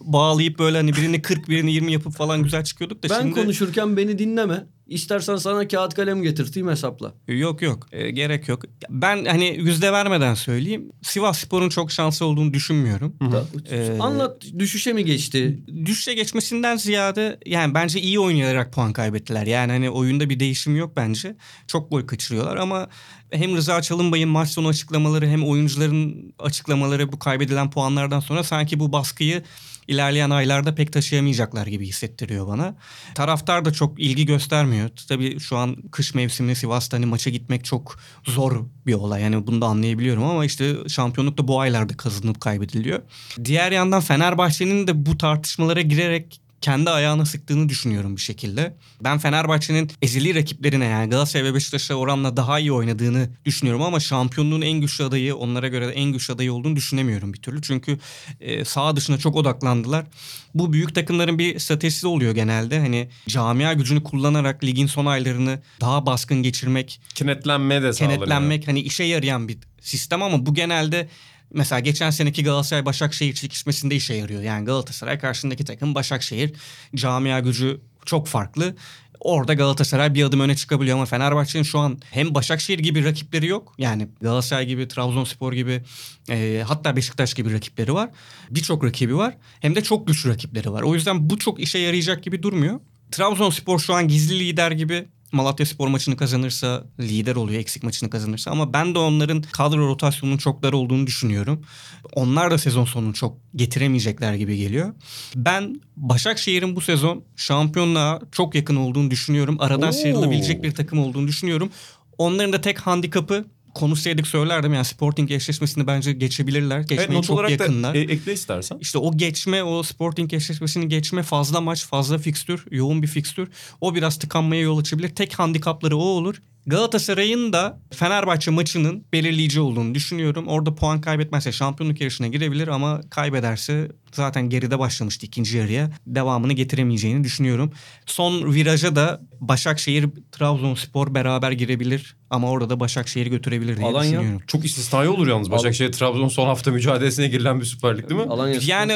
bağlayıp 0.00 0.58
böyle 0.58 0.76
hani 0.76 0.92
birini 0.94 1.22
40 1.22 1.48
birini 1.48 1.72
20 1.72 1.92
yapıp 1.92 2.12
falan 2.12 2.42
güzel 2.42 2.64
çıkıyorduk 2.64 3.02
da 3.02 3.08
ben 3.10 3.20
şimdi 3.20 3.34
konuşurken 3.34 3.96
beni 3.96 4.18
dinleme. 4.18 4.66
İstersen 4.88 5.36
sana 5.36 5.68
kağıt 5.68 5.94
kalem 5.94 6.22
getirteyim 6.22 6.68
hesapla. 6.68 7.14
yok 7.28 7.62
yok 7.62 7.86
E, 7.92 8.10
gerek 8.10 8.48
yok. 8.48 8.62
Ben 8.90 9.24
hani 9.24 9.56
yüzde 9.58 9.92
vermeden 9.92 10.34
söyleyeyim. 10.34 10.92
Sivas 11.02 11.38
Spor'un 11.38 11.68
çok 11.68 11.92
şanslı 11.92 12.26
olduğunu 12.26 12.54
düşünmüyorum. 12.54 13.14
Da- 13.20 13.44
Ee, 13.70 13.98
Anlat 14.00 14.42
düşüşe 14.58 14.92
mi 14.92 15.04
geçti? 15.04 15.58
Düşüşe 15.84 16.14
geçmesinden 16.14 16.76
ziyade 16.76 17.38
yani 17.46 17.74
bence 17.74 18.00
iyi 18.00 18.20
oynayarak 18.20 18.72
puan 18.72 18.92
kaybettiler. 18.92 19.46
Yani 19.46 19.72
hani 19.72 19.90
oyunda 19.90 20.30
bir 20.30 20.40
değişim 20.40 20.76
yok 20.76 20.92
bence. 20.96 21.36
Çok 21.66 21.90
gol 21.90 22.02
kaçırıyorlar 22.02 22.56
ama 22.56 22.88
hem 23.30 23.56
Rıza 23.56 23.82
Çalınbay'ın 23.82 24.28
maç 24.28 24.48
sonu 24.50 24.68
açıklamaları 24.68 25.26
hem 25.28 25.44
oyuncuların 25.44 26.34
açıklamaları 26.38 27.12
bu 27.12 27.18
kaybedilen 27.18 27.70
puanlardan 27.70 28.20
sonra 28.20 28.44
sanki 28.44 28.80
bu 28.80 28.92
baskıyı 28.92 29.42
ilerleyen 29.88 30.30
aylarda 30.30 30.74
pek 30.74 30.92
taşıyamayacaklar 30.92 31.66
gibi 31.66 31.86
hissettiriyor 31.86 32.46
bana. 32.46 32.74
Taraftar 33.14 33.64
da 33.64 33.72
çok 33.72 34.00
ilgi 34.00 34.26
göstermiyor. 34.26 34.90
Tabii 35.08 35.40
şu 35.40 35.56
an 35.56 35.76
kış 35.92 36.14
mevsiminde 36.14 36.54
Sivas'ta 36.54 36.96
hani 36.96 37.06
maça 37.06 37.30
gitmek 37.30 37.64
çok 37.64 37.98
zor 38.26 38.64
bir 38.86 38.94
olay. 38.94 39.22
Yani 39.22 39.46
bunu 39.46 39.60
da 39.60 39.66
anlayabiliyorum 39.66 40.24
ama 40.24 40.44
işte 40.44 40.74
şampiyonluk 40.88 41.38
da 41.38 41.48
bu 41.48 41.60
aylarda 41.60 41.96
kazanıp 41.96 42.40
kaybediliyor. 42.40 43.02
Diğer 43.44 43.72
yandan 43.72 44.00
Fenerbahçe'nin 44.00 44.86
de 44.86 45.06
bu 45.06 45.18
tartışmalara 45.18 45.80
girerek 45.80 46.40
kendi 46.60 46.90
ayağına 46.90 47.24
sıktığını 47.26 47.68
düşünüyorum 47.68 48.16
bir 48.16 48.20
şekilde. 48.20 48.76
Ben 49.04 49.18
Fenerbahçe'nin 49.18 49.90
ezeli 50.02 50.34
rakiplerine 50.34 50.84
yani 50.84 51.10
Galatasaray 51.10 51.44
ve 51.44 51.54
Beşiktaş'a 51.54 51.94
oranla 51.94 52.36
daha 52.36 52.58
iyi 52.58 52.72
oynadığını 52.72 53.28
düşünüyorum 53.44 53.82
ama 53.82 54.00
şampiyonluğun 54.00 54.60
en 54.60 54.80
güçlü 54.80 55.04
adayı 55.04 55.36
onlara 55.36 55.68
göre 55.68 55.88
de 55.88 55.92
en 55.92 56.12
güçlü 56.12 56.34
adayı 56.34 56.52
olduğunu 56.52 56.76
düşünemiyorum 56.76 57.32
bir 57.32 57.38
türlü. 57.38 57.62
Çünkü 57.62 57.98
e, 58.40 58.64
sağ 58.64 58.96
dışına 58.96 59.18
çok 59.18 59.36
odaklandılar. 59.36 60.06
Bu 60.54 60.72
büyük 60.72 60.94
takımların 60.94 61.38
bir 61.38 61.58
stratejisi 61.58 62.06
oluyor 62.06 62.34
genelde. 62.34 62.80
Hani 62.80 63.08
camia 63.28 63.72
gücünü 63.72 64.02
kullanarak 64.02 64.64
ligin 64.64 64.86
son 64.86 65.06
aylarını 65.06 65.62
daha 65.80 66.06
baskın 66.06 66.42
geçirmek, 66.42 67.00
Kenetlenme 67.14 67.82
de 67.82 67.92
sağlanıyor. 67.92 68.18
kenetlenmek 68.18 68.68
hani 68.68 68.80
işe 68.80 69.04
yarayan 69.04 69.48
bir 69.48 69.58
sistem 69.80 70.22
ama 70.22 70.46
bu 70.46 70.54
genelde 70.54 71.08
mesela 71.54 71.80
geçen 71.80 72.10
seneki 72.10 72.44
Galatasaray 72.44 72.86
Başakşehir 72.86 73.34
çekişmesinde 73.34 73.96
işe 73.96 74.14
yarıyor. 74.14 74.42
Yani 74.42 74.64
Galatasaray 74.64 75.18
karşısındaki 75.18 75.64
takım 75.64 75.94
Başakşehir 75.94 76.52
camia 76.94 77.40
gücü 77.40 77.80
çok 78.06 78.26
farklı. 78.26 78.74
Orada 79.20 79.54
Galatasaray 79.54 80.14
bir 80.14 80.24
adım 80.24 80.40
öne 80.40 80.56
çıkabiliyor 80.56 80.96
ama 80.96 81.06
Fenerbahçe'nin 81.06 81.62
şu 81.62 81.78
an 81.78 81.98
hem 82.10 82.34
Başakşehir 82.34 82.78
gibi 82.78 83.04
rakipleri 83.04 83.46
yok. 83.46 83.74
Yani 83.78 84.08
Galatasaray 84.20 84.66
gibi, 84.66 84.88
Trabzonspor 84.88 85.52
gibi 85.52 85.82
e, 86.30 86.64
hatta 86.66 86.96
Beşiktaş 86.96 87.34
gibi 87.34 87.52
rakipleri 87.52 87.94
var. 87.94 88.10
Birçok 88.50 88.84
rakibi 88.84 89.16
var. 89.16 89.36
Hem 89.60 89.74
de 89.74 89.82
çok 89.82 90.06
güçlü 90.06 90.30
rakipleri 90.30 90.72
var. 90.72 90.82
O 90.82 90.94
yüzden 90.94 91.30
bu 91.30 91.38
çok 91.38 91.60
işe 91.60 91.78
yarayacak 91.78 92.22
gibi 92.22 92.42
durmuyor. 92.42 92.80
Trabzonspor 93.10 93.78
şu 93.78 93.94
an 93.94 94.08
gizli 94.08 94.38
lider 94.38 94.70
gibi 94.70 95.08
Malatya 95.32 95.66
Spor 95.66 95.88
maçını 95.88 96.16
kazanırsa 96.16 96.84
lider 97.00 97.36
oluyor 97.36 97.60
eksik 97.60 97.82
maçını 97.82 98.10
kazanırsa 98.10 98.50
ama 98.50 98.72
ben 98.72 98.94
de 98.94 98.98
onların 98.98 99.42
kadro 99.42 99.88
rotasyonunun 99.88 100.36
çok 100.36 100.62
dar 100.62 100.72
olduğunu 100.72 101.06
düşünüyorum. 101.06 101.64
Onlar 102.12 102.50
da 102.50 102.58
sezon 102.58 102.84
sonunu 102.84 103.14
çok 103.14 103.36
getiremeyecekler 103.56 104.34
gibi 104.34 104.56
geliyor. 104.56 104.94
Ben 105.36 105.80
Başakşehir'in 105.96 106.76
bu 106.76 106.80
sezon 106.80 107.24
şampiyonluğa 107.36 108.20
çok 108.32 108.54
yakın 108.54 108.76
olduğunu 108.76 109.10
düşünüyorum. 109.10 109.56
Aradan 109.60 109.88
Oo. 109.88 109.92
sıyrılabilecek 109.92 110.62
bir 110.62 110.74
takım 110.74 110.98
olduğunu 110.98 111.28
düşünüyorum. 111.28 111.70
Onların 112.18 112.52
da 112.52 112.60
tek 112.60 112.78
handikapı 112.78 113.44
konuşsaydık 113.78 114.26
söylerdim 114.26 114.74
yani 114.74 114.84
Sporting 114.84 115.30
eşleşmesini 115.30 115.86
bence 115.86 116.12
geçebilirler. 116.12 116.80
Geçmeye 116.80 117.00
Evet, 117.00 117.10
not 117.10 117.24
çok 117.24 117.36
olarak 117.36 117.50
yakınlar. 117.50 117.94
da 117.94 117.98
e- 117.98 118.00
ekle 118.00 118.32
istersen. 118.32 118.78
İşte 118.80 118.98
o 118.98 119.16
geçme, 119.16 119.62
o 119.62 119.82
Sporting 119.82 120.32
eşleşmesini 120.32 120.88
geçme, 120.88 121.22
fazla 121.22 121.60
maç, 121.60 121.86
fazla 121.86 122.18
fikstür, 122.18 122.64
yoğun 122.70 123.02
bir 123.02 123.06
fikstür. 123.06 123.48
O 123.80 123.94
biraz 123.94 124.18
tıkanmaya 124.18 124.62
yol 124.62 124.78
açabilir. 124.78 125.08
Tek 125.08 125.38
handikapları 125.38 125.96
o 125.96 126.00
olur. 126.04 126.42
Galatasaray'ın 126.68 127.52
da 127.52 127.80
Fenerbahçe 127.90 128.50
maçının 128.50 129.04
belirleyici 129.12 129.60
olduğunu 129.60 129.94
düşünüyorum. 129.94 130.48
Orada 130.48 130.74
puan 130.74 131.00
kaybetmezse 131.00 131.52
şampiyonluk 131.52 132.00
yarışına 132.00 132.26
girebilir 132.26 132.68
ama 132.68 133.00
kaybederse 133.10 133.88
zaten 134.12 134.50
geride 134.50 134.78
başlamıştı 134.78 135.26
ikinci 135.26 135.56
yarıya. 135.56 135.90
Devamını 136.06 136.52
getiremeyeceğini 136.52 137.24
düşünüyorum. 137.24 137.72
Son 138.06 138.54
viraja 138.54 138.96
da 138.96 139.20
Başakşehir, 139.40 140.08
Trabzonspor 140.32 141.14
beraber 141.14 141.52
girebilir 141.52 142.16
ama 142.30 142.50
orada 142.50 142.70
da 142.70 142.80
Başakşehir'i 142.80 143.30
götürebilir 143.30 143.76
diye 143.76 143.86
Alanya. 143.86 144.12
düşünüyorum. 144.12 144.42
Çok 144.46 144.64
istisnai 144.64 145.08
olur 145.08 145.28
yalnız. 145.28 145.50
Başakşehir 145.50 145.92
Trabzon 145.92 146.28
son 146.28 146.46
hafta 146.46 146.70
mücadelesine 146.70 147.28
girilen 147.28 147.60
bir 147.60 147.64
Süper 147.64 147.98
Lig 147.98 148.10
değil 148.10 148.20
mi? 148.20 148.26
Alanya. 148.26 148.60
Yani 148.66 148.94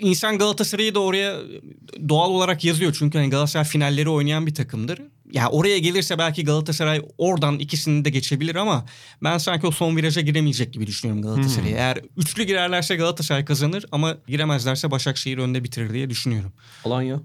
insan 0.00 0.38
Galatasaray'ı 0.38 0.94
da 0.94 1.00
oraya 1.00 1.36
doğal 2.08 2.30
olarak 2.30 2.64
yazıyor. 2.64 2.96
Çünkü 2.98 3.18
hani 3.18 3.30
Galatasaray 3.30 3.64
finalleri 3.64 4.08
oynayan 4.08 4.46
bir 4.46 4.54
takımdır. 4.54 4.98
Ya 5.36 5.48
oraya 5.48 5.78
gelirse 5.78 6.18
belki 6.18 6.44
Galatasaray 6.44 7.02
oradan 7.18 7.58
ikisini 7.58 8.04
de 8.04 8.10
geçebilir 8.10 8.54
ama 8.54 8.86
ben 9.24 9.38
sanki 9.38 9.66
o 9.66 9.70
son 9.70 9.96
viraja 9.96 10.20
giremeyecek 10.20 10.72
gibi 10.72 10.86
düşünüyorum 10.86 11.22
Galatasaray'ı. 11.22 11.70
Hmm. 11.70 11.78
Eğer 11.78 11.98
üçlü 12.16 12.42
girerlerse 12.42 12.96
Galatasaray 12.96 13.44
kazanır 13.44 13.84
ama 13.92 14.16
giremezlerse 14.28 14.90
Başakşehir 14.90 15.38
önde 15.38 15.64
bitirir 15.64 15.92
diye 15.92 16.10
düşünüyorum. 16.10 16.52
Alanya. 16.84 17.20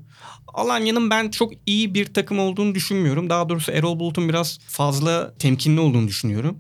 Alanya'nın 0.48 1.10
ben 1.10 1.30
çok 1.30 1.52
iyi 1.66 1.94
bir 1.94 2.14
takım 2.14 2.40
olduğunu 2.40 2.76
düşünmüyorum. 2.76 3.30
Daha 3.30 3.50
doğrusu 3.50 3.72
Erol 3.72 4.00
Bulut'un 4.00 4.30
biraz 4.30 4.60
fazla 4.68 5.34
temkinli 5.40 5.80
olduğunu 5.80 6.08
düşünüyorum. 6.08 6.60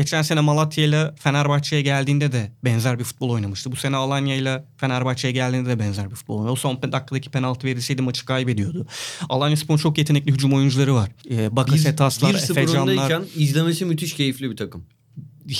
Geçen 0.00 0.22
sene 0.22 0.40
Malatya 0.40 0.84
ile 0.84 1.14
Fenerbahçe'ye 1.16 1.82
geldiğinde 1.82 2.32
de 2.32 2.50
benzer 2.64 2.98
bir 2.98 3.04
futbol 3.04 3.30
oynamıştı. 3.30 3.72
Bu 3.72 3.76
sene 3.76 3.96
Alanya 3.96 4.36
ile 4.36 4.64
Fenerbahçe'ye 4.76 5.32
geldiğinde 5.32 5.68
de 5.68 5.78
benzer 5.78 6.10
bir 6.10 6.14
futbol 6.14 6.36
oynadı. 6.38 6.52
O 6.52 6.56
son 6.56 6.82
dakikadaki 6.82 7.30
penaltı 7.30 7.66
verilseydi 7.66 8.02
maçı 8.02 8.24
kaybediyordu. 8.26 8.86
Alanya 9.28 9.56
Spor'un 9.56 9.78
çok 9.78 9.98
yetenekli 9.98 10.32
hücum 10.32 10.52
oyuncuları 10.52 10.94
var. 10.94 11.10
Ee, 11.30 11.56
Bakasetaslar, 11.56 12.34
1-0 12.34 12.50
Efecanlar. 12.52 13.22
izlemesi 13.36 13.84
müthiş 13.84 14.14
keyifli 14.14 14.50
bir 14.50 14.56
takım. 14.56 14.84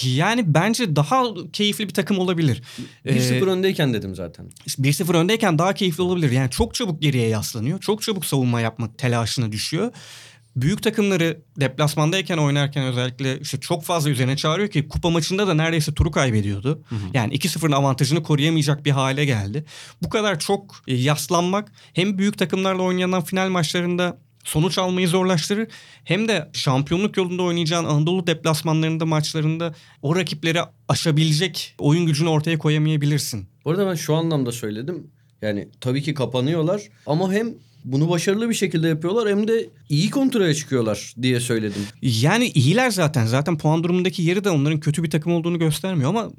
Yani 0.05 0.55
bence 0.55 0.97
daha 0.97 1.25
keyifli 1.53 1.89
bir 1.89 1.95
takım 1.95 2.19
olabilir. 2.19 2.63
1-0 3.07 3.47
Ee, 3.47 3.51
öndeyken 3.51 3.95
dedim 3.95 4.15
zaten. 4.15 4.47
1-0 4.69 5.17
öndeyken 5.17 5.59
daha 5.59 5.75
keyifli 5.75 6.03
olabilir. 6.03 6.31
Yani 6.31 6.51
çok 6.51 6.75
çabuk 6.75 7.03
geriye 7.03 7.29
yaslanıyor. 7.29 7.81
Çok 7.81 8.03
çabuk 8.03 8.25
savunma 8.25 8.61
yapma 8.61 8.97
telaşına 8.97 9.53
düşüyor. 9.53 9.93
Büyük 10.57 10.83
takımları 10.83 11.41
deplasmandayken 11.61 12.39
oynarken 12.39 12.85
özellikle 12.85 13.41
işte 13.41 13.61
çok 13.61 13.85
fazla 13.85 14.11
üzerine 14.11 14.37
çağırıyor 14.37 14.69
ki 14.69 14.89
kupa 14.89 15.11
maçında 15.11 15.47
da 15.47 15.55
neredeyse 15.55 15.95
turu 15.95 16.11
kaybediyordu. 16.11 16.83
Yani 17.15 17.35
2-0'ın 17.35 17.73
avantajını 17.73 18.23
koruyamayacak 18.23 18.85
bir 18.85 18.91
hale 18.91 19.25
geldi. 19.25 19.65
Bu 20.03 20.09
kadar 20.09 20.39
çok 20.39 20.83
e, 20.89 20.95
yaslanmak 20.95 21.73
hem 21.95 22.19
büyük 22.19 22.39
takımlarla 22.39 22.83
oynanan 22.83 23.25
final 23.25 23.49
maçlarında 23.49 24.19
sonuç 24.45 24.79
almayı 24.79 25.09
zorlaştırır. 25.09 25.69
Hem 26.05 26.29
de 26.29 26.51
şampiyonluk 26.53 27.17
yolunda 27.17 27.43
oynayacağın 27.43 27.85
Anadolu 27.85 28.27
deplasmanlarında 28.27 29.07
maçlarında 29.07 29.75
o 30.03 30.17
rakipleri 30.17 30.61
aşabilecek 30.89 31.75
oyun 31.79 32.07
gücünü 32.07 32.29
ortaya 32.29 32.59
koyamayabilirsin. 32.59 33.49
Bu 33.65 33.71
arada 33.71 33.87
ben 33.87 33.95
şu 33.95 34.15
anlamda 34.15 34.53
söyledim. 34.53 35.11
Yani 35.43 35.69
tabii 35.81 36.03
ki 36.03 36.15
kapanıyorlar 36.15 36.83
ama 37.07 37.33
hem 37.33 37.55
bunu 37.85 38.11
başarılı 38.11 38.49
bir 38.49 38.55
şekilde 38.55 38.89
yapıyorlar 38.89 39.29
hem 39.29 39.49
de 39.49 39.71
iyi 39.89 40.11
kontraya 40.11 40.55
çıkıyorlar 40.55 41.15
diye 41.23 41.41
söyledim. 41.41 41.83
Yani 42.03 42.49
iyiler 42.49 42.91
zaten. 42.91 43.27
Zaten 43.27 43.59
puan 43.59 43.85
durumundaki 43.85 44.23
yeri 44.23 44.45
de 44.45 44.51
onların 44.51 44.81
kötü 44.81 45.03
bir 45.03 45.11
takım 45.11 45.33
olduğunu 45.33 45.59
göstermiyor 45.59 46.11
ama 46.11 46.31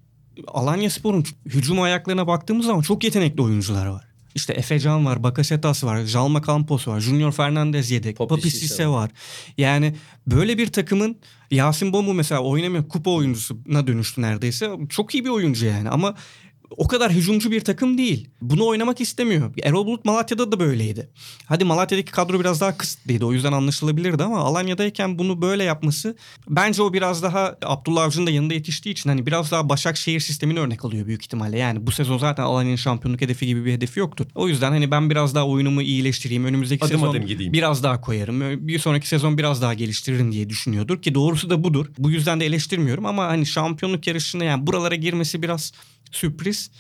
Alanya 0.47 0.89
Spor'un 0.89 1.25
hücum 1.45 1.81
ayaklarına 1.81 2.27
baktığımız 2.27 2.65
zaman 2.65 2.81
çok 2.81 3.03
yetenekli 3.03 3.41
oyuncular 3.41 3.85
var. 3.85 4.11
İşte 4.35 4.53
Efecan 4.53 5.05
var, 5.05 5.23
Bakasetas 5.23 5.83
var, 5.83 6.05
Jalma 6.05 6.41
Campos 6.47 6.87
var, 6.87 6.99
Junior 6.99 7.31
Fernandez 7.31 7.91
yedek, 7.91 8.17
Papi 8.17 8.29
Papi 8.29 8.51
Sisse 8.51 8.67
Sisse 8.67 8.87
var. 8.87 9.11
Yani 9.57 9.95
böyle 10.27 10.57
bir 10.57 10.67
takımın 10.67 11.17
Yasin 11.51 11.93
Bomu 11.93 12.13
mesela 12.13 12.41
oynamıyor, 12.41 12.87
kupa 12.87 13.11
oyuncusuna 13.11 13.87
dönüştü 13.87 14.21
neredeyse. 14.21 14.69
Çok 14.89 15.15
iyi 15.15 15.25
bir 15.25 15.29
oyuncu 15.29 15.65
yani 15.65 15.89
ama 15.89 16.15
o 16.77 16.87
kadar 16.87 17.11
hücumcu 17.11 17.51
bir 17.51 17.61
takım 17.61 17.97
değil. 17.97 18.29
Bunu 18.41 18.67
oynamak 18.67 19.01
istemiyor. 19.01 19.53
Erol 19.63 19.85
Bulut 19.85 20.05
Malatya'da 20.05 20.51
da 20.51 20.59
böyleydi. 20.59 21.09
Hadi 21.45 21.65
Malatya'daki 21.65 22.11
kadro 22.11 22.39
biraz 22.39 22.61
daha 22.61 22.77
kısıtlıydı. 22.77 23.25
O 23.25 23.33
yüzden 23.33 23.51
anlaşılabilirdi 23.51 24.23
ama 24.23 24.39
Alanya'dayken 24.39 25.19
bunu 25.19 25.41
böyle 25.41 25.63
yapması 25.63 26.15
bence 26.49 26.81
o 26.81 26.93
biraz 26.93 27.23
daha 27.23 27.55
Abdullah 27.65 28.03
Avcı'nın 28.03 28.27
da 28.27 28.31
yanında 28.31 28.53
yetiştiği 28.53 28.93
için 28.93 29.09
hani 29.09 29.25
biraz 29.25 29.51
daha 29.51 29.69
Başakşehir 29.69 30.19
sistemini 30.19 30.59
örnek 30.59 30.85
alıyor 30.85 31.07
büyük 31.07 31.23
ihtimalle. 31.23 31.57
Yani 31.57 31.87
bu 31.87 31.91
sezon 31.91 32.17
zaten 32.17 32.43
Alanya'nın 32.43 32.75
şampiyonluk 32.75 33.21
hedefi 33.21 33.45
gibi 33.45 33.65
bir 33.65 33.73
hedefi 33.73 33.99
yoktur. 33.99 34.25
O 34.35 34.47
yüzden 34.47 34.71
hani 34.71 34.91
ben 34.91 35.09
biraz 35.09 35.35
daha 35.35 35.47
oyunumu 35.47 35.81
iyileştireyim. 35.81 36.45
Önümüzdeki 36.45 36.85
Adım 36.85 36.95
sezon 36.99 37.11
adım 37.11 37.25
gideyim. 37.25 37.53
biraz 37.53 37.83
daha 37.83 38.01
koyarım. 38.01 38.67
Bir 38.67 38.79
sonraki 38.79 39.07
sezon 39.07 39.37
biraz 39.37 39.61
daha 39.61 39.73
geliştiririm 39.73 40.31
diye 40.31 40.49
düşünüyordur 40.49 41.01
ki 41.01 41.15
doğrusu 41.15 41.49
da 41.49 41.63
budur. 41.63 41.85
Bu 41.97 42.11
yüzden 42.11 42.39
de 42.39 42.45
eleştirmiyorum 42.45 43.05
ama 43.05 43.25
hani 43.25 43.45
şampiyonluk 43.45 44.07
yarışına 44.07 44.43
yani 44.43 44.67
buralara 44.67 44.95
girmesi 44.95 45.41
biraz 45.41 45.71
sürpriz. 46.11 46.71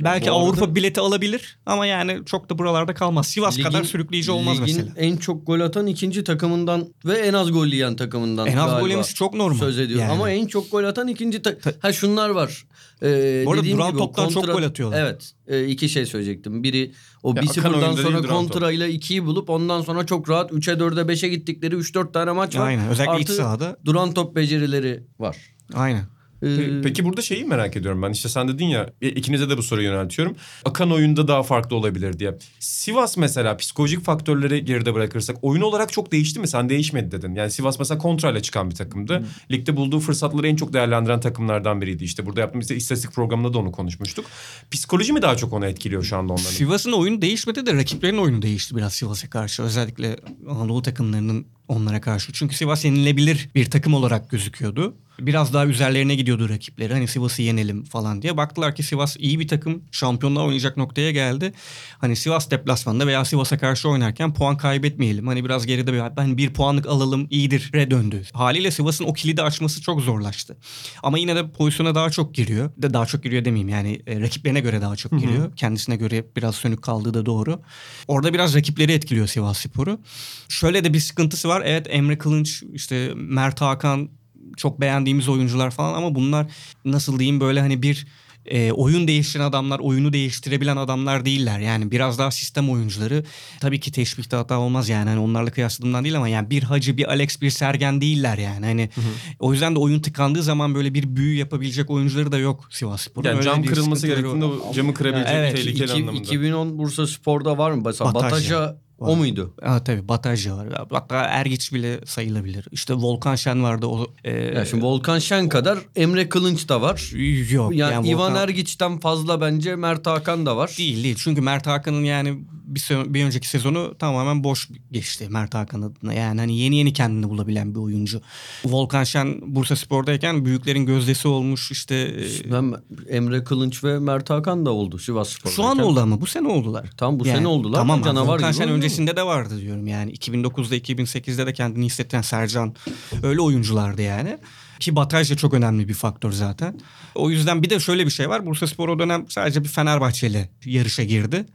Belki 0.00 0.30
arada- 0.30 0.40
Avrupa 0.44 0.74
bileti 0.74 1.00
alabilir 1.00 1.58
ama 1.66 1.86
yani 1.86 2.18
çok 2.26 2.50
da 2.50 2.58
buralarda 2.58 2.94
kalmaz. 2.94 3.26
Sivas 3.26 3.58
Ligin- 3.58 3.62
kadar 3.62 3.84
sürükleyici 3.84 4.30
olmaz 4.30 4.60
ligin 4.62 4.76
mesela. 4.76 4.92
en 4.96 5.16
çok 5.16 5.46
gol 5.46 5.60
atan 5.60 5.86
ikinci 5.86 6.24
takımından 6.24 6.94
ve 7.04 7.18
en 7.18 7.32
az 7.34 7.52
gol 7.52 7.66
yiyen 7.66 7.96
takımından 7.96 8.46
En 8.46 8.56
az 8.56 8.80
gol 8.80 8.88
yemesi 8.88 9.14
çok 9.14 9.34
normal. 9.34 9.58
söz 9.58 9.78
ediyor. 9.78 10.00
Yani. 10.00 10.12
Ama 10.12 10.30
en 10.30 10.46
çok 10.46 10.70
gol 10.70 10.84
atan 10.84 11.08
ikinci 11.08 11.42
ta- 11.42 11.54
ha 11.80 11.92
şunlar 11.92 12.30
var. 12.30 12.66
Ee, 13.02 13.42
Bu 13.46 13.50
arada 13.50 13.60
dediğim 13.62 13.78
duran 13.78 13.90
gibi 13.90 13.98
toptan 13.98 14.28
çok 14.28 14.46
gol 14.46 14.62
atıyorlar. 14.62 15.00
Evet. 15.02 15.32
e, 15.46 15.64
iki 15.66 15.88
şey 15.88 16.06
söyleyecektim. 16.06 16.62
Biri 16.62 16.92
o 17.22 17.34
Ya, 17.36 17.42
1-0'dan 17.42 17.70
akan 17.70 17.82
oyunda 17.82 18.02
sonra 18.02 18.22
duran 18.22 18.34
kontrayla 18.36 18.88
2'yi 18.88 19.24
bulup 19.24 19.50
ondan 19.50 19.82
sonra 19.82 20.06
çok 20.06 20.28
rahat 20.30 20.52
3'e 20.52 20.72
4'e 20.78 21.08
5'e 21.08 21.28
gittikleri 21.28 21.74
3-4 21.76 22.12
tane 22.12 22.32
maç 22.32 22.56
var. 22.56 22.66
Aynen 22.66 22.88
özellikle 22.88 23.20
iç 23.20 23.30
Artı 23.30 23.34
sahada. 23.34 23.76
duran 23.84 24.14
top 24.14 24.36
becerileri 24.36 25.02
var. 25.18 25.36
Aynen. 25.74 26.04
Ee, 26.42 26.46
Pe- 26.46 26.82
Peki 26.82 27.04
burada 27.04 27.22
şeyi 27.22 27.44
merak 27.44 27.76
ediyorum 27.76 28.02
ben. 28.02 28.10
İşte 28.10 28.28
sen 28.28 28.48
dedin 28.48 28.66
ya 28.66 28.90
e, 29.02 29.08
ikinize 29.08 29.50
de 29.50 29.58
bu 29.58 29.62
soruyu 29.62 29.88
yöneltiyorum. 29.88 30.36
Akan 30.64 30.90
oyunda 30.92 31.28
daha 31.28 31.42
farklı 31.42 31.76
olabilir 31.76 32.18
diye. 32.18 32.38
Sivas 32.58 33.16
mesela 33.16 33.56
psikolojik 33.56 34.04
faktörleri 34.04 34.64
geride 34.64 34.94
bırakırsak 34.94 35.36
oyun 35.42 35.62
olarak 35.62 35.92
çok 35.92 36.12
değişti 36.12 36.40
mi? 36.40 36.48
Sen 36.48 36.68
değişmedi 36.68 37.10
dedin. 37.10 37.34
Yani 37.34 37.50
Sivas 37.50 37.78
mesela 37.78 37.98
kontrayla 37.98 38.42
çıkan 38.42 38.70
bir 38.70 38.74
takımdı. 38.74 39.26
Ligde 39.50 39.76
bulduğu 39.76 40.00
fırsatları 40.00 40.48
en 40.48 40.56
çok 40.56 40.72
değerlendiren 40.72 41.20
takımlardan 41.20 41.80
biriydi. 41.80 42.04
İşte 42.04 42.26
burada 42.26 42.40
yaptığımız 42.40 42.64
işte 42.64 42.76
istatistik 42.76 43.12
programında 43.12 43.52
da 43.52 43.58
onu 43.58 43.72
konuşmuştuk. 43.72 44.24
Psikoloji 44.70 45.12
mi 45.12 45.22
daha 45.22 45.36
çok 45.36 45.52
onu 45.52 45.66
etkiliyor 45.66 46.02
şu 46.02 46.16
anda 46.16 46.32
onların? 46.32 46.50
Sivas'ın 46.50 46.92
oyunu 46.92 47.22
değişmedi 47.22 47.66
de 47.66 47.74
rakiplerin 47.74 48.18
oyunu 48.18 48.42
değişti 48.42 48.76
biraz 48.76 48.94
Sivas'a 48.94 49.30
karşı. 49.30 49.62
Özellikle 49.62 50.16
Anadolu 50.50 50.82
takımlarının 50.82 51.46
onlara 51.68 52.00
karşı. 52.00 52.32
Çünkü 52.32 52.56
Sivas 52.56 52.84
yenilebilir 52.84 53.48
bir 53.54 53.70
takım 53.70 53.94
olarak 53.94 54.30
gözüküyordu. 54.30 54.94
Biraz 55.20 55.54
daha 55.54 55.66
üzerlerine 55.66 56.14
gidiyordu 56.14 56.48
rakipleri. 56.48 56.92
Hani 56.92 57.08
Sivas'ı 57.08 57.42
yenelim 57.42 57.84
falan 57.84 58.22
diye. 58.22 58.36
Baktılar 58.36 58.74
ki 58.74 58.82
Sivas 58.82 59.16
iyi 59.18 59.40
bir 59.40 59.48
takım. 59.48 59.82
Şampiyonluğa 59.90 60.44
oynayacak 60.44 60.76
noktaya 60.76 61.10
geldi. 61.10 61.52
Hani 61.98 62.16
Sivas 62.16 62.50
deplasmanda 62.50 63.06
veya 63.06 63.24
Sivas'a 63.24 63.58
karşı 63.58 63.88
oynarken 63.88 64.34
puan 64.34 64.56
kaybetmeyelim. 64.56 65.26
Hani 65.26 65.44
biraz 65.44 65.66
geride 65.66 65.92
bir 65.92 66.16
ben 66.16 66.36
bir 66.36 66.52
puanlık 66.52 66.86
alalım 66.86 67.26
iyidir 67.30 67.70
re 67.74 67.90
döndü. 67.90 68.22
Haliyle 68.32 68.70
Sivas'ın 68.70 69.04
o 69.04 69.12
kilidi 69.12 69.42
açması 69.42 69.82
çok 69.82 70.00
zorlaştı. 70.00 70.56
Ama 71.02 71.18
yine 71.18 71.36
de 71.36 71.50
pozisyona 71.50 71.94
daha 71.94 72.10
çok 72.10 72.34
giriyor. 72.34 72.70
De 72.76 72.94
daha 72.94 73.06
çok 73.06 73.22
giriyor 73.22 73.44
demeyeyim 73.44 73.68
yani 73.68 74.02
e, 74.06 74.20
rakiplerine 74.20 74.60
göre 74.60 74.80
daha 74.80 74.96
çok 74.96 75.12
giriyor. 75.20 75.56
Kendisine 75.56 75.96
göre 75.96 76.24
biraz 76.36 76.54
sönük 76.54 76.82
kaldığı 76.82 77.14
da 77.14 77.26
doğru. 77.26 77.62
Orada 78.08 78.34
biraz 78.34 78.54
rakipleri 78.54 78.92
etkiliyor 78.92 79.26
Sivas 79.26 79.58
Spor'u. 79.58 80.00
Şöyle 80.48 80.84
de 80.84 80.92
bir 80.92 81.00
sıkıntısı 81.00 81.48
var. 81.48 81.62
Evet 81.64 81.86
Emre 81.90 82.18
Kılınç, 82.18 82.62
işte 82.72 83.12
Mert 83.14 83.60
Hakan 83.60 84.10
çok 84.56 84.80
beğendiğimiz 84.80 85.28
oyuncular 85.28 85.70
falan 85.70 85.94
ama 85.94 86.14
bunlar 86.14 86.46
nasıl 86.84 87.18
diyeyim 87.18 87.40
böyle 87.40 87.60
hani 87.60 87.82
bir 87.82 88.06
e, 88.46 88.72
oyun 88.72 89.08
değiştiren 89.08 89.44
adamlar, 89.44 89.78
oyunu 89.78 90.12
değiştirebilen 90.12 90.76
adamlar 90.76 91.24
değiller. 91.24 91.58
Yani 91.58 91.90
biraz 91.90 92.18
daha 92.18 92.30
sistem 92.30 92.70
oyuncuları. 92.70 93.24
Tabii 93.60 93.80
ki 93.80 93.92
teşbihte 93.92 94.36
hata 94.36 94.58
olmaz 94.58 94.88
yani 94.88 95.08
hani 95.08 95.20
onlarla 95.20 95.50
kıyasladığımdan 95.50 96.04
değil 96.04 96.16
ama 96.16 96.28
yani 96.28 96.50
bir 96.50 96.62
Hacı, 96.62 96.96
bir 96.96 97.10
Alex, 97.10 97.40
bir 97.40 97.50
Sergen 97.50 98.00
değiller 98.00 98.38
yani. 98.38 98.66
Hani 98.66 98.90
o 99.38 99.52
yüzden 99.52 99.74
de 99.74 99.78
oyun 99.78 100.00
tıkandığı 100.00 100.42
zaman 100.42 100.74
böyle 100.74 100.94
bir 100.94 101.16
büyü 101.16 101.38
yapabilecek 101.38 101.90
oyuncuları 101.90 102.32
da 102.32 102.38
yok 102.38 102.68
Sivas 102.70 103.00
Spor'un. 103.02 103.28
Yani 103.28 103.36
Öyle 103.36 103.44
cam 103.44 103.62
kırılması 103.64 104.06
gerektiğinde 104.06 104.44
o 104.44 104.72
camı 104.74 104.94
kırabilecek 104.94 105.34
Evet, 105.34 105.56
tehlikeli 105.56 105.84
İki- 105.84 105.92
anlamında. 105.92 106.22
2010 106.22 106.78
Bursa 106.78 107.06
Spor'da 107.06 107.58
var 107.58 107.70
mı? 107.70 107.82
Mesela 107.84 108.14
Batajya. 108.14 108.76
Batajya 109.02 109.12
o 109.14 109.16
muydu? 109.16 109.54
Ha, 109.62 109.84
tabii 109.84 110.08
Batajya 110.08 110.56
var. 110.56 110.68
Hatta 110.90 111.16
Ergiç 111.16 111.72
bile 111.72 112.00
sayılabilir. 112.06 112.68
İşte 112.72 112.94
Volkan 112.94 113.34
Şen 113.34 113.62
vardı. 113.62 113.86
O, 113.86 114.06
e, 114.24 114.30
Ya 114.40 114.64
şimdi 114.64 114.84
Volkan 114.84 115.18
Şen 115.18 115.48
kadar 115.48 115.78
Emre 115.96 116.28
Kılınç 116.28 116.68
da 116.68 116.82
var. 116.82 117.12
yok. 117.52 117.74
Yani, 117.74 117.92
yani 117.94 118.08
Ivan 118.08 118.32
Volkan- 118.32 118.42
Ergiç'ten 118.42 119.00
fazla 119.00 119.40
bence 119.40 119.76
Mert 119.76 120.06
Hakan 120.06 120.46
da 120.46 120.56
var. 120.56 120.74
Değil 120.78 121.04
değil. 121.04 121.16
Çünkü 121.18 121.40
Mert 121.40 121.66
Hakan'ın 121.66 122.04
yani 122.04 122.38
bir, 122.74 122.80
se- 122.80 123.14
bir 123.14 123.24
önceki 123.24 123.48
sezonu 123.48 123.94
tamamen 123.98 124.44
boş 124.44 124.68
geçti 124.92 125.26
Mert 125.30 125.54
Hakan 125.54 125.82
adına. 125.82 126.14
Yani 126.14 126.40
hani 126.40 126.58
yeni 126.58 126.76
yeni 126.76 126.92
kendini 126.92 127.28
bulabilen 127.28 127.74
bir 127.74 127.80
oyuncu. 127.80 128.22
Volkan 128.64 129.04
Şen 129.04 129.54
Bursa 129.54 129.76
Spor'dayken 129.76 130.44
büyüklerin 130.44 130.86
gözdesi 130.86 131.28
olmuş 131.28 131.70
işte. 131.70 132.16
Ben 132.52 132.74
Emre 133.08 133.44
Kılınç 133.44 133.84
ve 133.84 133.98
Mert 133.98 134.30
Hakan 134.30 134.66
da 134.66 134.70
oldu 134.70 134.98
Sivas 134.98 135.28
Spor'da. 135.28 135.54
Şu 135.54 135.64
an 135.64 135.78
oldu 135.78 136.00
ama 136.00 136.20
bu 136.20 136.26
sene 136.26 136.48
oldular. 136.48 136.90
Tam 136.96 137.20
bu 137.20 137.26
Yani 137.26 137.36
sene 137.38 137.46
oldular. 137.46 137.78
Tamam 137.78 138.02
canavar 138.02 138.34
Volkan 138.34 138.52
Şen 138.52 138.68
öncesinde 138.68 139.16
de 139.16 139.22
vardı 139.22 139.60
diyorum 139.60 139.86
yani. 139.86 140.12
2009'da 140.12 140.76
2008'de 140.76 141.46
de 141.46 141.52
kendini 141.52 141.84
hissettiren 141.86 142.22
Sercan 142.22 142.74
öyle 143.22 143.40
oyunculardı 143.40 144.02
yani. 144.02 144.38
Ki 144.80 144.96
Bataj 144.96 145.30
da 145.30 145.36
çok 145.36 145.54
önemli 145.54 145.88
bir 145.88 145.94
faktör 145.94 146.32
zaten. 146.32 146.80
O 147.14 147.30
yüzden 147.30 147.62
bir 147.62 147.70
de 147.70 147.80
şöyle 147.80 148.06
bir 148.06 148.10
şey 148.10 148.28
var. 148.28 148.46
Bursa 148.46 148.66
Spor 148.66 148.88
o 148.88 148.98
dönem 148.98 149.26
sadece 149.28 149.64
bir 149.64 149.68
Fenerbahçe 149.68 150.26
ile 150.26 150.50
yarışa 150.64 151.02
girdi. 151.04 151.46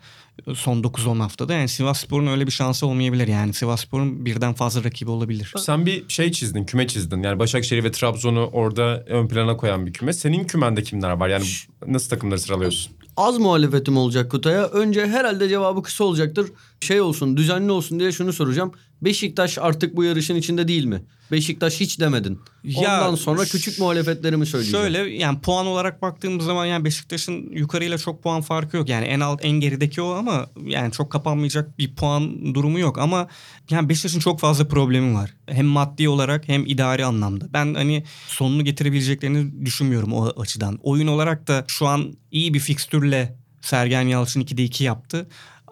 Son 0.55 0.81
9-10 0.81 1.19
haftada. 1.19 1.53
Yani 1.53 1.67
Sivas 1.67 1.99
Spor'un 1.99 2.27
öyle 2.27 2.47
bir 2.47 2.51
şansı 2.51 2.88
olmayabilir. 2.88 3.27
Yani 3.27 3.53
Sivas 3.53 3.81
Spor'un 3.81 4.25
birden 4.25 4.53
fazla 4.53 4.83
rakibi 4.83 5.11
olabilir. 5.11 5.53
Sen 5.57 5.85
bir 5.85 6.09
şey 6.09 6.31
çizdin, 6.31 6.65
küme 6.65 6.88
çizdin. 6.88 7.23
Yani 7.23 7.39
Başakşehir 7.39 7.83
ve 7.83 7.91
Trabzon'u 7.91 8.49
orada 8.53 9.03
ön 9.07 9.27
plana 9.27 9.57
koyan 9.57 9.85
bir 9.85 9.93
küme. 9.93 10.13
Senin 10.13 10.43
kümende 10.43 10.83
kimler 10.83 11.11
var? 11.11 11.29
Yani 11.29 11.45
nasıl 11.88 12.09
takımları 12.09 12.39
sıralıyorsun? 12.39 12.93
Az 13.17 13.38
muhalefetim 13.38 13.97
olacak 13.97 14.31
Kutay'a. 14.31 14.65
Önce 14.65 15.07
herhalde 15.07 15.49
cevabı 15.49 15.83
kısa 15.83 16.03
olacaktır. 16.03 16.51
Şey 16.79 17.01
olsun, 17.01 17.38
düzenli 17.38 17.71
olsun 17.71 17.99
diye 17.99 18.11
şunu 18.11 18.33
soracağım. 18.33 18.71
Beşiktaş 19.02 19.58
artık 19.58 19.95
bu 19.95 20.04
yarışın 20.04 20.36
içinde 20.36 20.68
değil 20.68 20.86
mi? 20.86 21.02
Beşiktaş 21.32 21.80
hiç 21.80 22.00
demedin. 22.00 22.39
Ya, 22.64 22.80
Ondan 22.80 23.16
sonra 23.16 23.45
küçük 23.45 23.80
muhalefetlerimi 23.80 24.45
söyleyeceğim. 24.45 24.86
Şöyle 24.86 24.98
yani 25.16 25.39
puan 25.39 25.66
olarak 25.66 26.02
baktığımız 26.02 26.45
zaman 26.45 26.66
yani 26.66 26.86
Beşiktaş'ın 26.86 27.50
yukarıyla 27.52 27.98
çok 27.98 28.24
puan 28.24 28.41
farkı 28.41 28.78
yok. 28.78 28.89
Yani 28.89 29.06
en 29.06 29.20
alt 29.20 29.45
en 29.45 29.52
gerideki 29.52 30.02
o 30.02 30.14
ama 30.14 30.48
yani 30.66 30.91
çok 30.91 31.12
kapanmayacak 31.12 31.78
bir 31.80 31.95
puan 31.95 32.56
durumu 32.56 32.80
yok 32.80 32.98
ama 32.98 33.28
yani 33.70 33.89
Beşiktaş'ın 33.89 34.20
çok 34.20 34.39
fazla 34.39 34.68
problemi 34.68 35.14
var. 35.14 35.34
Hem 35.48 35.66
maddi 35.66 36.10
olarak 36.10 36.48
hem 36.48 36.66
idari 36.66 37.06
anlamda. 37.06 37.54
Ben 37.54 37.74
hani 37.74 38.04
sonunu 38.28 38.66
getirebileceklerini 38.66 39.66
düşünmüyorum 39.66 40.14
o 40.14 40.41
açıdan. 40.41 40.80
Oyun 40.84 41.08
olarak 41.08 41.48
da 41.48 41.66
şu 41.68 41.88
an 41.88 42.14
iyi 42.32 42.54
bir 42.54 42.60
fikstürle 42.60 43.36
Sergen 43.62 44.02
Yalçın 44.02 44.41
2'de 44.41 44.64
2 44.64 44.84
yaptı. 44.84 45.28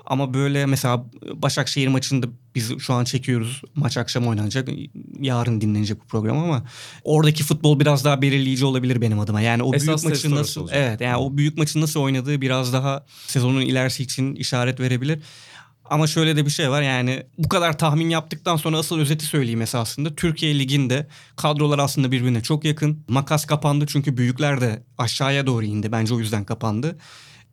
Ama 0.06 0.34
böyle 0.34 0.66
mesela 0.66 1.06
Başakşehir 1.34 1.88
maçında 1.88 2.28
biz 2.56 2.80
şu 2.80 2.93
an 2.93 3.03
çekiyoruz. 3.03 3.62
Maç 3.76 3.97
akşam 3.97 4.28
oynanacak. 4.28 4.70
Yarın 5.20 5.62
dinlenecek 5.62 6.01
bu 6.01 6.08
program 6.08 6.38
ama 6.38 6.64
oradaki 7.03 7.43
futbol 7.43 7.80
biraz 7.80 8.06
daha 8.06 8.22
belirleyici 8.22 8.66
olabilir 8.66 9.01
benim 9.01 9.20
adıma. 9.20 9.41
Yani 9.41 9.64
o 9.64 9.76
Esas 9.76 9.88
büyük 9.88 9.97
test 9.97 10.06
maçı 10.06 10.28
orası 10.28 10.41
nasıl 10.41 10.62
olacak. 10.62 10.78
evet 10.82 11.01
yani 11.01 11.18
o 11.18 11.38
büyük 11.38 11.58
maçı 11.58 11.82
nasıl 11.82 11.99
oynadığı 11.99 12.41
biraz 12.41 12.74
daha 12.74 13.06
sezonun 13.28 13.62
ilerisi 13.62 14.03
için 14.03 14.36
işaret 14.36 14.80
verebilir. 14.80 15.20
Ama 15.89 16.08
şöyle 16.08 16.36
de 16.36 16.45
bir 16.45 16.51
şey 16.51 16.70
var 16.70 16.82
yani 16.82 17.24
bu 17.38 17.49
kadar 17.49 17.78
tahmin 17.78 18.10
yaptıktan 18.10 18.56
sonra 18.56 18.78
asıl 18.78 18.99
özeti 18.99 19.26
söyleyeyim 19.26 19.62
esasında. 19.62 20.16
Türkiye 20.16 20.60
Ligi'nde 20.60 21.08
kadrolar 21.36 21.80
aslında 21.80 22.12
birbirine 22.12 22.43
çok 22.43 22.66
yakın. 22.66 23.03
Makas 23.08 23.45
kapandı 23.45 23.86
çünkü 23.88 24.18
büyükler 24.18 24.62
de 24.62 24.84
aşağıya 24.97 25.47
doğru 25.47 25.66
indi. 25.66 25.91
Bence 25.91 26.14
o 26.14 26.20
yüzden 26.20 26.45
kapandı. 26.45 26.97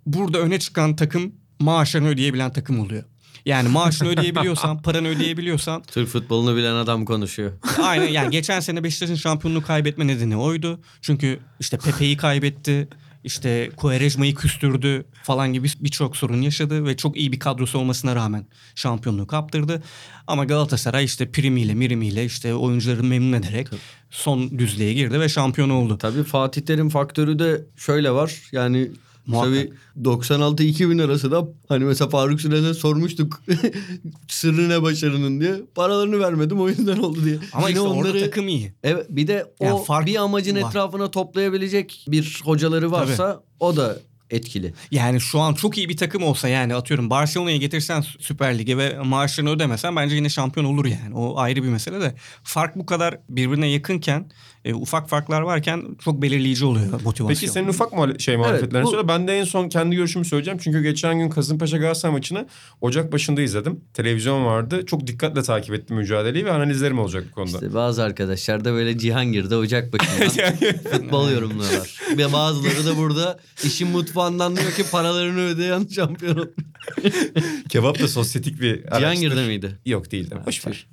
Burada 0.06 0.38
öne 0.38 0.58
çıkan 0.58 0.96
takım 0.96 1.32
maaşını 1.62 2.08
ödeyebilen 2.08 2.52
takım 2.52 2.80
oluyor. 2.80 3.04
Yani 3.46 3.68
maaşını 3.68 4.08
ödeyebiliyorsan, 4.08 4.82
paranı 4.82 5.08
ödeyebiliyorsan 5.08 5.82
Türk 5.82 6.08
futbolunu 6.08 6.56
bilen 6.56 6.74
adam 6.74 7.04
konuşuyor. 7.04 7.52
Aynen 7.82 8.08
yani 8.08 8.30
geçen 8.38 8.60
sene 8.60 8.84
Beşiktaş'ın 8.84 9.14
şampiyonluğu 9.14 9.62
kaybetme 9.62 10.06
nedeni 10.06 10.36
oydu. 10.36 10.80
Çünkü 11.00 11.38
işte 11.60 11.78
Pepe'yi 11.78 12.16
kaybetti. 12.16 12.88
işte 13.24 13.70
Quaresma'yı 13.76 14.34
küstürdü 14.34 15.04
falan 15.22 15.52
gibi 15.52 15.68
birçok 15.80 16.16
sorun 16.16 16.42
yaşadı 16.42 16.84
ve 16.84 16.96
çok 16.96 17.16
iyi 17.16 17.32
bir 17.32 17.38
kadrosu 17.38 17.78
olmasına 17.78 18.14
rağmen 18.16 18.46
şampiyonluğu 18.74 19.26
kaptırdı. 19.26 19.82
Ama 20.26 20.44
Galatasaray 20.44 21.04
işte 21.04 21.30
primiyle 21.30 21.74
mirimiyle 21.74 22.24
işte 22.24 22.54
oyuncuları 22.54 23.02
memnun 23.02 23.32
ederek 23.32 23.68
son 24.10 24.58
düzlüğe 24.58 24.92
girdi 24.92 25.20
ve 25.20 25.28
şampiyon 25.28 25.70
oldu. 25.70 25.98
Tabii 25.98 26.24
Fatih 26.24 26.62
Terim 26.62 26.88
faktörü 26.88 27.38
de 27.38 27.64
şöyle 27.76 28.10
var. 28.10 28.32
Yani 28.52 28.90
Muhakkak. 29.26 29.54
tabii 29.54 29.72
96-2000 30.08 31.04
arası 31.04 31.30
da 31.30 31.48
hani 31.68 31.84
mesela 31.84 32.10
Faruk 32.10 32.40
Sürel'e 32.40 32.74
sormuştuk 32.74 33.42
sırrı 34.28 34.68
ne 34.68 34.82
başarının 34.82 35.40
diye. 35.40 35.54
Paralarını 35.74 36.20
vermedim 36.20 36.60
o 36.60 36.68
yüzden 36.68 36.96
oldu 36.98 37.24
diye. 37.24 37.38
Ama 37.52 37.68
Yine 37.68 37.78
işte 37.78 37.88
orada 37.88 38.18
takım 38.20 38.48
iyi. 38.48 38.72
Evet 38.82 39.06
bir 39.08 39.26
de 39.26 39.46
o 39.58 39.64
Yani 39.64 39.84
fark 39.84 40.06
bir 40.06 40.16
amacın 40.16 40.62
var. 40.62 40.68
etrafına 40.68 41.10
toplayabilecek 41.10 42.04
bir 42.08 42.40
hocaları 42.44 42.90
varsa 42.92 43.42
o 43.60 43.76
da 43.76 43.96
etkili. 44.30 44.74
Yani 44.90 45.20
şu 45.20 45.40
an 45.40 45.54
çok 45.54 45.78
iyi 45.78 45.88
bir 45.88 45.96
takım 45.96 46.22
olsa 46.22 46.48
yani 46.48 46.74
atıyorum 46.74 47.10
Barcelona'ya 47.10 47.56
getirsen 47.56 48.04
Süper 48.18 48.58
Lig'e 48.58 48.76
ve 48.78 48.98
maaşlarını 48.98 49.50
ödemesen 49.50 49.96
bence 49.96 50.14
yine 50.16 50.28
şampiyon 50.28 50.66
olur 50.66 50.84
yani. 50.84 51.14
O 51.14 51.38
ayrı 51.38 51.62
bir 51.62 51.68
mesele 51.68 52.00
de. 52.00 52.14
Fark 52.42 52.76
bu 52.76 52.86
kadar 52.86 53.18
birbirine 53.28 53.66
yakınken 53.66 54.30
e, 54.64 54.74
ufak 54.74 55.08
farklar 55.08 55.40
varken 55.42 55.84
çok 56.04 56.22
belirleyici 56.22 56.64
oluyor 56.64 56.86
motivasyon. 57.04 57.28
Peki 57.28 57.48
senin 57.48 57.68
ufak 57.68 57.92
muhale- 57.92 58.18
şey 58.18 58.36
muhalefetlerini 58.36 58.86
bu- 58.86 58.90
söyle. 58.90 59.08
Ben 59.08 59.28
de 59.28 59.38
en 59.38 59.44
son 59.44 59.68
kendi 59.68 59.96
görüşümü 59.96 60.24
söyleyeceğim. 60.24 60.58
Çünkü 60.62 60.82
geçen 60.82 61.18
gün 61.18 61.28
Kasımpaşa 61.30 61.76
Galatasaray 61.76 62.12
maçını 62.14 62.46
Ocak 62.80 63.12
başında 63.12 63.42
izledim. 63.42 63.80
Televizyon 63.94 64.44
vardı. 64.46 64.86
Çok 64.86 65.06
dikkatle 65.06 65.42
takip 65.42 65.74
ettim 65.74 65.96
mücadeleyi 65.96 66.44
ve 66.44 66.52
analizlerim 66.52 66.98
olacak 66.98 67.24
bu 67.30 67.34
konuda. 67.34 67.50
İşte 67.56 67.74
bazı 67.74 68.02
arkadaşlar 68.02 68.64
da 68.64 68.72
böyle 68.72 68.98
Cihangir'de 68.98 69.56
ocak 69.56 69.92
başından 69.92 70.54
futbol 70.92 71.30
yorumluyorlar. 71.30 72.00
Ve 72.18 72.32
bazıları 72.32 72.86
da 72.86 72.96
burada 72.96 73.38
işin 73.64 73.88
mutfağı 73.88 74.12
puandan 74.22 74.56
diyor 74.56 74.72
ki 74.72 74.84
paralarını 74.92 75.40
ödeyen 75.40 75.86
şampiyon. 75.94 76.50
Kebap 77.68 78.00
da 78.00 78.08
sosyetik 78.08 78.60
bir 78.60 78.82
Cihangir'de 78.98 79.46
miydi? 79.46 79.78
Yok 79.86 80.10
değil 80.12 80.30
de. 80.30 80.46
Boş 80.46 80.66
ver. 80.66 80.86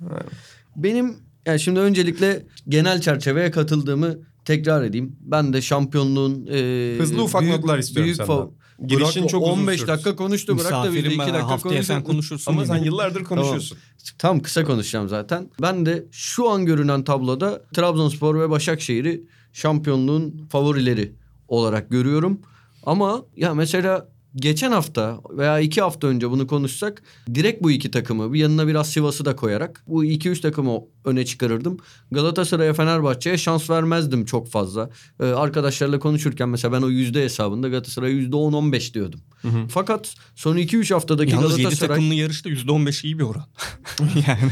Benim 0.76 1.16
yani 1.46 1.60
şimdi 1.60 1.80
öncelikle 1.80 2.46
genel 2.68 3.00
çerçeveye 3.00 3.50
katıldığımı 3.50 4.18
tekrar 4.44 4.82
edeyim. 4.82 5.16
Ben 5.20 5.52
de 5.52 5.62
şampiyonluğun 5.62 6.46
e, 6.52 6.96
Hızlı 6.98 7.22
ufak 7.22 7.42
notlar 7.42 7.78
istiyorum 7.78 8.14
senden. 8.14 8.32
fa- 8.32 8.50
Girişin 8.86 9.26
çok 9.26 9.42
uzun 9.42 9.52
15 9.52 9.80
sürdü. 9.80 9.88
dakika 9.90 10.16
konuştu 10.16 10.58
bırak 10.58 10.72
da 10.72 10.78
Misafirim 10.80 11.10
2 11.10 11.18
ben 11.18 11.26
dakika 11.28 11.48
haftaya 11.48 11.72
sen 11.74 11.80
konuşalım. 11.82 12.02
konuşursun. 12.04 12.52
Ama 12.52 12.66
sen 12.66 12.76
yıllardır 12.76 13.24
konuşuyorsun. 13.24 13.78
Tam 14.18 14.40
kısa 14.40 14.64
konuşacağım 14.64 15.08
zaten. 15.08 15.50
Ben 15.62 15.86
de 15.86 16.06
şu 16.10 16.50
an 16.50 16.66
görünen 16.66 17.04
tabloda 17.04 17.62
Trabzonspor 17.74 18.40
ve 18.40 18.50
Başakşehir'i 18.50 19.22
şampiyonluğun 19.52 20.46
favorileri 20.50 21.12
olarak 21.48 21.90
görüyorum. 21.90 22.40
Ama 22.82 23.22
ya 23.36 23.54
mesela 23.54 24.08
geçen 24.36 24.72
hafta 24.72 25.20
veya 25.30 25.60
iki 25.60 25.80
hafta 25.80 26.06
önce 26.06 26.30
bunu 26.30 26.46
konuşsak 26.46 27.02
direkt 27.34 27.62
bu 27.62 27.70
iki 27.70 27.90
takımı 27.90 28.32
bir 28.32 28.38
yanına 28.38 28.66
biraz 28.66 28.90
Sivas'ı 28.90 29.24
da 29.24 29.36
koyarak 29.36 29.84
bu 29.86 30.04
iki 30.04 30.28
üç 30.28 30.40
takımı 30.40 30.80
öne 31.04 31.24
çıkarırdım. 31.24 31.78
Galatasaray'a 32.10 32.72
Fenerbahçe'ye 32.74 33.38
şans 33.38 33.70
vermezdim 33.70 34.24
çok 34.24 34.48
fazla. 34.50 34.90
Ee, 35.20 35.24
arkadaşlarla 35.24 35.98
konuşurken 35.98 36.48
mesela 36.48 36.72
ben 36.72 36.82
o 36.82 36.88
yüzde 36.88 37.24
hesabında 37.24 37.68
Galatasaray'a 37.68 38.12
yüzde 38.14 38.36
on 38.36 38.52
on 38.52 38.72
beş 38.72 38.94
diyordum. 38.94 39.20
Fakat 39.68 40.14
son 40.34 40.56
iki 40.56 40.76
üç 40.76 40.90
haftadaki 40.90 41.32
Yalnız 41.32 41.50
7 41.52 41.62
Galatasaray... 41.62 41.88
takımlı 41.88 42.14
yarışta 42.14 42.50
%15 42.50 43.06
iyi 43.06 43.18
bir 43.18 43.24
oran. 43.24 43.46
yani 44.28 44.50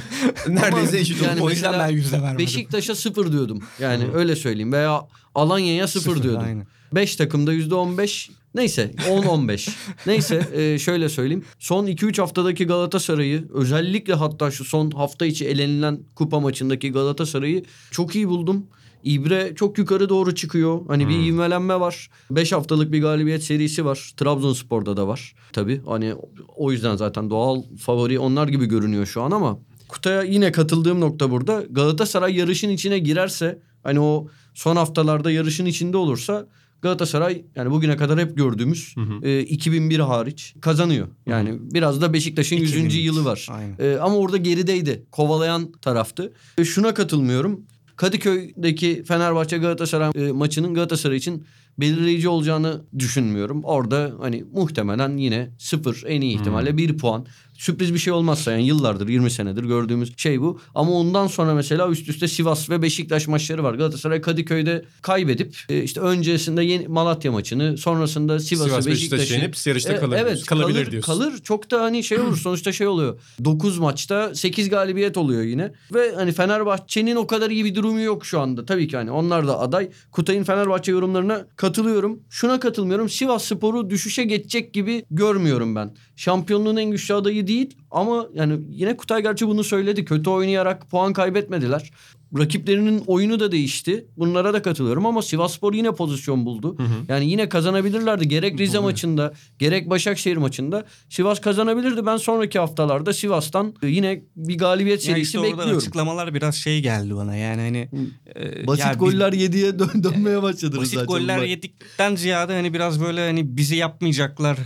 Neredeyse 0.60 0.98
eşit 0.98 1.22
yani 1.22 1.42
o 1.42 1.50
yüzden 1.50 1.72
ben 1.78 1.88
yüzde 1.88 2.22
vermedim. 2.22 2.38
Beşiktaş'a 2.38 2.94
sıfır 2.94 3.32
diyordum. 3.32 3.62
Yani 3.80 4.04
öyle 4.14 4.36
söyleyeyim. 4.36 4.72
Veya 4.72 5.02
Alanya'ya 5.34 5.88
sıfır, 5.88 6.10
Sıfır, 6.10 6.22
diyordum. 6.22 6.42
aynen. 6.46 6.66
Beş 6.92 7.16
takımda 7.16 7.52
yüzde 7.52 7.74
on 7.74 7.98
beş. 7.98 8.30
Neyse 8.54 8.90
10-15. 8.96 9.70
Neyse 10.06 10.48
e, 10.54 10.78
şöyle 10.78 11.08
söyleyeyim. 11.08 11.44
Son 11.58 11.86
2-3 11.86 12.20
haftadaki 12.20 12.66
Galatasaray'ı 12.66 13.48
özellikle 13.54 14.14
hatta 14.14 14.50
şu 14.50 14.64
son 14.64 14.90
hafta 14.90 15.26
içi 15.26 15.46
elenilen 15.46 16.00
kupa 16.14 16.40
maçındaki 16.40 16.92
Galatasaray'ı 16.92 17.64
çok 17.90 18.14
iyi 18.14 18.28
buldum. 18.28 18.66
İbre 19.04 19.52
çok 19.54 19.78
yukarı 19.78 20.08
doğru 20.08 20.34
çıkıyor. 20.34 20.80
Hani 20.88 21.08
bir 21.08 21.26
ivmelenme 21.26 21.80
var. 21.80 22.10
5 22.30 22.52
haftalık 22.52 22.92
bir 22.92 23.02
galibiyet 23.02 23.44
serisi 23.44 23.84
var. 23.84 24.12
Trabzonspor'da 24.16 24.96
da 24.96 25.08
var. 25.08 25.34
Tabii 25.52 25.82
hani 25.86 26.14
o 26.56 26.72
yüzden 26.72 26.96
zaten 26.96 27.30
doğal 27.30 27.62
favori 27.78 28.18
onlar 28.18 28.48
gibi 28.48 28.66
görünüyor 28.66 29.06
şu 29.06 29.22
an 29.22 29.30
ama 29.30 29.58
Kutay'a 29.88 30.22
yine 30.22 30.52
katıldığım 30.52 31.00
nokta 31.00 31.30
burada. 31.30 31.64
Galatasaray 31.70 32.36
yarışın 32.36 32.68
içine 32.68 32.98
girerse 32.98 33.58
hani 33.82 34.00
o 34.00 34.26
son 34.54 34.76
haftalarda 34.76 35.30
yarışın 35.30 35.66
içinde 35.66 35.96
olursa 35.96 36.46
Galatasaray 36.82 37.44
yani 37.56 37.70
bugüne 37.70 37.96
kadar 37.96 38.18
hep 38.18 38.36
gördüğümüz 38.36 38.94
e, 39.22 39.40
2001 39.40 39.98
hariç 39.98 40.54
kazanıyor. 40.60 41.08
Yani 41.26 41.58
biraz 41.60 42.00
da 42.00 42.12
Beşiktaş'ın 42.12 42.56
100. 42.56 42.70
2003. 42.70 42.94
yılı 42.94 43.24
var. 43.24 43.46
Aynen. 43.50 43.76
E, 43.78 43.96
ama 43.98 44.16
orada 44.16 44.36
gerideydi. 44.36 45.06
Kovalayan 45.10 45.72
taraftı. 45.72 46.32
E, 46.58 46.64
şuna 46.64 46.94
katılmıyorum. 46.94 47.60
Kadıköy'deki 47.96 49.04
Fenerbahçe 49.04 49.58
Galatasaray 49.58 50.10
e, 50.14 50.32
maçının 50.32 50.74
Galatasaray 50.74 51.16
için 51.16 51.44
belirleyici 51.80 52.28
olacağını 52.28 52.82
düşünmüyorum. 52.98 53.64
Orada 53.64 54.14
hani 54.20 54.44
muhtemelen 54.52 55.16
yine 55.16 55.50
sıfır 55.58 56.02
en 56.06 56.20
iyi 56.20 56.38
ihtimalle 56.40 56.76
bir 56.76 56.98
puan. 56.98 57.26
Sürpriz 57.58 57.94
bir 57.94 57.98
şey 57.98 58.12
olmazsa 58.12 58.52
yani 58.52 58.66
yıllardır 58.66 59.08
20 59.08 59.30
senedir 59.30 59.64
gördüğümüz 59.64 60.12
şey 60.16 60.40
bu. 60.40 60.60
Ama 60.74 60.92
ondan 60.92 61.26
sonra 61.26 61.54
mesela 61.54 61.88
üst 61.88 62.08
üste 62.08 62.28
Sivas 62.28 62.70
ve 62.70 62.82
Beşiktaş 62.82 63.28
maçları 63.28 63.62
var. 63.62 63.74
Galatasaray 63.74 64.20
Kadıköy'de 64.20 64.84
kaybedip 65.02 65.56
e, 65.68 65.82
işte 65.82 66.00
öncesinde 66.00 66.62
yeni 66.62 66.88
Malatya 66.88 67.32
maçını 67.32 67.78
sonrasında 67.78 68.38
Sivas'ı 68.38 68.68
Sivas 68.68 68.86
Beşiktaş'ı 68.86 69.22
Beşiktaş'ı 69.22 69.34
yenip 69.34 69.66
yarışta 69.66 69.92
E, 69.92 69.96
kalır 69.96 70.16
Evet. 70.20 70.46
Kalabilir 70.46 70.74
kalır, 70.74 70.90
diyorsun. 70.90 71.12
Kalır 71.12 71.38
çok 71.42 71.70
da 71.70 71.82
hani 71.82 72.04
şey 72.04 72.18
olur 72.18 72.36
sonuçta 72.36 72.72
şey 72.72 72.86
oluyor. 72.86 73.20
9 73.44 73.78
maçta 73.78 74.34
8 74.34 74.68
galibiyet 74.68 75.16
oluyor 75.16 75.42
yine. 75.42 75.72
Ve 75.94 76.14
hani 76.14 76.32
Fenerbahçe'nin 76.32 77.16
o 77.16 77.26
kadar 77.26 77.50
iyi 77.50 77.64
bir 77.64 77.74
durumu 77.74 78.00
yok 78.00 78.26
şu 78.26 78.40
anda. 78.40 78.64
Tabii 78.66 78.88
ki 78.88 78.96
hani 78.96 79.10
onlar 79.10 79.46
da 79.48 79.58
aday. 79.60 79.90
Kutay'ın 80.12 80.44
Fenerbahçe 80.44 80.92
yorumlarına 80.92 81.46
katılıyorum. 81.56 82.20
Şuna 82.30 82.60
katılmıyorum. 82.60 83.08
Sivas 83.08 83.44
Spor'u 83.44 83.90
düşüşe 83.90 84.24
geçecek 84.24 84.72
gibi 84.74 85.04
görmüyorum 85.10 85.76
ben. 85.76 85.94
Şampiyonluğun 86.16 86.76
en 86.76 86.90
güçlü 86.90 87.14
adayı 87.14 87.46
değil 87.48 87.76
ama 87.90 88.26
yani 88.34 88.60
yine 88.70 88.96
Kutay 88.96 89.22
gerçi 89.22 89.48
bunu 89.48 89.64
söyledi. 89.64 90.04
Kötü 90.04 90.30
oynayarak 90.30 90.90
puan 90.90 91.12
kaybetmediler. 91.12 91.90
Rakiplerinin 92.38 93.02
oyunu 93.06 93.40
da 93.40 93.52
değişti. 93.52 94.06
Bunlara 94.16 94.54
da 94.54 94.62
katılıyorum 94.62 95.06
ama 95.06 95.22
Sivasspor 95.22 95.74
yine 95.74 95.92
pozisyon 95.92 96.46
buldu. 96.46 96.76
Yani 97.08 97.30
yine 97.30 97.48
kazanabilirlerdi. 97.48 98.28
Gerek 98.28 98.60
Rize 98.60 98.78
maçında, 98.78 99.32
gerek 99.58 99.90
Başakşehir 99.90 100.36
maçında 100.36 100.84
Sivas 101.08 101.40
kazanabilirdi. 101.40 102.06
Ben 102.06 102.16
sonraki 102.16 102.58
haftalarda 102.58 103.12
Sivas'tan 103.12 103.74
yine 103.82 104.22
bir 104.36 104.58
galibiyet 104.58 105.02
serisi 105.02 105.22
işte 105.22 105.42
bekliyorum. 105.42 105.76
açıklamalar 105.78 106.34
biraz 106.34 106.54
şey 106.54 106.82
geldi 106.82 107.16
bana 107.16 107.36
yani 107.36 107.60
hani 107.62 107.88
e, 108.36 108.66
Basit 108.66 108.84
ya 108.84 108.92
bir- 108.94 108.98
goller 108.98 109.32
yediye 109.32 109.78
dön 109.78 110.04
dönmeye 110.04 110.42
başladınız 110.42 110.80
basit 110.80 110.94
zaten. 110.94 111.06
goller 111.06 111.36
bunlar. 111.36 111.46
yedikten 111.48 112.16
ziyade 112.16 112.52
hani 112.54 112.74
biraz 112.74 113.00
böyle 113.00 113.20
hani 113.26 113.56
bizi 113.56 113.76
yapmayacaklar 113.76 114.58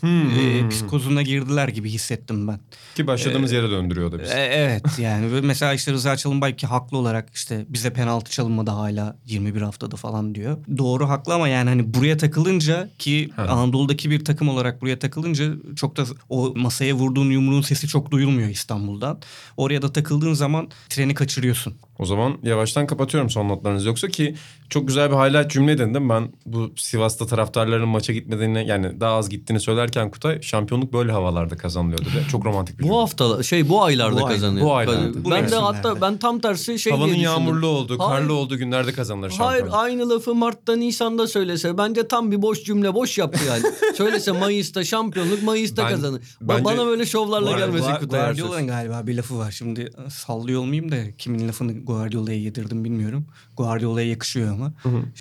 Hmm, 0.00 0.30
e, 0.30 0.68
psikozuna 0.68 1.22
girdiler 1.22 1.68
gibi 1.68 1.90
hissettim 1.90 2.48
ben. 2.48 2.60
Ki 2.94 3.06
başladığımız 3.06 3.52
yere 3.52 3.70
döndürüyor 3.70 4.12
da 4.12 4.18
bizi. 4.20 4.32
E, 4.32 4.36
evet 4.40 4.82
yani 4.98 5.40
mesela 5.42 5.74
işte 5.74 5.92
Rıza 5.92 6.16
Çalınbay 6.16 6.56
ki 6.56 6.66
haklı 6.86 6.98
olarak 6.98 7.30
işte 7.34 7.66
bize 7.68 7.92
penaltı 7.92 8.30
çalınmadı 8.30 8.70
hala 8.70 9.16
21 9.26 9.62
haftada 9.62 9.96
falan 9.96 10.34
diyor. 10.34 10.58
Doğru 10.78 11.08
haklı 11.08 11.34
ama 11.34 11.48
yani 11.48 11.68
hani 11.68 11.94
buraya 11.94 12.16
takılınca 12.16 12.90
ki 12.98 13.30
Ha. 13.36 13.42
Anadolu'daki 13.42 14.10
bir 14.10 14.24
takım 14.24 14.48
olarak 14.48 14.82
buraya 14.82 14.98
takılınca 14.98 15.52
çok 15.76 15.96
da 15.96 16.04
o 16.28 16.52
masaya 16.56 16.94
vurduğun 16.94 17.30
yumruğun 17.30 17.60
sesi 17.60 17.88
çok 17.88 18.10
duyulmuyor 18.10 18.48
İstanbul'dan. 18.48 19.18
Oraya 19.56 19.82
da 19.82 19.92
takıldığın 19.92 20.34
zaman 20.34 20.68
treni 20.88 21.14
kaçırıyorsun. 21.14 21.74
O 21.98 22.04
zaman 22.06 22.38
yavaştan 22.42 22.86
kapatıyorum 22.86 23.30
son 23.30 23.48
notlarınızı. 23.48 23.88
Yoksa 23.88 24.08
ki 24.08 24.34
çok 24.70 24.88
güzel 24.88 25.10
bir 25.10 25.16
highlight 25.16 25.50
cümle 25.50 25.78
dedim. 25.78 26.08
Ben 26.08 26.32
bu 26.46 26.72
Sivas'ta 26.76 27.26
taraftarların 27.26 27.88
maça 27.88 28.12
gitmediğini 28.12 28.66
yani 28.68 29.00
daha 29.00 29.12
az 29.16 29.28
gittiğini 29.28 29.60
söylerken 29.60 30.10
Kutay 30.10 30.42
şampiyonluk 30.42 30.92
böyle 30.92 31.12
havalarda 31.12 31.56
kazanılıyor 31.56 31.98
dedi. 31.98 32.24
Çok 32.30 32.44
romantik 32.46 32.78
bir 32.78 32.82
cümle. 32.84 32.94
Bu 32.94 33.00
hafta 33.00 33.42
şey 33.42 33.68
bu 33.68 33.82
aylarda 33.84 34.20
Bu 34.20 34.26
ay- 34.26 34.34
kazanıyor. 34.34 34.66
bu 34.66 34.74
aylarda. 34.74 35.24
Bu 35.24 35.30
ben 35.30 35.50
de 35.50 35.56
hatta 35.56 36.00
ben 36.00 36.16
tam 36.18 36.38
tersi 36.38 36.78
şey 36.78 36.92
Havanın 36.92 37.12
diye 37.14 37.22
yağmurlu 37.24 37.66
olduğu, 37.66 37.98
Hayır. 37.98 38.10
karlı 38.20 38.32
olduğu 38.34 38.58
günlerde 38.58 38.92
kazanılır 38.92 39.30
Hayır 39.38 39.60
şampiyonluk. 39.60 39.74
aynı 39.84 40.08
lafı 40.10 40.34
Mart'ta 40.34 40.76
Nisan'da 40.76 41.26
söylese 41.26 41.78
bence 41.78 42.08
tam 42.08 42.32
bir 42.32 42.42
boş 42.42 42.64
cümle 42.64 42.94
boş 42.94 43.18
yaptı 43.18 43.40
yani. 43.48 43.62
söylese 43.96 44.32
Mayıs'ta 44.32 44.84
şampiyonluk 44.84 45.42
Mayıs'ta 45.42 45.82
Ben- 45.84 45.90
kazanır. 45.90 46.22
Bence- 46.40 46.64
Bana 46.64 46.86
böyle 46.86 47.06
şovlarla 47.06 47.58
gelmesin 47.58 47.94
Kutay. 48.00 48.20
Guardiola'nın 48.20 48.66
galiba 48.66 49.06
bir 49.06 49.16
lafı 49.16 49.38
var. 49.38 49.50
Şimdi 49.50 49.90
sallıyor 50.10 50.60
olmayayım 50.60 50.92
da 50.92 50.96
kimin 51.18 51.48
lafını 51.48 51.85
Guardiola'ya 51.86 52.38
yedirdim 52.38 52.84
bilmiyorum. 52.84 53.26
Guardiola'ya 53.56 54.08
yakışıyor 54.08 54.52
ama. 54.52 54.72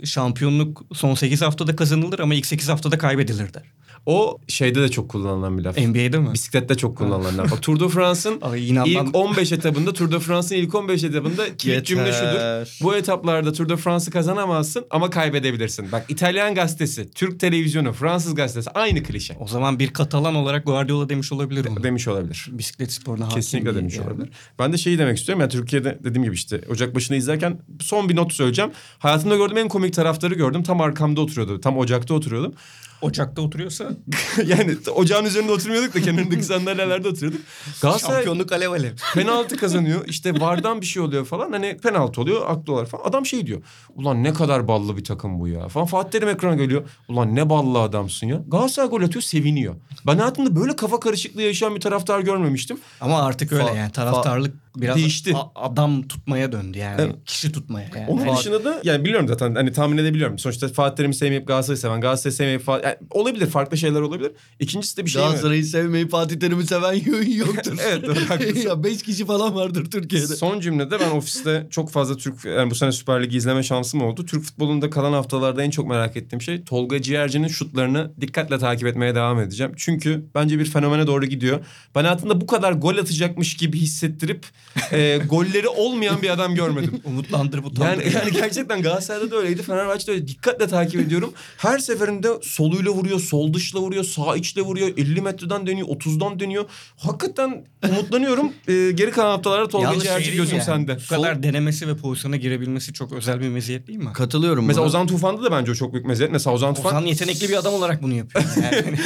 Şampiyonluk 0.03 0.83
son 0.93 1.15
8 1.15 1.41
haftada 1.41 1.75
kazanılır 1.75 2.19
ama 2.19 2.33
ilk 2.35 2.45
8 2.45 2.69
haftada 2.69 2.97
kaybedilir 2.97 3.53
der. 3.53 3.63
O 4.05 4.37
şeyde 4.47 4.81
de 4.81 4.89
çok 4.89 5.09
kullanılan 5.09 5.57
bir 5.57 5.63
laf. 5.63 5.77
NBA'de 5.77 6.19
mi? 6.19 6.33
Bisiklette 6.33 6.75
çok 6.75 6.97
kullanılan 6.97 7.37
laf. 7.37 7.61
Tour 7.61 7.79
de 7.79 7.87
France'ın 7.87 8.41
ilk 8.85 9.15
15 9.15 9.51
etabında 9.51 9.93
Tour 9.93 10.11
de 10.11 10.19
France'ın 10.19 10.59
ilk 10.59 10.75
15 10.75 11.03
etabında 11.03 11.57
kilit 11.57 11.85
cümle 11.85 12.13
şudur. 12.13 12.77
Bu 12.81 12.95
etaplarda 12.95 13.53
Tour 13.53 13.69
de 13.69 13.77
France'ı 13.77 14.11
kazanamazsın 14.11 14.85
ama 14.89 15.09
kaybedebilirsin. 15.09 15.91
Bak 15.91 16.05
İtalyan 16.09 16.55
gazetesi, 16.55 17.11
Türk 17.11 17.39
televizyonu, 17.39 17.93
Fransız 17.93 18.35
gazetesi 18.35 18.69
aynı 18.69 19.03
klişe. 19.03 19.37
O 19.39 19.47
zaman 19.47 19.79
bir 19.79 19.93
Katalan 19.93 20.35
olarak 20.35 20.65
Guardiola 20.65 21.09
demiş 21.09 21.31
olabilir 21.31 21.69
mi? 21.69 21.83
Demiş 21.83 22.07
olabilir. 22.07 22.47
Bisiklet 22.51 22.91
sporuna 22.91 23.25
hakim 23.25 23.35
Kesinlikle 23.35 23.75
demiş 23.75 23.95
yani. 23.97 24.07
olabilir. 24.07 24.29
Ben 24.59 24.73
de 24.73 24.77
şeyi 24.77 24.99
demek 24.99 25.17
istiyorum. 25.17 25.41
Yani 25.41 25.51
Türkiye'de 25.51 25.99
dediğim 26.03 26.23
gibi 26.23 26.35
işte 26.35 26.61
Ocak 26.69 26.95
başını 26.95 27.17
izlerken 27.17 27.59
son 27.81 28.09
bir 28.09 28.15
not 28.15 28.33
söyleyeceğim. 28.33 28.71
Hayatımda 28.99 29.35
gördüğüm 29.35 29.57
en 29.57 29.67
komik 29.67 29.93
taraftarı 29.93 30.33
gördüm. 30.33 30.63
Tam 30.63 30.81
arkamda 30.81 31.21
oturuyordu. 31.21 31.61
Tam 31.61 31.77
ocakta 31.77 32.13
oturuyordum. 32.13 32.53
Ocakta 33.01 33.41
oturuyorsa 33.41 33.89
yani 34.45 34.77
ocağın 34.95 35.25
üzerinde 35.25 35.51
oturmuyorduk 35.51 35.93
da 35.95 36.01
kenarındaki 36.01 36.43
sandalyelerde 36.43 37.07
oturuyorduk. 37.07 37.41
Galatasaray 37.81 38.15
şampiyonluk 38.15 38.51
alev 38.51 38.71
alev. 38.71 38.91
penaltı 39.13 39.57
kazanıyor. 39.57 40.07
İşte 40.07 40.39
vardan 40.41 40.81
bir 40.81 40.85
şey 40.85 41.01
oluyor 41.01 41.25
falan. 41.25 41.51
Hani 41.51 41.77
penaltı 41.77 42.21
oluyor, 42.21 42.49
aklılar 42.49 42.85
falan. 42.85 43.03
Adam 43.03 43.25
şey 43.25 43.47
diyor. 43.47 43.61
Ulan 43.95 44.23
ne 44.23 44.33
kadar 44.33 44.67
ballı 44.67 44.97
bir 44.97 45.03
takım 45.03 45.39
bu 45.39 45.47
ya. 45.47 45.67
Falan 45.67 45.85
Fatih 45.87 46.11
Terim 46.11 46.29
ekrana 46.29 46.55
geliyor. 46.55 46.89
Ulan 47.07 47.35
ne 47.35 47.49
ballı 47.49 47.79
adamsın 47.79 48.27
ya. 48.27 48.41
Galatasaray 48.47 48.89
gol 48.89 49.01
atıyor, 49.01 49.21
seviniyor. 49.21 49.75
Ben 50.07 50.17
hayatımda 50.17 50.55
böyle 50.55 50.75
kafa 50.75 50.99
karışıklığı 50.99 51.41
yaşayan 51.41 51.75
bir 51.75 51.81
taraftar 51.81 52.19
görmemiştim. 52.19 52.77
Ama 53.01 53.21
artık 53.21 53.51
öyle 53.51 53.63
Fa- 53.63 53.77
yani 53.77 53.91
taraftarlık 53.91 54.64
biraz 54.81 54.95
Değişti. 54.95 55.33
a- 55.35 55.65
adam 55.65 56.07
tutmaya 56.07 56.51
döndü 56.51 56.77
yani. 56.77 57.01
Evet. 57.01 57.15
Kişi 57.25 57.51
tutmaya 57.51 57.89
yani. 57.95 58.07
Onun 58.07 58.25
Fatih- 58.25 58.39
dışında 58.39 58.63
da 58.63 58.81
yani 58.83 59.05
biliyorum 59.05 59.27
zaten 59.27 59.55
hani 59.55 59.73
tahmin 59.73 59.97
edebiliyorum. 59.97 60.39
Sonuçta 60.39 60.67
Fatih 60.67 60.95
Terim'i 60.95 61.15
sevmeyip 61.15 61.47
Galatasaray'ı 61.47 61.77
seven, 61.77 62.01
Galatasaray'ı 62.01 62.35
sevmeyip 62.35 62.61
Fatih... 62.61 62.85
Yani 62.85 62.97
olabilir 63.11 63.47
farklı 63.47 63.77
şeyler 63.77 64.01
olabilir. 64.01 64.31
İkincisi 64.59 64.97
de 64.97 65.05
bir 65.05 65.09
şey 65.09 65.21
mi? 65.21 65.25
Galatasaray'ı 65.25 65.65
sevmeyi 65.65 66.07
Fatih 66.07 66.39
Terim'i 66.39 66.67
seven 66.67 66.93
yoktur. 67.37 67.77
Evet, 67.87 68.07
doğru, 68.07 68.29
haklısın. 68.29 68.69
ya 68.69 68.83
5 68.83 69.03
kişi 69.03 69.25
falan 69.25 69.55
vardır 69.55 69.85
Türkiye'de. 69.91 70.27
Son 70.35 70.59
cümlede 70.59 70.99
ben 70.99 71.09
ofiste 71.11 71.67
çok 71.69 71.91
fazla 71.91 72.17
Türk 72.17 72.45
yani 72.45 72.71
bu 72.71 72.75
sene 72.75 72.91
Süper 72.91 73.23
Lig'i 73.23 73.37
izleme 73.37 73.63
şansım 73.63 74.01
oldu. 74.01 74.25
Türk 74.25 74.43
futbolunda 74.43 74.89
kalan 74.89 75.13
haftalarda 75.13 75.63
en 75.63 75.69
çok 75.69 75.87
merak 75.87 76.17
ettiğim 76.17 76.41
şey 76.41 76.63
Tolga 76.63 77.01
Ciğerci'nin 77.01 77.47
şutlarını 77.47 78.11
dikkatle 78.21 78.57
takip 78.59 78.87
etmeye 78.87 79.15
devam 79.15 79.39
edeceğim. 79.39 79.71
Çünkü 79.77 80.25
bence 80.35 80.59
bir 80.59 80.65
fenomene 80.65 81.07
doğru 81.07 81.25
gidiyor. 81.25 81.65
Ben 81.95 82.03
hayatımda 82.03 82.41
bu 82.41 82.47
kadar 82.47 82.71
gol 82.71 82.97
atacakmış 82.97 83.57
gibi 83.57 83.77
hissettirip 83.79 84.45
e, 84.91 85.17
golleri 85.29 85.67
olmayan 85.67 86.21
bir 86.21 86.29
adam 86.29 86.55
görmedim. 86.55 87.01
Umutlandırıp 87.05 87.65
utandırıp. 87.65 88.05
Yani, 88.05 88.15
yani 88.15 88.31
gerçekten 88.31 88.81
Galatasaray'da 88.81 89.31
da 89.31 89.35
öyleydi. 89.35 89.63
Fenerbahçe'de 89.63 90.11
öyle. 90.11 90.27
Dikkatle 90.27 90.67
takip 90.67 91.01
ediyorum. 91.01 91.33
Her 91.57 91.79
seferinde 91.79 92.27
soluyla 92.41 92.91
vuruyor, 92.91 93.19
sol 93.19 93.53
dışla 93.53 93.79
vuruyor, 93.79 94.03
sağ 94.03 94.35
içle 94.35 94.61
vuruyor. 94.61 94.87
50 94.97 95.21
metreden 95.21 95.67
dönüyor, 95.67 95.87
30'dan 95.87 96.39
dönüyor. 96.39 96.65
Hakikaten 96.97 97.65
umutlanıyorum. 97.89 98.53
Ee, 98.67 98.91
geri 98.91 99.11
kalan 99.11 99.31
haftalarda 99.31 99.67
Tolga 99.67 99.99
Ciğerci 99.99 100.25
şey 100.25 100.35
gözüm 100.35 100.57
yani? 100.57 100.65
sende. 100.65 100.97
Bu 100.97 101.15
kadar 101.15 101.43
denemesi 101.43 101.87
ve 101.87 101.97
pozisyona 101.97 102.35
girebilmesi 102.35 102.93
çok 102.93 103.13
özel 103.13 103.41
bir 103.41 103.49
meziyet 103.49 103.87
değil 103.87 103.99
mi? 103.99 104.13
Katılıyorum 104.13 104.65
Mesela 104.65 104.81
buna. 104.81 104.87
Ozan 104.87 105.07
Tufan'da 105.07 105.43
da 105.43 105.51
bence 105.51 105.71
o 105.71 105.75
çok 105.75 105.93
büyük 105.93 106.05
meziyet. 106.05 106.31
Mesela 106.31 106.53
Ozan 106.53 106.73
Tufan... 106.75 106.95
Ozan 106.95 107.05
yetenekli 107.05 107.49
bir 107.49 107.55
adam 107.55 107.73
olarak 107.73 108.03
bunu 108.03 108.13
yapıyor. 108.13 108.45
Yani. 108.55 108.97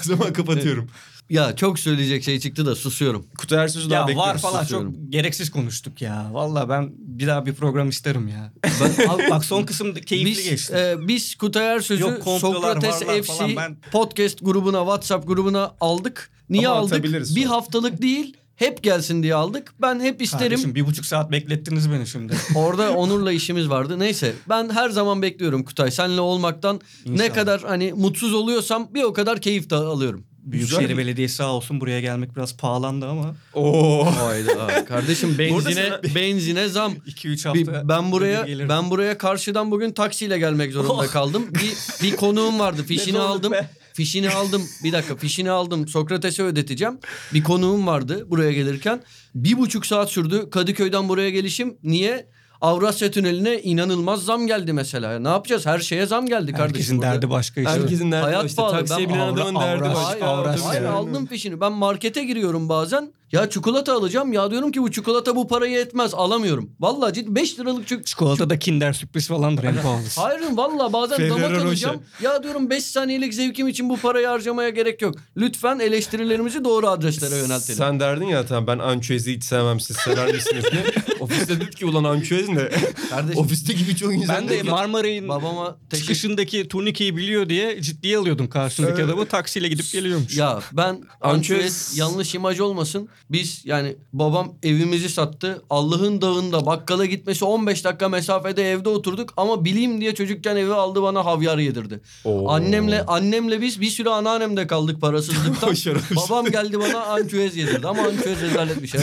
O 0.00 0.02
zaman 0.02 0.32
kapatıyorum. 0.32 0.88
Ya 1.30 1.56
çok 1.56 1.78
söyleyecek 1.78 2.24
şey 2.24 2.40
çıktı 2.40 2.66
da 2.66 2.74
susuyorum. 2.74 3.26
Kutay 3.38 3.64
Ersöz'ü 3.64 3.90
daha 3.90 4.10
ya 4.10 4.16
var 4.16 4.38
falan 4.38 4.62
susuyorum. 4.62 4.94
çok 4.94 5.12
gereksiz 5.12 5.50
konuştuk 5.50 6.02
ya. 6.02 6.28
Valla 6.32 6.68
ben 6.68 6.92
bir 6.98 7.26
daha 7.26 7.46
bir 7.46 7.54
program 7.54 7.88
isterim 7.88 8.28
ya. 8.28 8.52
Ben, 8.64 9.30
bak 9.30 9.44
son 9.44 9.62
kısım 9.62 9.94
keyifli 9.94 10.30
biz, 10.30 10.50
geçti. 10.50 10.74
e, 10.76 11.08
biz 11.08 11.34
Kutay 11.34 11.66
Ersöz'ü 11.74 12.02
Yok, 12.02 12.22
komplolar, 12.22 12.74
Sokrates 12.74 13.02
varlar 13.08 13.22
FC 13.22 13.32
falan, 13.32 13.56
ben- 13.56 13.76
podcast 13.92 14.38
grubuna, 14.44 14.78
WhatsApp 14.78 15.26
grubuna 15.26 15.74
aldık. 15.80 16.30
Niye 16.50 16.68
Ama 16.68 16.78
aldık? 16.78 16.92
atabiliriz 16.92 17.36
Bir 17.36 17.42
sonra. 17.42 17.54
haftalık 17.54 18.02
değil, 18.02 18.36
hep 18.60 18.82
gelsin 18.82 19.22
diye 19.22 19.34
aldık. 19.34 19.72
Ben 19.82 20.00
hep 20.00 20.22
isterim. 20.22 20.48
Kardeşim 20.50 20.74
bir 20.74 20.86
buçuk 20.86 21.06
saat 21.06 21.30
beklettiniz 21.30 21.90
beni 21.92 22.06
şimdi. 22.06 22.32
Orada 22.54 22.92
Onur'la 22.92 23.32
işimiz 23.32 23.68
vardı. 23.70 23.98
Neyse 23.98 24.32
ben 24.48 24.70
her 24.70 24.90
zaman 24.90 25.22
bekliyorum 25.22 25.62
Kutay. 25.64 25.90
Seninle 25.90 26.20
olmaktan 26.20 26.80
ne 27.06 27.12
İnşallah. 27.12 27.34
kadar 27.34 27.60
hani 27.62 27.92
mutsuz 27.92 28.34
oluyorsam 28.34 28.88
bir 28.94 29.02
o 29.02 29.12
kadar 29.12 29.40
keyif 29.40 29.70
de 29.70 29.74
alıyorum. 29.74 30.24
Büyükşehir. 30.42 30.96
Belediyesi 30.96 31.34
sağ 31.34 31.52
olsun 31.52 31.80
buraya 31.80 32.00
gelmek 32.00 32.36
biraz 32.36 32.56
pahalandı 32.56 33.06
ama. 33.08 33.34
Oo. 33.54 34.04
Hayda 34.04 34.84
kardeşim 34.84 35.38
benzine 35.38 35.74
sana- 36.02 36.14
benzine 36.14 36.68
zam. 36.68 36.92
2-3 37.06 37.54
Bir, 37.54 37.66
hafta. 37.66 37.88
ben 37.88 38.12
buraya 38.12 38.46
ben 38.68 38.90
buraya 38.90 39.18
karşıdan 39.18 39.70
bugün 39.70 39.92
taksiyle 39.92 40.38
gelmek 40.38 40.72
zorunda 40.72 40.92
Oh. 40.92 41.08
kaldım. 41.12 41.46
Bir 41.54 41.72
bir 42.02 42.16
konuğum 42.16 42.58
vardı. 42.58 42.82
Fişini 42.88 43.18
aldım. 43.18 43.52
be. 43.52 43.70
Fişini 43.94 44.30
aldım. 44.30 44.68
Bir 44.84 44.92
dakika 44.92 45.16
fişini 45.16 45.50
aldım. 45.50 45.88
Sokrates'e 45.88 46.42
ödeteceğim. 46.42 46.98
Bir 47.34 47.42
konuğum 47.42 47.86
vardı 47.86 48.30
buraya 48.30 48.52
gelirken. 48.52 49.02
Bir 49.34 49.58
buçuk 49.58 49.86
saat 49.86 50.10
sürdü 50.10 50.50
Kadıköy'den 50.50 51.08
buraya 51.08 51.30
gelişim. 51.30 51.76
Niye? 51.82 52.26
Avrasya 52.60 53.10
Tüneli'ne 53.10 53.60
inanılmaz 53.62 54.24
zam 54.24 54.46
geldi 54.46 54.72
mesela. 54.72 55.18
Ne 55.18 55.28
yapacağız? 55.28 55.66
Her 55.66 55.78
şeye 55.78 56.06
zam 56.06 56.26
geldi 56.26 56.52
kardeşim. 56.52 56.74
Herkesin 56.74 56.98
burada. 56.98 57.10
derdi 57.12 57.30
başka 57.30 57.60
işte. 57.60 57.72
Herkesin 57.72 58.12
derdi 58.12 58.24
Hayat 58.24 58.44
işte. 58.44 58.62
pahalı. 58.62 58.78
Taksiye 58.78 59.08
Ben 59.08 59.14
binen 59.14 59.26
Avra- 59.28 59.32
adamın 59.42 59.60
derdi 59.60 59.84
Avras- 59.84 59.94
başka. 59.94 60.08
Hayır, 60.08 60.22
Avras- 60.22 60.64
hayır, 60.66 60.84
aldım 60.84 61.26
fişini. 61.26 61.60
Ben 61.60 61.72
markete 61.72 62.24
giriyorum 62.24 62.68
bazen. 62.68 63.12
Ya 63.32 63.50
çikolata 63.50 63.94
alacağım. 63.94 64.32
Ya 64.32 64.50
diyorum 64.50 64.72
ki 64.72 64.82
bu 64.82 64.90
çikolata 64.90 65.36
bu 65.36 65.48
parayı 65.48 65.78
etmez. 65.78 66.14
Alamıyorum. 66.14 66.70
Vallahi 66.80 67.12
ciddi 67.12 67.34
5 67.34 67.58
liralık 67.58 67.86
çikolata. 67.88 68.04
Çikolata 68.06 68.50
da 68.50 68.58
kinder 68.58 68.92
sürpriz 68.92 69.28
falandır 69.28 69.64
en 69.64 69.82
pahalısı. 69.82 70.20
Hayır 70.24 70.40
valla 70.52 70.92
bazen 70.92 71.30
damak 71.30 71.62
alacağım. 71.62 72.02
Ya 72.22 72.42
diyorum 72.42 72.70
5 72.70 72.84
saniyelik 72.84 73.34
zevkim 73.34 73.68
için 73.68 73.88
bu 73.90 73.96
parayı 73.96 74.26
harcamaya 74.26 74.68
gerek 74.68 75.02
yok. 75.02 75.14
Lütfen 75.36 75.78
eleştirilerimizi 75.78 76.64
doğru 76.64 76.88
adreslere 76.88 77.36
yöneltelim. 77.36 77.76
Sen 77.78 78.00
derdin 78.00 78.26
ya 78.26 78.46
tamam 78.46 78.66
ben 78.66 78.78
ançüezi 78.78 79.36
hiç 79.36 79.44
sevmem 79.44 79.80
siz 79.80 79.96
sever 79.96 80.34
misiniz 80.34 80.64
diye. 80.72 80.84
Ofiste 81.30 81.60
dedik 81.60 81.76
ki 81.76 81.86
ulan 81.86 82.04
ançüez 82.04 82.48
ne? 82.48 82.68
Kardeşim 83.10 83.42
Ofiste 83.42 83.72
gibi 83.72 83.96
çok 83.96 84.14
insan. 84.14 84.36
Ben 84.36 84.48
de 84.48 84.62
Marmaray'ın 84.62 85.28
babama 85.28 85.78
teşekkür 85.90 86.06
çıkışındaki 86.06 86.68
turnikeyi 86.68 87.16
biliyor 87.16 87.48
diye 87.48 87.82
ciddiye 87.82 88.18
alıyordum 88.18 88.48
karşımdaki 88.48 89.04
adamı. 89.04 89.26
Taksiyle 89.26 89.68
gidip 89.68 89.92
geliyormuş. 89.92 90.36
Ya 90.36 90.60
ben 90.72 91.02
ançüez 91.20 91.98
yanlış 91.98 92.34
imaj 92.34 92.60
olmasın. 92.60 93.08
Biz 93.30 93.62
yani 93.64 93.96
babam 94.12 94.54
evimizi 94.62 95.08
sattı. 95.08 95.62
Allah'ın 95.70 96.22
dağında 96.22 96.66
bakkala 96.66 97.06
gitmesi 97.06 97.44
15 97.44 97.84
dakika 97.84 98.08
mesafede 98.08 98.70
evde 98.72 98.88
oturduk 98.88 99.34
ama 99.36 99.64
bileyim 99.64 100.00
diye 100.00 100.14
çocukken 100.14 100.56
evi 100.56 100.72
aldı 100.72 101.02
bana 101.02 101.24
havyar 101.24 101.58
yedirdi. 101.58 102.00
Oo. 102.24 102.48
Annemle 102.48 103.06
annemle 103.06 103.60
biz 103.60 103.80
bir 103.80 103.90
süre 103.90 104.10
anneannemde 104.10 104.66
kaldık 104.66 105.00
parasızlıktan. 105.00 105.70
Babam 106.16 106.46
geldi 106.46 106.78
bana 106.80 107.04
ançüez 107.04 107.56
yedirdi 107.56 107.88
ama 107.88 108.02
ançüez 108.02 108.40
rezalet 108.42 108.82
bir 108.82 108.88
şey. 108.88 109.00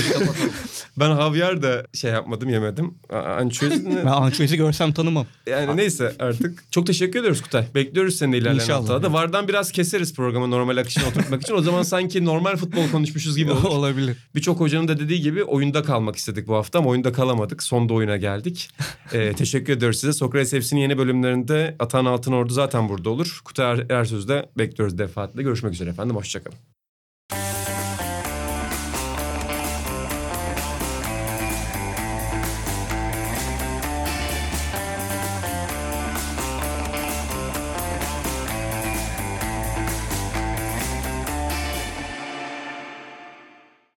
Ben 0.98 1.10
havyar 1.12 1.62
da 1.62 1.86
şey 1.94 2.12
yapmadım 2.18 2.50
yemedim. 2.50 2.94
A- 3.10 3.16
Ançüez 3.18 3.84
ne? 3.86 3.96
Ben 3.96 4.06
ançüezi 4.06 4.58
görsem 4.58 4.92
tanımam. 4.92 5.26
Yani 5.48 5.78
neyse 5.78 6.14
artık. 6.20 6.72
Çok 6.72 6.88
teşekkür 6.88 7.20
ediyoruz 7.20 7.42
Kutay. 7.42 7.66
Bekliyoruz 7.76 8.16
seni 8.16 8.34
de 8.34 8.38
ilerleyen 8.38 8.56
İnşallah. 8.64 8.80
haftalarda. 8.80 9.14
Vardan 9.14 9.48
biraz 9.48 9.72
keseriz 9.72 10.14
programı 10.16 10.52
normal 10.52 10.78
akışına 10.78 11.08
oturtmak 11.08 11.42
için. 11.42 11.54
O 11.54 11.62
zaman 11.62 11.84
sanki 11.84 12.26
normal 12.26 12.56
futbol 12.58 12.90
konuşmuşuz 12.92 13.38
gibi 13.38 13.52
olur. 13.52 13.64
Olabilir. 13.70 14.18
Birçok 14.36 14.60
hocanın 14.60 14.88
da 14.88 15.00
dediği 15.00 15.22
gibi 15.22 15.44
oyunda 15.44 15.84
kalmak 15.84 16.16
istedik 16.16 16.48
bu 16.48 16.56
hafta 16.56 16.80
ama 16.80 16.90
oyunda 16.90 17.12
kalamadık. 17.14 17.64
Sonda 17.64 17.94
oyuna 17.94 18.18
geldik. 18.18 18.70
Ee, 19.14 19.34
teşekkür 19.34 19.74
ediyoruz 19.74 20.00
size. 20.00 20.14
Sokrates 20.14 20.50
FC'nin 20.68 20.82
yeni 20.82 20.98
bölümlerinde 20.98 21.76
Atan 21.80 22.06
Altınordu 22.06 22.54
zaten 22.54 22.90
burada 22.90 23.10
olur. 23.10 23.42
Kutay 23.46 23.72
Er- 23.72 23.86
Ersöz'de 23.90 24.50
bekliyoruz 24.58 24.98
defaatle. 24.98 25.44
Görüşmek 25.44 25.74
üzere 25.74 25.90
efendim. 25.90 26.16
Hoşçakalın. 26.16 26.58